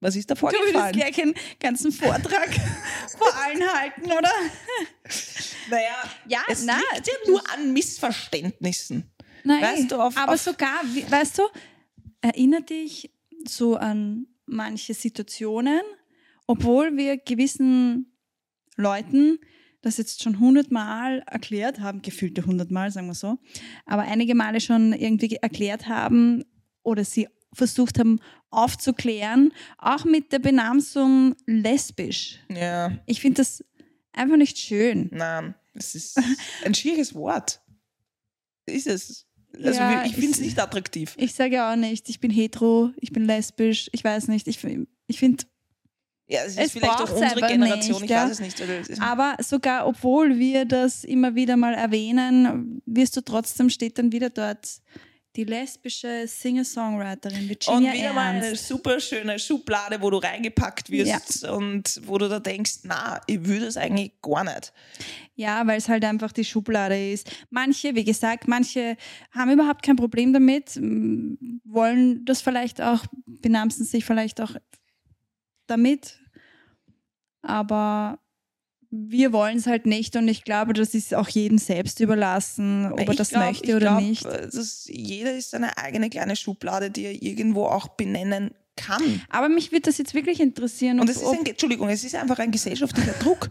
was 0.00 0.16
ist 0.16 0.30
da 0.30 0.34
Du 0.34 0.42
würdest 0.42 0.62
vorgefallen? 0.62 0.92
gleich 0.96 1.20
einen 1.20 1.34
ganzen 1.58 1.92
Vortrag 1.92 2.48
vor 3.18 3.34
allen 3.36 3.62
halten, 3.74 4.06
oder? 4.06 4.30
Naja, 5.70 5.96
Ja, 6.28 6.40
es 6.48 6.64
nein, 6.64 6.80
liegt 6.94 7.06
ja 7.08 7.14
nur 7.26 7.50
an 7.52 7.72
Missverständnissen. 7.72 9.10
Nein, 9.44 9.62
Weißt 9.62 9.90
du, 9.90 10.00
auf- 10.00 10.16
aber 10.16 10.34
auf- 10.34 10.40
sogar, 10.40 10.80
weißt 11.08 11.38
du, 11.38 11.42
erinnere 12.20 12.62
dich 12.62 13.10
so 13.46 13.76
an 13.76 14.26
manche 14.46 14.94
Situationen, 14.94 15.80
obwohl 16.46 16.96
wir 16.96 17.16
gewissen 17.16 18.16
Leuten 18.76 19.38
das 19.82 19.96
jetzt 19.96 20.22
schon 20.22 20.38
hundertmal 20.40 21.20
erklärt 21.26 21.80
haben, 21.80 22.02
gefühlte 22.02 22.44
hundertmal, 22.44 22.90
sagen 22.90 23.06
wir 23.06 23.14
so, 23.14 23.38
aber 23.86 24.02
einige 24.02 24.34
Male 24.34 24.60
schon 24.60 24.92
irgendwie 24.92 25.28
ge- 25.28 25.38
erklärt 25.40 25.88
haben 25.88 26.44
oder 26.82 27.04
sie 27.04 27.28
versucht 27.52 27.98
haben 27.98 28.20
aufzuklären, 28.50 29.52
auch 29.78 30.04
mit 30.04 30.32
der 30.32 30.38
Benamsung 30.38 31.34
lesbisch. 31.46 32.38
Ja, 32.48 32.92
Ich 33.06 33.20
finde 33.20 33.38
das 33.38 33.64
einfach 34.12 34.36
nicht 34.36 34.58
schön. 34.58 35.08
nein, 35.12 35.54
es 35.74 35.94
ist 35.94 36.16
ein 36.64 36.74
schwieriges 36.74 37.14
Wort. 37.14 37.60
Ist 38.66 38.86
es. 38.86 39.26
Also 39.56 39.80
Ja, 39.80 40.04
ich 40.04 40.12
finde 40.14 40.30
es 40.30 40.38
ich- 40.38 40.46
nicht 40.46 40.58
attraktiv. 40.60 41.14
Ich 41.16 41.34
sage 41.34 41.64
auch 41.64 41.74
nicht, 41.76 42.08
ich 42.08 42.20
bin 42.20 42.30
hetero, 42.30 42.90
ich 43.00 43.12
bin 43.12 43.24
lesbisch, 43.24 43.88
ich 43.92 44.04
weiß 44.04 44.28
nicht. 44.28 44.46
Ich, 44.46 44.58
ich 45.08 45.18
finde, 45.18 45.44
Ja, 46.30 46.42
es 46.44 46.52
ist 46.52 46.58
Es 46.58 46.72
vielleicht 46.72 47.00
auch 47.00 47.10
unsere 47.10 47.40
Generation, 47.40 48.00
nicht, 48.00 48.04
ich 48.04 48.10
ja. 48.10 48.24
weiß 48.24 48.40
es 48.40 48.88
nicht. 48.88 49.02
Aber 49.02 49.36
sogar 49.40 49.86
obwohl 49.86 50.38
wir 50.38 50.64
das 50.64 51.02
immer 51.02 51.34
wieder 51.34 51.56
mal 51.56 51.74
erwähnen, 51.74 52.80
wirst 52.86 53.16
du 53.16 53.20
trotzdem, 53.20 53.68
steht 53.68 53.98
dann 53.98 54.12
wieder 54.12 54.30
dort 54.30 54.80
die 55.36 55.44
lesbische 55.44 56.26
Singer-Songwriterin 56.26 57.42
Und 57.42 57.48
Virginia 57.48 57.92
wieder 57.92 58.12
mal 58.12 58.34
eine 58.34 58.46
Ernst. 58.46 58.66
super 58.66 58.98
schöne 59.00 59.38
Schublade, 59.38 60.00
wo 60.02 60.10
du 60.10 60.18
reingepackt 60.18 60.90
wirst 60.90 61.44
und 61.44 62.00
wo 62.04 62.18
du 62.18 62.28
da 62.28 62.40
denkst, 62.40 62.80
na, 62.82 63.20
ich 63.26 63.44
würde 63.44 63.66
es 63.66 63.76
eigentlich 63.76 64.12
gar 64.22 64.44
nicht. 64.44 64.72
Ja, 65.34 65.66
weil 65.66 65.78
es 65.78 65.88
halt 65.88 66.04
einfach 66.04 66.32
die 66.32 66.44
Schublade 66.44 67.12
ist. 67.12 67.30
Manche, 67.50 67.94
wie 67.94 68.04
gesagt, 68.04 68.48
manche 68.48 68.96
haben 69.30 69.50
überhaupt 69.52 69.82
kein 69.84 69.96
Problem 69.96 70.32
damit, 70.32 70.76
wollen 71.64 72.24
das 72.24 72.40
vielleicht 72.42 72.80
auch, 72.80 73.04
benamsen 73.26 73.84
sich 73.84 74.04
vielleicht 74.04 74.40
auch 74.40 74.54
damit. 75.70 76.18
Aber 77.42 78.18
wir 78.90 79.32
wollen 79.32 79.58
es 79.58 79.66
halt 79.66 79.86
nicht 79.86 80.16
und 80.16 80.26
ich 80.28 80.42
glaube, 80.44 80.72
das 80.72 80.94
ist 80.94 81.14
auch 81.14 81.28
jedem 81.28 81.58
selbst 81.58 82.00
überlassen, 82.00 82.92
ob 82.92 82.98
er 83.08 83.14
das 83.14 83.30
glaub- 83.30 83.44
möchte 83.44 83.76
oder 83.76 83.90
glaub, 83.92 84.02
nicht. 84.02 84.24
Das, 84.24 84.86
jeder 84.90 85.32
ist 85.34 85.50
seine 85.50 85.78
eigene 85.78 86.10
kleine 86.10 86.34
Schublade, 86.36 86.90
die 86.90 87.04
er 87.04 87.22
irgendwo 87.22 87.66
auch 87.66 87.88
benennen 87.88 88.52
kann. 88.76 89.22
Aber 89.28 89.48
mich 89.48 89.70
würde 89.70 89.82
das 89.82 89.98
jetzt 89.98 90.14
wirklich 90.14 90.40
interessieren. 90.40 90.98
Und 91.00 91.08
es 91.08 91.16
ist 91.18 91.28
ein, 91.28 91.46
Entschuldigung, 91.46 91.88
es 91.88 92.02
ist 92.02 92.14
einfach 92.16 92.38
ein 92.40 92.50
gesellschaftlicher 92.50 93.12
Druck. 93.14 93.50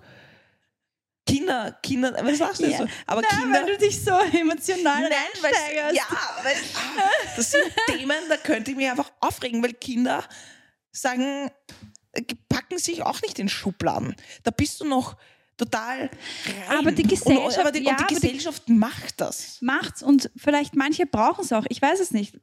Kinder, 1.26 1.78
Kinder, 1.84 2.18
was 2.24 2.38
sagst 2.40 2.62
du 2.62 2.66
Ja. 2.68 2.80
so? 2.80 2.88
Aber 3.06 3.22
Na, 3.22 3.38
Kinder. 3.38 3.60
weil 3.62 3.66
du 3.74 3.78
dich 3.78 4.02
so 4.02 4.12
emotional 4.12 5.04
Nein, 5.04 5.12
weil, 5.42 5.96
ja, 5.96 6.04
weil 6.44 6.54
ah, 6.76 7.10
das 7.36 7.52
sind 7.52 7.64
Themen, 7.88 8.18
da 8.28 8.38
könnte 8.38 8.72
ich 8.72 8.78
mich 8.78 8.90
einfach 8.90 9.12
aufregen, 9.20 9.62
weil 9.62 9.74
Kinder 9.74 10.24
sagen, 10.92 11.22
äh, 11.22 11.52
packen 12.50 12.78
sich 12.78 13.04
auch 13.04 13.22
nicht 13.22 13.40
in 13.40 13.50
Schubladen. 13.50 14.16
Da 14.44 14.52
bist 14.52 14.80
du 14.82 14.86
noch 14.86 15.16
total 15.58 16.10
rein. 16.70 16.78
Aber 16.80 16.92
die 16.92 17.04
und, 17.04 17.10
Gesellschaft- 17.10 17.60
aber 17.60 17.72
die, 17.72 17.84
ja, 17.84 17.92
und 17.92 18.00
die 18.00 18.04
aber 18.04 18.08
die- 18.08 18.16
Gesellschaft 18.16 18.70
macht 18.70 19.20
das. 19.22 19.58
macht's 19.62 20.02
und 20.02 20.32
vielleicht 20.38 20.76
manche 20.76 21.06
brauchen 21.06 21.44
es 21.44 21.52
auch. 21.54 21.66
Ich 21.70 21.82
weiß 21.82 22.00
es 22.00 22.12
nicht. 22.12 22.40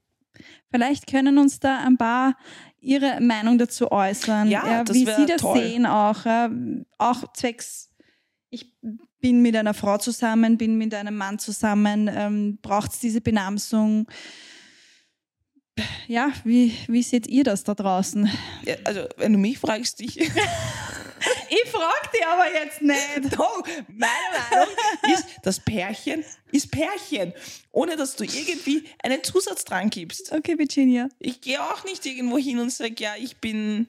Vielleicht 0.71 1.07
können 1.07 1.39
uns 1.39 1.61
da 1.61 1.79
ein 1.79 1.97
paar 1.97 2.37
ihre 2.79 3.21
Meinung 3.21 3.57
dazu 3.59 3.91
äußern, 3.91 4.51
Ja, 4.51 4.85
das 4.85 4.95
wie 4.95 5.07
sie 5.07 5.27
das 5.27 5.41
toll. 5.41 5.59
sehen 5.59 5.87
auch, 5.87 6.25
ja, 6.27 6.51
auch 6.99 7.33
zwecks 7.33 7.91
ich 8.51 8.73
bin 9.21 9.43
mit 9.43 9.57
einer 9.57 9.75
Frau 9.75 9.99
zusammen, 9.99 10.57
bin 10.57 10.79
mit 10.79 10.95
einem 10.95 11.17
Mann 11.17 11.39
zusammen, 11.39 12.09
ähm, 12.13 12.59
braucht 12.63 12.93
es 12.93 13.01
diese 13.01 13.21
Benamsung? 13.21 14.07
Ja, 16.07 16.33
wie, 16.45 16.77
wie 16.89 17.03
seht 17.03 17.27
ihr 17.27 17.45
das 17.45 17.65
da 17.65 17.75
draußen? 17.75 18.31
Ja, 18.65 18.77
also, 18.85 19.07
wenn 19.17 19.33
du 19.33 19.39
mich 19.39 19.59
fragst, 19.59 20.01
ich. 20.01 20.19
ich 20.21 20.31
frag 21.71 22.13
dich 22.13 22.27
aber 22.27 22.53
jetzt 22.53 22.83
nicht. 22.83 23.33
Doch, 23.39 23.63
meine 23.89 24.13
Meinung 24.51 24.69
ist, 25.13 25.27
das 25.43 25.61
Pärchen 25.61 26.25
ist 26.53 26.71
Pärchen. 26.71 27.33
Ohne 27.73 27.97
dass 27.97 28.17
du 28.17 28.25
irgendwie 28.25 28.85
einen 29.03 29.23
Zusatz 29.23 29.65
dran 29.65 29.91
gibst. 29.91 30.33
Okay, 30.33 30.59
Virginia. 30.59 31.09
Ich 31.19 31.41
gehe 31.41 31.61
auch 31.61 31.85
nicht 31.85 32.07
irgendwo 32.07 32.39
hin 32.39 32.59
und 32.59 32.73
sage, 32.73 32.95
ja, 32.99 33.15
ich 33.19 33.37
bin 33.39 33.89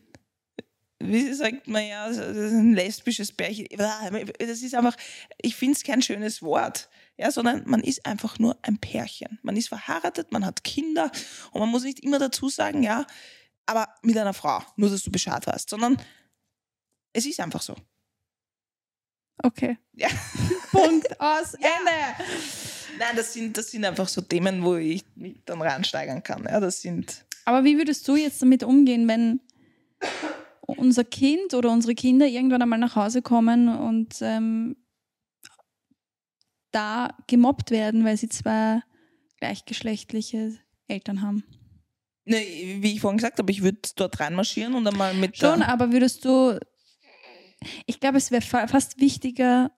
wie 1.00 1.32
sagt 1.34 1.68
man 1.68 1.86
ja, 1.86 2.06
ein 2.06 2.74
lesbisches 2.74 3.32
Pärchen. 3.32 3.68
Das 3.78 4.62
ist 4.62 4.74
einfach, 4.74 4.96
ich 5.40 5.56
finde 5.56 5.76
es 5.76 5.84
kein 5.84 6.02
schönes 6.02 6.42
Wort. 6.42 6.90
Ja, 7.18 7.32
sondern 7.32 7.64
man 7.66 7.82
ist 7.82 8.06
einfach 8.06 8.38
nur 8.38 8.58
ein 8.62 8.78
Pärchen. 8.78 9.40
Man 9.42 9.58
ist 9.58 9.70
verheiratet, 9.70 10.32
man 10.32 10.46
hat 10.46 10.64
Kinder 10.64 11.12
und 11.52 11.60
man 11.60 11.70
muss 11.70 11.84
nicht 11.84 12.02
immer 12.02 12.20
dazu 12.20 12.48
sagen, 12.48 12.84
ja, 12.84 13.06
aber 13.66 13.90
mit 14.04 14.18
einer 14.18 14.34
Frau, 14.34 14.62
nur 14.76 14.90
dass 14.90 15.04
du 15.04 15.12
Bescheid 15.12 15.46
weißt, 15.46 15.70
sondern 15.70 15.98
es 17.14 17.26
ist 17.26 17.40
einfach 17.40 17.62
so. 17.62 17.76
Okay. 19.44 19.78
Ja. 19.94 20.10
Punkt 20.72 21.20
aus 21.20 21.54
Ende. 21.56 21.66
Ja. 21.86 22.26
Nein, 23.00 23.16
das 23.16 23.34
sind, 23.34 23.58
das 23.58 23.72
sind 23.72 23.86
einfach 23.86 24.08
so 24.08 24.22
Themen, 24.22 24.64
wo 24.64 24.76
ich 24.76 25.04
mich 25.16 25.42
dann 25.46 25.62
reinsteigern 25.62 26.24
kann. 26.24 26.44
Ja, 26.44 26.60
das 26.60 26.82
sind. 26.82 27.26
Aber 27.46 27.64
wie 27.64 27.78
würdest 27.78 28.08
du 28.08 28.16
jetzt 28.16 28.42
damit 28.42 28.64
umgehen, 28.64 29.08
wenn 29.08 29.40
unser 30.66 31.04
Kind 31.04 31.54
oder 31.54 31.72
unsere 31.72 31.96
Kinder 31.96 32.26
irgendwann 32.26 32.62
einmal 32.62 32.80
nach 32.80 32.96
Hause 32.96 33.22
kommen 33.22 33.70
und 33.70 34.16
ähm, 34.22 34.76
da 36.72 37.16
gemobbt 37.28 37.72
werden, 37.72 38.04
weil 38.06 38.18
sie 38.18 38.30
zwei 38.30 38.82
gleichgeschlechtliche 39.40 40.58
Eltern 40.88 41.22
haben. 41.22 41.44
Ne, 42.26 42.46
wie 42.82 42.94
ich 42.94 43.02
vorhin 43.02 43.18
gesagt 43.18 43.40
habe, 43.40 43.52
ich 43.52 43.62
würde 43.62 43.80
dort 43.96 44.20
reinmarschieren 44.20 44.76
und 44.76 44.86
einmal 44.86 45.14
mit. 45.14 45.38
Schon, 45.38 45.62
aber 45.62 45.92
würdest 45.92 46.26
du. 46.26 46.60
Ich 47.86 48.00
glaube, 48.00 48.18
es 48.18 48.32
wäre 48.32 48.42
fa 48.42 48.68
fast 48.68 49.00
wichtiger, 49.00 49.72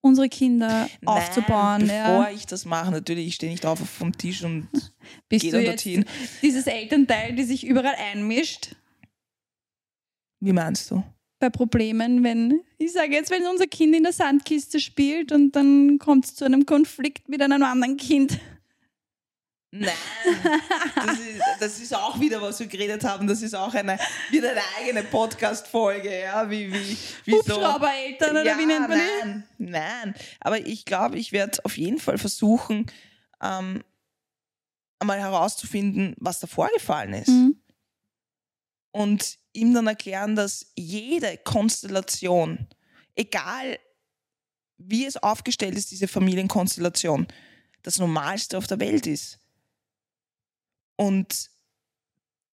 unsere 0.00 0.28
Kinder 0.28 0.88
Nein, 0.88 0.88
aufzubauen. 1.04 1.82
Bevor 1.82 1.94
ja. 1.94 2.30
ich 2.30 2.46
das 2.46 2.64
mache, 2.64 2.90
natürlich, 2.90 3.26
ich 3.28 3.34
stehe 3.34 3.52
nicht 3.52 3.66
auf 3.66 3.78
vom 3.78 4.16
Tisch 4.16 4.42
und 4.42 4.68
Bist 5.28 5.42
gehe 5.42 5.52
dann 5.52 5.64
dorthin. 5.64 6.04
Dieses 6.42 6.66
Elternteil, 6.66 7.34
die 7.34 7.44
sich 7.44 7.66
überall 7.66 7.94
einmischt. 7.96 8.76
Wie 10.40 10.54
meinst 10.54 10.90
du? 10.90 11.04
Bei 11.40 11.50
Problemen, 11.50 12.22
wenn, 12.22 12.60
ich 12.78 12.92
sage 12.92 13.12
jetzt, 13.12 13.30
wenn 13.30 13.46
unser 13.46 13.66
Kind 13.66 13.96
in 13.96 14.04
der 14.04 14.12
Sandkiste 14.12 14.78
spielt 14.78 15.32
und 15.32 15.56
dann 15.56 15.98
kommt 15.98 16.26
es 16.26 16.34
zu 16.36 16.44
einem 16.44 16.66
Konflikt 16.66 17.28
mit 17.28 17.42
einem 17.42 17.62
anderen 17.62 17.96
Kind. 17.96 18.38
Nein, 19.72 19.92
das 20.96 21.18
ist, 21.18 21.42
das 21.60 21.78
ist 21.78 21.94
auch 21.94 22.18
wieder, 22.18 22.42
was 22.42 22.58
wir 22.58 22.66
geredet 22.66 23.04
haben. 23.04 23.28
Das 23.28 23.40
ist 23.40 23.54
auch 23.54 23.72
eine, 23.72 23.98
wieder 24.30 24.50
eine 24.50 24.62
eigene 24.78 25.04
Podcast-Folge. 25.04 26.22
Ja, 26.22 26.50
wie, 26.50 26.72
wie, 26.72 26.96
wie 27.24 27.32
Hubschraubereltern 27.34 28.34
so. 28.34 28.40
oder 28.40 28.44
ja, 28.44 28.58
wie 28.58 28.66
nennt 28.66 28.88
man 28.88 28.98
nein, 28.98 29.44
die? 29.58 29.64
Nein, 29.64 30.14
aber 30.40 30.58
ich 30.58 30.84
glaube, 30.84 31.18
ich 31.18 31.30
werde 31.30 31.64
auf 31.64 31.78
jeden 31.78 32.00
Fall 32.00 32.18
versuchen, 32.18 32.90
ähm, 33.40 33.84
einmal 34.98 35.20
herauszufinden, 35.20 36.14
was 36.18 36.40
da 36.40 36.48
vorgefallen 36.48 37.14
ist. 37.14 37.28
Mhm. 37.28 37.60
Und 38.92 39.38
ihm 39.52 39.74
dann 39.74 39.86
erklären, 39.86 40.36
dass 40.36 40.72
jede 40.76 41.38
Konstellation, 41.38 42.66
egal 43.14 43.78
wie 44.78 45.04
es 45.04 45.16
aufgestellt 45.16 45.76
ist, 45.76 45.90
diese 45.90 46.08
Familienkonstellation, 46.08 47.26
das 47.82 47.98
Normalste 47.98 48.56
auf 48.56 48.66
der 48.66 48.80
Welt 48.80 49.06
ist. 49.06 49.38
Und 50.96 51.50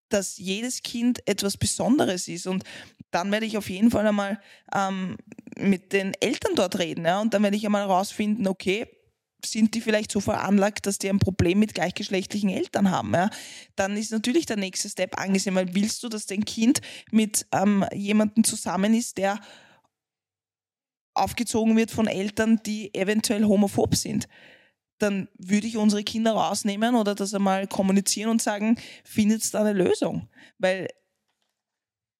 dass 0.09 0.37
jedes 0.37 0.83
Kind 0.83 1.27
etwas 1.27 1.57
Besonderes 1.57 2.27
ist. 2.27 2.47
Und 2.47 2.63
dann 3.11 3.31
werde 3.31 3.45
ich 3.45 3.57
auf 3.57 3.69
jeden 3.69 3.91
Fall 3.91 4.07
einmal 4.07 4.41
ähm, 4.73 5.17
mit 5.57 5.91
den 5.93 6.13
Eltern 6.19 6.55
dort 6.55 6.79
reden. 6.79 7.05
Ja? 7.05 7.19
Und 7.19 7.33
dann 7.33 7.43
werde 7.43 7.57
ich 7.57 7.65
einmal 7.65 7.87
herausfinden, 7.87 8.47
okay, 8.47 8.87
sind 9.45 9.75
die 9.75 9.81
vielleicht 9.81 10.11
so 10.11 10.19
veranlagt, 10.19 10.85
dass 10.85 10.97
die 10.97 11.09
ein 11.09 11.19
Problem 11.19 11.59
mit 11.59 11.73
gleichgeschlechtlichen 11.73 12.49
Eltern 12.49 12.91
haben. 12.91 13.13
Ja? 13.13 13.29
Dann 13.75 13.95
ist 13.95 14.11
natürlich 14.11 14.45
der 14.45 14.57
nächste 14.57 14.89
Step 14.89 15.19
angesehen, 15.19 15.55
weil 15.55 15.73
willst 15.75 16.03
du, 16.03 16.09
dass 16.09 16.25
dein 16.25 16.45
Kind 16.45 16.81
mit 17.11 17.45
ähm, 17.51 17.85
jemandem 17.93 18.43
zusammen 18.43 18.93
ist, 18.93 19.17
der 19.17 19.39
aufgezogen 21.13 21.75
wird 21.75 21.91
von 21.91 22.07
Eltern, 22.07 22.61
die 22.65 22.93
eventuell 22.93 23.43
homophob 23.43 23.95
sind. 23.95 24.27
Dann 24.99 25.27
würde 25.37 25.67
ich 25.67 25.77
unsere 25.77 26.03
Kinder 26.03 26.33
rausnehmen 26.33 26.95
oder 26.95 27.15
das 27.15 27.33
einmal 27.33 27.67
kommunizieren 27.67 28.29
und 28.31 28.41
sagen, 28.41 28.79
findet 29.03 29.53
da 29.53 29.61
eine 29.61 29.73
Lösung. 29.73 30.29
Weil 30.57 30.87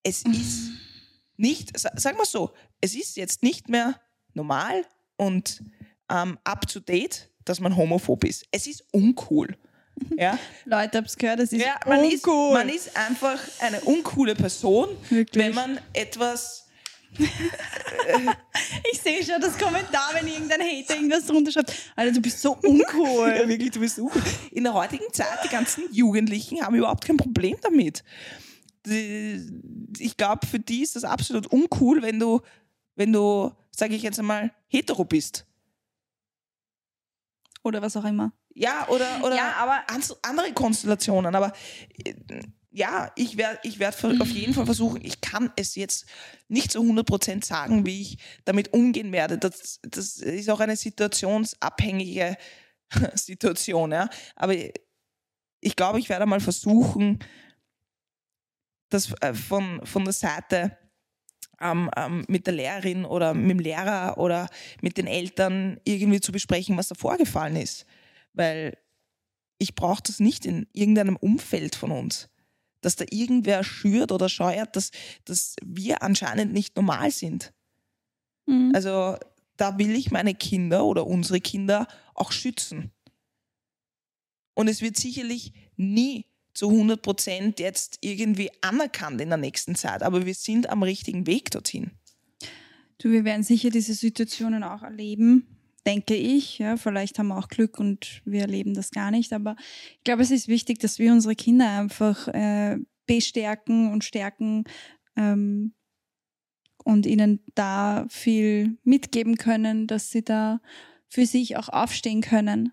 es 0.03 0.23
ist 0.23 0.71
nicht, 1.37 1.77
sagen 1.77 2.17
wir 2.17 2.25
so, 2.25 2.51
es 2.81 2.95
ist 2.95 3.17
jetzt 3.17 3.43
nicht 3.43 3.69
mehr 3.69 3.99
normal 4.33 4.85
und 5.15 5.63
ähm, 6.09 6.37
up 6.43 6.67
to 6.67 6.79
date, 6.79 7.29
dass 7.45 7.59
man 7.59 7.75
homophob 7.75 8.23
ist. 8.23 8.45
Es 8.51 8.67
ist 8.67 8.83
uncool. 8.91 9.55
Ja? 10.15 10.37
Leute, 10.65 10.99
hab's 10.99 11.17
gehört, 11.17 11.39
es 11.39 11.51
ist 11.51 11.65
ja, 11.65 11.75
man 11.87 12.01
uncool. 12.01 12.49
Ist, 12.49 12.53
man 12.53 12.69
ist 12.69 12.95
einfach 12.95 13.39
eine 13.61 13.81
uncoole 13.81 14.35
Person, 14.35 14.89
Wirklich? 15.09 15.43
wenn 15.43 15.55
man 15.55 15.79
etwas 15.91 16.67
ich 18.91 18.99
sehe 19.01 19.23
schon 19.23 19.41
das 19.41 19.57
Kommentar, 19.57 20.09
wenn 20.13 20.27
irgendein 20.27 20.61
Hater 20.61 20.95
irgendwas 20.95 21.25
drunter 21.25 21.51
schreibt. 21.51 21.73
Alter, 21.95 22.13
du 22.13 22.21
bist 22.21 22.41
so 22.41 22.57
uncool. 22.57 23.29
ja, 23.39 23.47
wirklich, 23.47 23.71
du 23.71 23.79
bist 23.79 23.97
uncool. 23.99 24.21
In 24.51 24.63
der 24.63 24.73
heutigen 24.73 25.11
Zeit, 25.11 25.39
die 25.43 25.49
ganzen 25.49 25.83
Jugendlichen 25.91 26.61
haben 26.61 26.75
überhaupt 26.75 27.05
kein 27.05 27.17
Problem 27.17 27.57
damit. 27.61 28.03
Ich 28.85 30.15
glaube, 30.17 30.45
für 30.45 30.59
die 30.59 30.83
ist 30.83 30.95
das 30.95 31.03
absolut 31.03 31.47
uncool, 31.47 32.01
wenn 32.01 32.19
du, 32.19 32.41
wenn 32.95 33.11
du, 33.11 33.51
sage 33.71 33.95
ich 33.95 34.03
jetzt 34.03 34.19
einmal, 34.19 34.51
hetero 34.67 35.03
bist. 35.03 35.45
Oder 37.67 37.81
was 37.81 37.97
auch 37.97 38.05
immer. 38.05 38.31
Ja, 38.53 38.87
oder, 38.87 39.05
oder 39.23 39.35
ja, 39.35 39.55
aber 39.57 39.83
andere 40.21 40.53
Konstellationen. 40.53 41.35
Aber 41.35 41.51
äh, 42.05 42.13
ja, 42.71 43.11
ich 43.15 43.35
werde 43.35 43.59
ich 43.63 43.79
werd 43.79 44.01
auf 44.21 44.29
jeden 44.29 44.53
Fall 44.53 44.65
versuchen, 44.65 45.03
ich 45.03 45.19
kann 45.19 45.51
es 45.57 45.75
jetzt 45.75 46.05
nicht 46.47 46.71
zu 46.71 46.79
100% 46.79 47.43
sagen, 47.43 47.85
wie 47.85 48.01
ich 48.03 48.17
damit 48.45 48.71
umgehen 48.71 49.11
werde. 49.11 49.37
Das, 49.37 49.79
das 49.81 50.17
ist 50.17 50.49
auch 50.49 50.61
eine 50.61 50.77
situationsabhängige 50.77 52.37
Situation. 53.15 53.91
Ja? 53.91 54.09
Aber 54.37 54.53
ich 55.59 55.75
glaube, 55.75 55.99
ich 55.99 56.07
werde 56.07 56.25
mal 56.25 56.39
versuchen, 56.39 57.19
das 58.89 59.11
äh, 59.19 59.33
von, 59.33 59.85
von 59.85 60.05
der 60.05 60.13
Seite 60.13 60.77
ähm, 61.61 61.89
ähm, 61.95 62.25
mit 62.27 62.45
der 62.45 62.53
Lehrerin 62.53 63.05
oder 63.05 63.33
mit 63.33 63.51
dem 63.51 63.59
Lehrer 63.59 64.17
oder 64.17 64.47
mit 64.81 64.97
den 64.97 65.07
Eltern 65.07 65.79
irgendwie 65.83 66.21
zu 66.21 66.31
besprechen, 66.31 66.77
was 66.77 66.87
da 66.87 66.95
vorgefallen 66.95 67.55
ist. 67.55 67.85
Weil 68.33 68.77
ich 69.57 69.75
brauche 69.75 70.03
das 70.03 70.19
nicht 70.19 70.45
in 70.45 70.67
irgendeinem 70.73 71.15
Umfeld 71.15 71.75
von 71.75 71.91
uns. 71.91 72.29
Dass 72.81 72.95
da 72.95 73.05
irgendwer 73.09 73.63
schürt 73.63 74.11
oder 74.11 74.29
scheuert, 74.29 74.75
dass, 74.75 74.91
dass 75.25 75.55
wir 75.65 76.03
anscheinend 76.03 76.53
nicht 76.53 76.75
normal 76.75 77.11
sind. 77.11 77.53
Mhm. 78.45 78.71
Also 78.75 79.17
da 79.57 79.79
will 79.79 79.95
ich 79.95 80.11
meine 80.11 80.35
Kinder 80.35 80.85
oder 80.85 81.07
unsere 81.07 81.41
Kinder 81.41 81.87
auch 82.13 82.31
schützen. 82.31 82.91
Und 84.53 84.67
es 84.67 84.81
wird 84.81 84.97
sicherlich 84.97 85.53
nie 85.75 86.26
zu 86.57 86.71
100 86.71 87.03
Prozent 87.03 87.59
jetzt 87.59 87.99
irgendwie 88.01 88.49
anerkannt 88.61 89.21
in 89.21 89.29
der 89.29 89.37
nächsten 89.37 89.75
Zeit, 89.75 90.01
aber 90.01 90.25
wir 90.25 90.33
sind 90.33 90.69
am 90.71 90.81
richtigen 90.81 91.27
Weg 91.27 91.51
dorthin. 91.51 91.91
Du, 92.97 93.11
wir 93.11 93.23
werden 93.23 93.43
sicher 93.43 93.69
diese 93.69 93.93
Situationen 93.93 94.63
auch 94.63 94.81
erleben, 94.81 95.45
denke 95.85 96.15
ich. 96.15 96.57
Ja, 96.57 96.75
vielleicht 96.75 97.19
haben 97.19 97.27
wir 97.27 97.37
auch 97.37 97.49
Glück 97.49 97.79
und 97.79 98.23
wir 98.25 98.41
erleben 98.41 98.73
das 98.73 98.89
gar 98.89 99.11
nicht, 99.11 99.33
aber 99.33 99.55
ich 99.91 100.03
glaube, 100.03 100.23
es 100.23 100.31
ist 100.31 100.47
wichtig, 100.47 100.79
dass 100.79 100.97
wir 100.97 101.11
unsere 101.11 101.35
Kinder 101.35 101.69
einfach 101.69 102.27
äh, 102.29 102.79
bestärken 103.05 103.91
und 103.91 104.03
stärken 104.03 104.63
ähm, 105.15 105.75
und 106.83 107.05
ihnen 107.05 107.43
da 107.53 108.07
viel 108.09 108.79
mitgeben 108.83 109.37
können, 109.37 109.85
dass 109.85 110.09
sie 110.09 110.23
da 110.23 110.59
für 111.07 111.27
sich 111.27 111.55
auch 111.55 111.69
aufstehen 111.69 112.21
können 112.21 112.71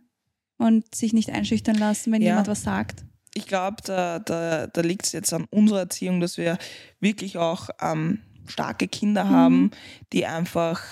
und 0.56 0.94
sich 0.94 1.12
nicht 1.12 1.28
einschüchtern 1.28 1.76
lassen, 1.76 2.12
wenn 2.12 2.22
ja. 2.22 2.28
jemand 2.28 2.48
was 2.48 2.62
sagt 2.62 3.04
ich 3.34 3.46
glaube, 3.46 3.76
da, 3.84 4.20
da, 4.20 4.68
da 4.68 4.80
liegt 4.80 5.06
es 5.06 5.12
jetzt 5.12 5.32
an 5.32 5.46
unserer 5.50 5.80
Erziehung, 5.80 6.20
dass 6.20 6.38
wir 6.38 6.56
wirklich 7.00 7.36
auch 7.36 7.68
ähm, 7.80 8.22
starke 8.46 8.88
Kinder 8.88 9.24
mhm. 9.24 9.30
haben, 9.30 9.70
die 10.12 10.26
einfach 10.26 10.82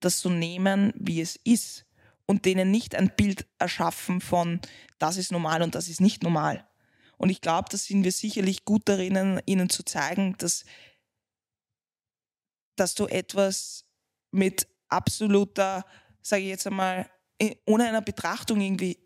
das 0.00 0.20
so 0.20 0.30
nehmen, 0.30 0.92
wie 0.96 1.20
es 1.20 1.36
ist 1.44 1.86
und 2.26 2.46
denen 2.46 2.70
nicht 2.70 2.94
ein 2.94 3.12
Bild 3.14 3.46
erschaffen 3.58 4.20
von, 4.20 4.60
das 4.98 5.16
ist 5.16 5.32
normal 5.32 5.62
und 5.62 5.74
das 5.74 5.88
ist 5.88 6.00
nicht 6.00 6.22
normal. 6.22 6.66
Und 7.18 7.28
ich 7.28 7.42
glaube, 7.42 7.68
da 7.70 7.76
sind 7.76 8.02
wir 8.02 8.12
sicherlich 8.12 8.64
gut 8.64 8.82
darin, 8.86 9.42
ihnen 9.44 9.68
zu 9.68 9.82
zeigen, 9.82 10.36
dass, 10.38 10.64
dass 12.76 12.94
du 12.94 13.06
etwas 13.06 13.84
mit 14.30 14.66
absoluter, 14.88 15.84
sage 16.22 16.42
ich 16.42 16.48
jetzt 16.48 16.66
einmal, 16.66 17.10
eh, 17.38 17.56
ohne 17.66 17.88
einer 17.88 18.00
Betrachtung 18.00 18.60
irgendwie 18.62 18.98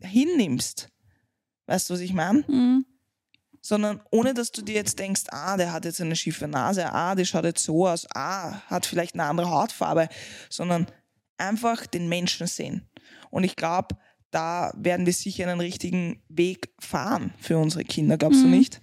hinnimmst. 0.00 0.90
Weißt 1.66 1.88
du, 1.88 1.94
was 1.94 2.00
ich 2.00 2.12
meine? 2.12 2.44
Mhm. 2.48 2.84
Sondern 3.62 4.02
ohne, 4.10 4.34
dass 4.34 4.52
du 4.52 4.60
dir 4.62 4.74
jetzt 4.74 4.98
denkst, 4.98 5.22
ah, 5.30 5.56
der 5.56 5.72
hat 5.72 5.86
jetzt 5.86 6.00
eine 6.00 6.16
schiefe 6.16 6.46
Nase, 6.46 6.92
ah, 6.92 7.14
der 7.14 7.24
schaut 7.24 7.44
jetzt 7.44 7.64
so 7.64 7.88
aus, 7.88 8.06
ah, 8.14 8.60
hat 8.66 8.84
vielleicht 8.84 9.14
eine 9.14 9.24
andere 9.24 9.50
Hautfarbe, 9.50 10.08
sondern 10.50 10.86
einfach 11.38 11.86
den 11.86 12.08
Menschen 12.08 12.46
sehen. 12.46 12.86
Und 13.30 13.44
ich 13.44 13.56
glaube, 13.56 13.96
da 14.30 14.72
werden 14.76 15.06
wir 15.06 15.12
sicher 15.14 15.48
einen 15.48 15.60
richtigen 15.60 16.22
Weg 16.28 16.74
fahren 16.78 17.32
für 17.38 17.56
unsere 17.56 17.84
Kinder, 17.84 18.18
glaubst 18.18 18.42
du 18.42 18.46
Mhm. 18.46 18.50
nicht? 18.52 18.82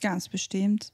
Ganz 0.00 0.28
bestimmt. 0.28 0.92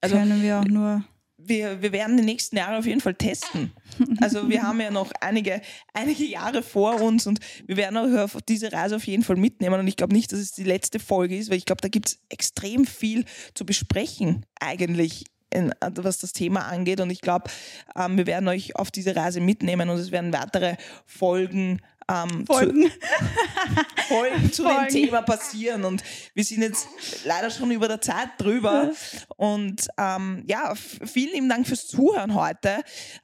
Also- 0.00 0.16
Können 0.16 0.42
wir 0.42 0.60
auch 0.60 0.64
nur. 0.64 1.04
Wir, 1.38 1.80
wir 1.80 1.92
werden 1.92 2.16
die 2.16 2.24
nächsten 2.24 2.56
Jahre 2.56 2.78
auf 2.78 2.86
jeden 2.86 3.00
Fall 3.00 3.14
testen. 3.14 3.72
Also 4.20 4.48
wir 4.48 4.62
haben 4.62 4.80
ja 4.80 4.92
noch 4.92 5.10
einige, 5.20 5.60
einige 5.92 6.24
Jahre 6.24 6.62
vor 6.62 7.00
uns 7.00 7.26
und 7.26 7.40
wir 7.66 7.76
werden 7.76 7.96
auch 7.96 8.22
auf 8.22 8.38
diese 8.48 8.72
Reise 8.72 8.94
auf 8.94 9.06
jeden 9.08 9.24
Fall 9.24 9.34
mitnehmen. 9.34 9.80
Und 9.80 9.88
ich 9.88 9.96
glaube 9.96 10.14
nicht, 10.14 10.30
dass 10.30 10.38
es 10.38 10.52
die 10.52 10.62
letzte 10.62 11.00
Folge 11.00 11.36
ist, 11.36 11.50
weil 11.50 11.56
ich 11.56 11.64
glaube, 11.64 11.80
da 11.80 11.88
gibt 11.88 12.08
es 12.08 12.18
extrem 12.28 12.84
viel 12.84 13.24
zu 13.54 13.64
besprechen 13.66 14.46
eigentlich. 14.60 15.24
In, 15.50 15.72
was 15.80 16.18
das 16.18 16.34
Thema 16.34 16.66
angeht. 16.66 17.00
Und 17.00 17.08
ich 17.08 17.22
glaube, 17.22 17.50
ähm, 17.96 18.18
wir 18.18 18.26
werden 18.26 18.46
euch 18.48 18.76
auf 18.76 18.90
diese 18.90 19.16
Reise 19.16 19.40
mitnehmen 19.40 19.88
und 19.88 19.96
es 19.96 20.12
werden 20.12 20.30
weitere 20.30 20.76
Folgen, 21.06 21.80
ähm, 22.10 22.46
Folgen. 22.46 22.84
Zu, 22.84 24.08
Folgen 24.08 24.52
zu 24.52 24.62
Folgen. 24.64 24.84
dem 24.84 24.88
Thema 24.88 25.22
passieren. 25.22 25.84
Und 25.84 26.02
wir 26.34 26.44
sind 26.44 26.62
jetzt 26.62 26.88
leider 27.24 27.50
schon 27.50 27.70
über 27.70 27.88
der 27.88 28.00
Zeit 28.00 28.30
drüber. 28.38 28.92
Und 29.36 29.88
ähm, 29.98 30.44
ja, 30.46 30.74
vielen 30.74 31.32
lieben 31.32 31.48
Dank 31.48 31.66
fürs 31.66 31.86
Zuhören 31.86 32.34
heute. 32.34 32.82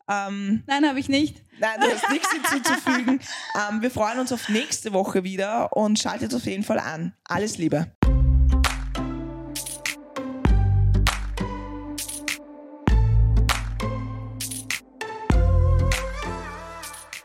Ähm, 0.08 0.62
Nein, 0.66 0.86
habe 0.88 0.98
ich 0.98 1.08
nicht. 1.08 1.42
nein, 1.58 1.80
du 1.80 1.86
hast 1.86 2.10
nichts 2.10 2.30
hinzuzufügen. 2.30 3.20
ähm, 3.70 3.82
wir 3.82 3.90
freuen 3.90 4.18
uns 4.18 4.32
auf 4.32 4.48
nächste 4.48 4.92
Woche 4.92 5.24
wieder 5.24 5.76
und 5.76 5.98
schaltet 5.98 6.34
auf 6.34 6.44
jeden 6.44 6.64
Fall 6.64 6.78
an. 6.78 7.14
Alles 7.24 7.58
Liebe. 7.58 7.93